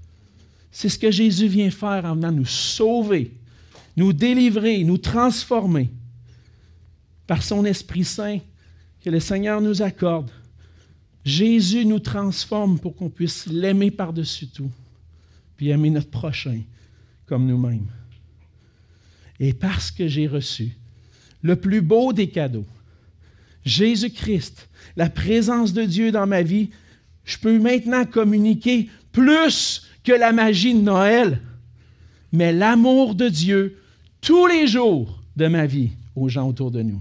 C'est 0.71 0.89
ce 0.89 0.99
que 0.99 1.11
Jésus 1.11 1.49
vient 1.49 1.73
faire 1.73 2.05
en 2.05 2.15
venant 2.15 2.31
nous 2.31 2.47
sauver, 2.47 3.33
nous 3.97 4.13
délivrer, 4.13 4.85
nous 4.85 4.99
transformer 4.99 5.91
par 7.27 7.43
son 7.43 7.65
Esprit 7.65 8.05
Saint 8.05 8.39
que 9.03 9.11
le 9.11 9.19
Seigneur 9.19 9.61
nous 9.61 9.83
accorde. 9.83 10.31
Jésus 11.25 11.85
nous 11.85 11.99
transforme 11.99 12.79
pour 12.79 12.95
qu'on 12.95 13.11
puisse 13.11 13.47
l'aimer 13.47 13.91
par-dessus 13.91 14.47
tout, 14.47 14.71
puis 15.57 15.71
aimer 15.71 15.91
notre 15.91 16.11
prochain 16.11 16.61
comme 17.27 17.47
nous-mêmes. 17.47 17.89
Et 19.41 19.55
parce 19.55 19.91
que 19.91 20.07
j'ai 20.07 20.27
reçu 20.27 20.77
le 21.43 21.57
plus 21.57 21.81
beau 21.81 22.13
des 22.13 22.29
cadeaux, 22.29 22.67
Jésus-Christ, 23.65 24.69
la 24.97 25.09
présence 25.09 25.73
de 25.73 25.83
Dieu 25.85 26.13
dans 26.13 26.27
ma 26.27 26.43
vie, 26.43 26.71
je 27.25 27.39
peux 27.39 27.59
maintenant 27.59 28.05
communiquer 28.05 28.89
plus 29.13 29.87
que 30.05 30.13
la 30.13 30.33
magie 30.33 30.75
de 30.75 30.81
Noël, 30.81 31.41
mais 32.33 32.53
l'amour 32.53 33.15
de 33.15 33.29
Dieu 33.29 33.79
tous 34.21 34.47
les 34.47 34.67
jours 34.67 35.23
de 35.37 35.47
ma 35.47 35.67
vie 35.67 35.91
aux 36.15 36.29
gens 36.29 36.49
autour 36.49 36.71
de 36.71 36.83
nous. 36.83 37.01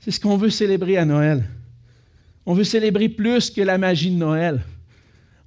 C'est 0.00 0.10
ce 0.10 0.20
qu'on 0.20 0.36
veut 0.36 0.50
célébrer 0.50 0.98
à 0.98 1.04
Noël. 1.04 1.44
On 2.46 2.54
veut 2.54 2.64
célébrer 2.64 3.08
plus 3.08 3.50
que 3.50 3.60
la 3.60 3.78
magie 3.78 4.10
de 4.10 4.16
Noël. 4.16 4.62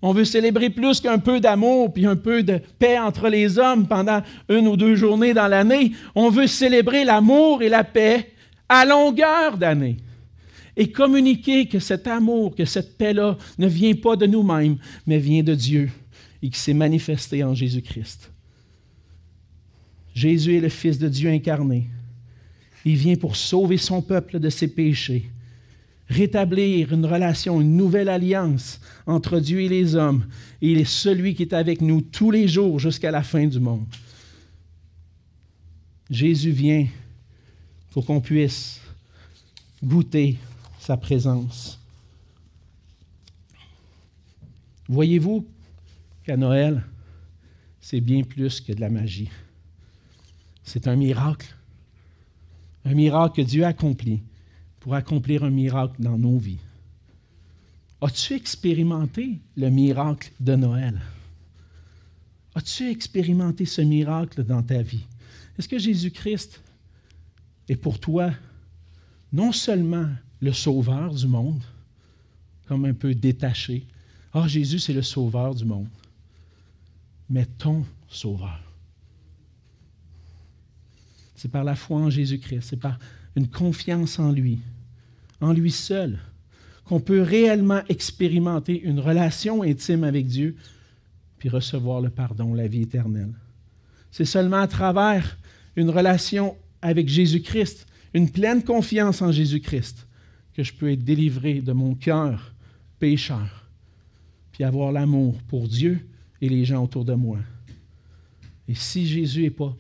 On 0.01 0.13
veut 0.13 0.25
célébrer 0.25 0.69
plus 0.69 0.99
qu'un 0.99 1.19
peu 1.19 1.39
d'amour 1.39 1.93
puis 1.93 2.05
un 2.05 2.15
peu 2.15 2.41
de 2.41 2.59
paix 2.79 2.97
entre 2.97 3.29
les 3.29 3.59
hommes 3.59 3.87
pendant 3.87 4.21
une 4.49 4.67
ou 4.67 4.75
deux 4.75 4.95
journées 4.95 5.33
dans 5.33 5.47
l'année. 5.47 5.91
On 6.15 6.29
veut 6.29 6.47
célébrer 6.47 7.05
l'amour 7.05 7.61
et 7.61 7.69
la 7.69 7.83
paix 7.83 8.31
à 8.67 8.85
longueur 8.85 9.57
d'année 9.57 9.97
et 10.77 10.91
communiquer 10.91 11.67
que 11.67 11.79
cet 11.79 12.07
amour, 12.07 12.55
que 12.55 12.65
cette 12.65 12.97
paix-là 12.97 13.37
ne 13.59 13.67
vient 13.67 13.93
pas 13.93 14.15
de 14.15 14.25
nous-mêmes, 14.25 14.77
mais 15.05 15.19
vient 15.19 15.43
de 15.43 15.53
Dieu 15.53 15.89
et 16.41 16.49
qui 16.49 16.59
s'est 16.59 16.73
manifesté 16.73 17.43
en 17.43 17.53
Jésus-Christ. 17.53 18.31
Jésus 20.13 20.57
est 20.57 20.61
le 20.61 20.69
Fils 20.69 20.97
de 20.97 21.07
Dieu 21.07 21.29
incarné. 21.29 21.87
Il 22.83 22.95
vient 22.95 23.15
pour 23.15 23.35
sauver 23.35 23.77
son 23.77 24.01
peuple 24.01 24.39
de 24.39 24.49
ses 24.49 24.67
péchés, 24.67 25.29
rétablir 26.11 26.93
une 26.93 27.05
relation, 27.05 27.61
une 27.61 27.77
nouvelle 27.77 28.09
alliance 28.09 28.81
entre 29.07 29.39
Dieu 29.39 29.61
et 29.61 29.69
les 29.69 29.95
hommes. 29.95 30.25
Et 30.61 30.71
il 30.71 30.77
est 30.77 30.85
celui 30.85 31.33
qui 31.33 31.43
est 31.43 31.53
avec 31.53 31.81
nous 31.81 32.01
tous 32.01 32.31
les 32.31 32.47
jours 32.47 32.79
jusqu'à 32.79 33.11
la 33.11 33.23
fin 33.23 33.47
du 33.47 33.59
monde. 33.59 33.85
Jésus 36.09 36.51
vient 36.51 36.85
pour 37.91 38.05
qu'on 38.05 38.19
puisse 38.19 38.81
goûter 39.81 40.37
sa 40.79 40.97
présence. 40.97 41.79
Voyez-vous 44.89 45.47
qu'à 46.25 46.35
Noël, 46.35 46.83
c'est 47.79 48.01
bien 48.01 48.23
plus 48.23 48.59
que 48.59 48.73
de 48.73 48.81
la 48.81 48.89
magie. 48.89 49.29
C'est 50.63 50.87
un 50.87 50.97
miracle. 50.97 51.55
Un 52.83 52.93
miracle 52.93 53.41
que 53.41 53.47
Dieu 53.47 53.63
a 53.63 53.69
accompli 53.69 54.21
pour 54.81 54.93
accomplir 54.93 55.45
un 55.45 55.49
miracle 55.49 55.95
dans 55.99 56.17
nos 56.17 56.37
vies. 56.37 56.59
As-tu 58.01 58.33
expérimenté 58.33 59.39
le 59.55 59.69
miracle 59.69 60.31
de 60.39 60.55
Noël? 60.55 60.99
As-tu 62.55 62.89
expérimenté 62.89 63.65
ce 63.65 63.81
miracle 63.81 64.43
dans 64.43 64.61
ta 64.61 64.81
vie? 64.81 65.05
Est-ce 65.57 65.69
que 65.69 65.79
Jésus-Christ 65.79 66.61
est 67.69 67.75
pour 67.77 67.99
toi 67.99 68.31
non 69.31 69.51
seulement 69.51 70.09
le 70.41 70.51
sauveur 70.51 71.13
du 71.13 71.27
monde, 71.27 71.63
comme 72.65 72.85
un 72.85 72.93
peu 72.93 73.13
détaché. 73.13 73.85
Ah, 74.33 74.47
Jésus, 74.47 74.79
c'est 74.79 74.93
le 74.93 75.01
sauveur 75.01 75.55
du 75.55 75.65
monde. 75.65 75.87
Mais 77.29 77.45
ton 77.45 77.85
sauveur. 78.09 78.61
C'est 81.35 81.49
par 81.49 81.63
la 81.63 81.75
foi 81.75 81.99
en 81.99 82.09
Jésus-Christ, 82.09 82.61
c'est 82.61 82.79
par 82.79 82.99
une 83.35 83.47
confiance 83.47 84.19
en 84.19 84.31
lui, 84.31 84.59
en 85.39 85.53
lui 85.53 85.71
seul, 85.71 86.19
qu'on 86.85 86.99
peut 86.99 87.21
réellement 87.21 87.81
expérimenter 87.87 88.81
une 88.81 88.99
relation 88.99 89.63
intime 89.63 90.03
avec 90.03 90.27
Dieu, 90.27 90.55
puis 91.37 91.49
recevoir 91.49 92.01
le 92.01 92.09
pardon, 92.09 92.53
la 92.53 92.67
vie 92.67 92.81
éternelle. 92.81 93.33
C'est 94.11 94.25
seulement 94.25 94.57
à 94.57 94.67
travers 94.67 95.37
une 95.75 95.89
relation 95.89 96.57
avec 96.81 97.07
Jésus-Christ, 97.07 97.87
une 98.13 98.29
pleine 98.29 98.63
confiance 98.63 99.21
en 99.21 99.31
Jésus-Christ, 99.31 100.05
que 100.53 100.63
je 100.63 100.73
peux 100.73 100.91
être 100.91 101.03
délivré 101.03 101.61
de 101.61 101.71
mon 101.71 101.95
cœur 101.95 102.53
pécheur, 102.99 103.69
puis 104.51 104.63
avoir 104.63 104.91
l'amour 104.91 105.41
pour 105.47 105.67
Dieu 105.67 106.05
et 106.41 106.49
les 106.49 106.65
gens 106.65 106.83
autour 106.83 107.05
de 107.05 107.13
moi. 107.13 107.39
Et 108.67 108.75
si 108.75 109.07
Jésus 109.07 109.43
n'est 109.43 109.49
pas 109.49 109.75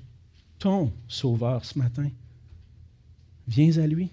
ton 0.59 0.93
sauveur 1.07 1.65
ce 1.65 1.77
matin, 1.77 2.09
viens 3.47 3.77
à 3.77 3.87
lui. 3.87 4.09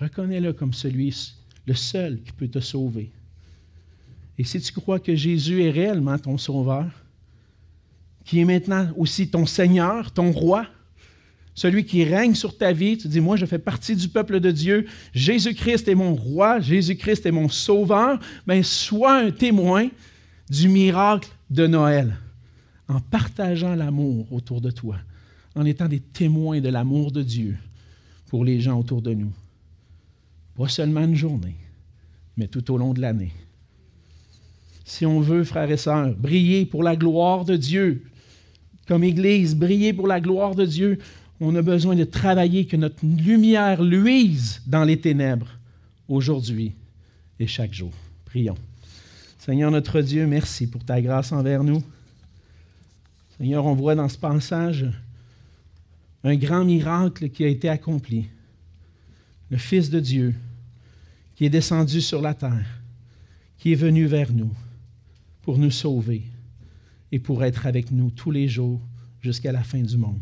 Reconnais-le 0.00 0.52
comme 0.52 0.72
celui, 0.72 1.34
le 1.66 1.74
seul 1.74 2.20
qui 2.22 2.32
peut 2.32 2.48
te 2.48 2.60
sauver. 2.60 3.10
Et 4.38 4.44
si 4.44 4.60
tu 4.60 4.72
crois 4.72 5.00
que 5.00 5.14
Jésus 5.14 5.62
est 5.62 5.70
réellement 5.70 6.18
ton 6.18 6.36
sauveur, 6.36 6.86
qui 8.24 8.40
est 8.40 8.44
maintenant 8.44 8.88
aussi 8.96 9.28
ton 9.28 9.46
Seigneur, 9.46 10.12
ton 10.12 10.32
roi, 10.32 10.66
celui 11.54 11.86
qui 11.86 12.04
règne 12.04 12.34
sur 12.34 12.56
ta 12.56 12.72
vie. 12.72 12.98
Tu 12.98 13.08
dis, 13.08 13.20
moi, 13.20 13.36
je 13.36 13.46
fais 13.46 13.58
partie 13.58 13.96
du 13.96 14.08
peuple 14.08 14.40
de 14.40 14.50
Dieu. 14.50 14.86
Jésus-Christ 15.14 15.88
est 15.88 15.94
mon 15.94 16.14
roi. 16.14 16.60
Jésus-Christ 16.60 17.24
est 17.24 17.30
mon 17.30 17.48
sauveur. 17.48 18.20
Mais 18.46 18.62
sois 18.62 19.20
un 19.20 19.30
témoin 19.30 19.88
du 20.50 20.68
miracle 20.68 21.30
de 21.48 21.66
Noël 21.66 22.14
en 22.88 23.00
partageant 23.00 23.74
l'amour 23.74 24.30
autour 24.32 24.60
de 24.60 24.70
toi, 24.70 24.98
en 25.54 25.64
étant 25.64 25.88
des 25.88 26.00
témoins 26.00 26.60
de 26.60 26.68
l'amour 26.68 27.10
de 27.10 27.22
Dieu 27.22 27.56
pour 28.36 28.44
les 28.44 28.60
gens 28.60 28.78
autour 28.78 29.00
de 29.00 29.14
nous. 29.14 29.32
Pas 30.56 30.68
seulement 30.68 31.00
une 31.00 31.14
journée, 31.14 31.56
mais 32.36 32.48
tout 32.48 32.70
au 32.70 32.76
long 32.76 32.92
de 32.92 33.00
l'année. 33.00 33.32
Si 34.84 35.06
on 35.06 35.20
veut, 35.20 35.42
frères 35.42 35.70
et 35.70 35.78
sœurs, 35.78 36.14
briller 36.14 36.66
pour 36.66 36.82
la 36.82 36.96
gloire 36.96 37.46
de 37.46 37.56
Dieu, 37.56 38.04
comme 38.86 39.04
Église, 39.04 39.56
briller 39.56 39.94
pour 39.94 40.06
la 40.06 40.20
gloire 40.20 40.54
de 40.54 40.66
Dieu, 40.66 40.98
on 41.40 41.54
a 41.54 41.62
besoin 41.62 41.96
de 41.96 42.04
travailler, 42.04 42.66
que 42.66 42.76
notre 42.76 43.02
lumière 43.06 43.82
luise 43.82 44.60
dans 44.66 44.84
les 44.84 45.00
ténèbres 45.00 45.48
aujourd'hui 46.06 46.72
et 47.40 47.46
chaque 47.46 47.72
jour. 47.72 47.92
Prions. 48.26 48.58
Seigneur 49.38 49.70
notre 49.70 50.02
Dieu, 50.02 50.26
merci 50.26 50.66
pour 50.66 50.84
ta 50.84 51.00
grâce 51.00 51.32
envers 51.32 51.64
nous. 51.64 51.82
Seigneur, 53.38 53.64
on 53.64 53.74
voit 53.74 53.94
dans 53.94 54.10
ce 54.10 54.18
passage 54.18 54.84
un 56.26 56.36
grand 56.36 56.64
miracle 56.64 57.30
qui 57.30 57.44
a 57.44 57.48
été 57.48 57.68
accompli. 57.68 58.26
Le 59.48 59.56
Fils 59.56 59.90
de 59.90 60.00
Dieu 60.00 60.34
qui 61.36 61.44
est 61.44 61.50
descendu 61.50 62.00
sur 62.00 62.20
la 62.20 62.34
terre, 62.34 62.80
qui 63.58 63.72
est 63.72 63.76
venu 63.76 64.06
vers 64.06 64.32
nous 64.32 64.52
pour 65.42 65.58
nous 65.58 65.70
sauver 65.70 66.22
et 67.12 67.18
pour 67.20 67.44
être 67.44 67.66
avec 67.66 67.92
nous 67.92 68.10
tous 68.10 68.30
les 68.30 68.48
jours 68.48 68.80
jusqu'à 69.20 69.52
la 69.52 69.62
fin 69.62 69.80
du 69.80 69.96
monde. 69.96 70.20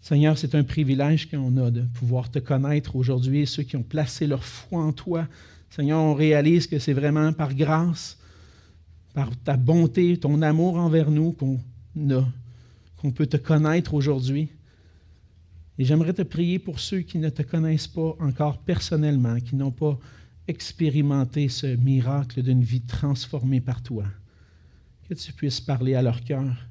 Seigneur, 0.00 0.38
c'est 0.38 0.54
un 0.54 0.64
privilège 0.64 1.30
qu'on 1.30 1.56
a 1.58 1.70
de 1.70 1.82
pouvoir 1.82 2.30
te 2.30 2.38
connaître 2.38 2.96
aujourd'hui, 2.96 3.46
ceux 3.46 3.62
qui 3.62 3.76
ont 3.76 3.82
placé 3.82 4.26
leur 4.26 4.42
foi 4.42 4.82
en 4.82 4.92
toi. 4.92 5.28
Seigneur, 5.70 6.00
on 6.00 6.14
réalise 6.14 6.66
que 6.66 6.78
c'est 6.78 6.94
vraiment 6.94 7.32
par 7.32 7.54
grâce, 7.54 8.18
par 9.12 9.30
ta 9.44 9.56
bonté, 9.56 10.16
ton 10.16 10.40
amour 10.42 10.76
envers 10.76 11.10
nous 11.10 11.32
qu'on 11.32 11.60
a, 12.10 12.26
qu'on 12.98 13.10
peut 13.10 13.26
te 13.26 13.36
connaître 13.36 13.94
aujourd'hui. 13.94 14.50
Et 15.78 15.84
j'aimerais 15.84 16.12
te 16.12 16.22
prier 16.22 16.58
pour 16.58 16.80
ceux 16.80 17.00
qui 17.00 17.18
ne 17.18 17.28
te 17.28 17.42
connaissent 17.42 17.86
pas 17.86 18.16
encore 18.18 18.58
personnellement, 18.58 19.38
qui 19.40 19.54
n'ont 19.54 19.70
pas 19.70 19.98
expérimenté 20.48 21.48
ce 21.48 21.66
miracle 21.66 22.42
d'une 22.42 22.62
vie 22.62 22.80
transformée 22.80 23.60
par 23.60 23.82
toi. 23.82 24.04
Que 25.08 25.14
tu 25.14 25.32
puisses 25.32 25.60
parler 25.60 25.94
à 25.94 26.02
leur 26.02 26.22
cœur, 26.24 26.66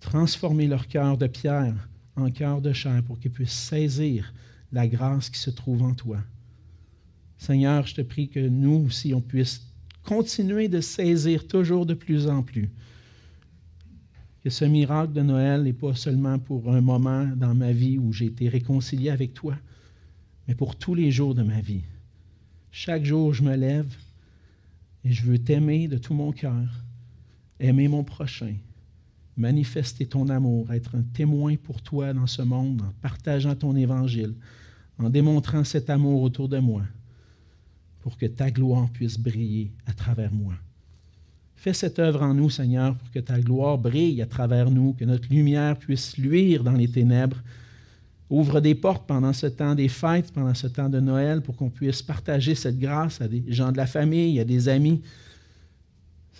transformer 0.00 0.66
leur 0.66 0.88
cœur 0.88 1.16
de 1.16 1.26
pierre 1.26 1.88
en 2.16 2.30
cœur 2.30 2.60
de 2.60 2.72
chair 2.72 3.02
pour 3.04 3.18
qu'ils 3.18 3.30
puissent 3.30 3.52
saisir 3.52 4.34
la 4.72 4.88
grâce 4.88 5.30
qui 5.30 5.38
se 5.38 5.50
trouve 5.50 5.82
en 5.82 5.94
toi. 5.94 6.18
Seigneur, 7.38 7.86
je 7.86 7.94
te 7.94 8.02
prie 8.02 8.28
que 8.28 8.40
nous 8.40 8.86
aussi, 8.86 9.14
on 9.14 9.20
puisse 9.20 9.62
continuer 10.02 10.68
de 10.68 10.80
saisir 10.80 11.46
toujours 11.46 11.86
de 11.86 11.94
plus 11.94 12.26
en 12.26 12.42
plus 12.42 12.70
que 14.42 14.50
ce 14.50 14.64
miracle 14.64 15.12
de 15.12 15.22
Noël 15.22 15.62
n'est 15.62 15.72
pas 15.72 15.94
seulement 15.94 16.38
pour 16.38 16.72
un 16.72 16.80
moment 16.80 17.26
dans 17.36 17.54
ma 17.54 17.72
vie 17.72 17.98
où 17.98 18.12
j'ai 18.12 18.26
été 18.26 18.48
réconcilié 18.48 19.10
avec 19.10 19.34
toi, 19.34 19.56
mais 20.48 20.54
pour 20.54 20.76
tous 20.76 20.94
les 20.94 21.12
jours 21.12 21.34
de 21.34 21.42
ma 21.42 21.60
vie. 21.60 21.84
Chaque 22.72 23.04
jour, 23.04 23.32
je 23.34 23.42
me 23.42 23.54
lève 23.54 23.94
et 25.04 25.12
je 25.12 25.24
veux 25.24 25.38
t'aimer 25.38 25.86
de 25.86 25.96
tout 25.96 26.14
mon 26.14 26.32
cœur, 26.32 26.68
aimer 27.60 27.86
mon 27.86 28.02
prochain, 28.02 28.54
manifester 29.36 30.06
ton 30.06 30.28
amour, 30.28 30.72
être 30.72 30.96
un 30.96 31.02
témoin 31.02 31.54
pour 31.56 31.80
toi 31.80 32.12
dans 32.12 32.26
ce 32.26 32.42
monde, 32.42 32.82
en 32.82 32.92
partageant 33.00 33.54
ton 33.54 33.76
évangile, 33.76 34.34
en 34.98 35.08
démontrant 35.08 35.62
cet 35.64 35.88
amour 35.88 36.22
autour 36.22 36.48
de 36.48 36.58
moi, 36.58 36.82
pour 38.00 38.16
que 38.16 38.26
ta 38.26 38.50
gloire 38.50 38.90
puisse 38.90 39.18
briller 39.18 39.72
à 39.86 39.92
travers 39.92 40.32
moi. 40.32 40.54
Fais 41.62 41.72
cette 41.72 42.00
œuvre 42.00 42.22
en 42.22 42.34
nous, 42.34 42.50
Seigneur, 42.50 42.96
pour 42.96 43.10
que 43.12 43.20
ta 43.20 43.38
gloire 43.38 43.78
brille 43.78 44.20
à 44.20 44.26
travers 44.26 44.68
nous, 44.68 44.94
que 44.94 45.04
notre 45.04 45.28
lumière 45.28 45.76
puisse 45.76 46.18
luire 46.18 46.64
dans 46.64 46.72
les 46.72 46.88
ténèbres. 46.88 47.40
Ouvre 48.28 48.60
des 48.60 48.74
portes 48.74 49.06
pendant 49.06 49.32
ce 49.32 49.46
temps 49.46 49.76
des 49.76 49.88
fêtes, 49.88 50.32
pendant 50.32 50.54
ce 50.54 50.66
temps 50.66 50.88
de 50.88 50.98
Noël, 50.98 51.40
pour 51.40 51.54
qu'on 51.54 51.70
puisse 51.70 52.02
partager 52.02 52.56
cette 52.56 52.78
grâce 52.78 53.20
à 53.20 53.28
des 53.28 53.44
gens 53.46 53.70
de 53.70 53.76
la 53.76 53.86
famille, 53.86 54.40
à 54.40 54.44
des 54.44 54.68
amis. 54.68 55.02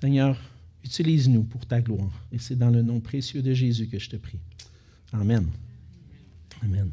Seigneur, 0.00 0.36
Utilise-nous 0.84 1.44
pour 1.44 1.64
ta 1.66 1.80
gloire. 1.80 2.10
Et 2.32 2.38
c'est 2.38 2.56
dans 2.56 2.70
le 2.70 2.82
nom 2.82 3.00
précieux 3.00 3.42
de 3.42 3.54
Jésus 3.54 3.86
que 3.86 3.98
je 3.98 4.10
te 4.10 4.16
prie. 4.16 4.38
Amen. 5.12 5.46
Amen. 6.62 6.90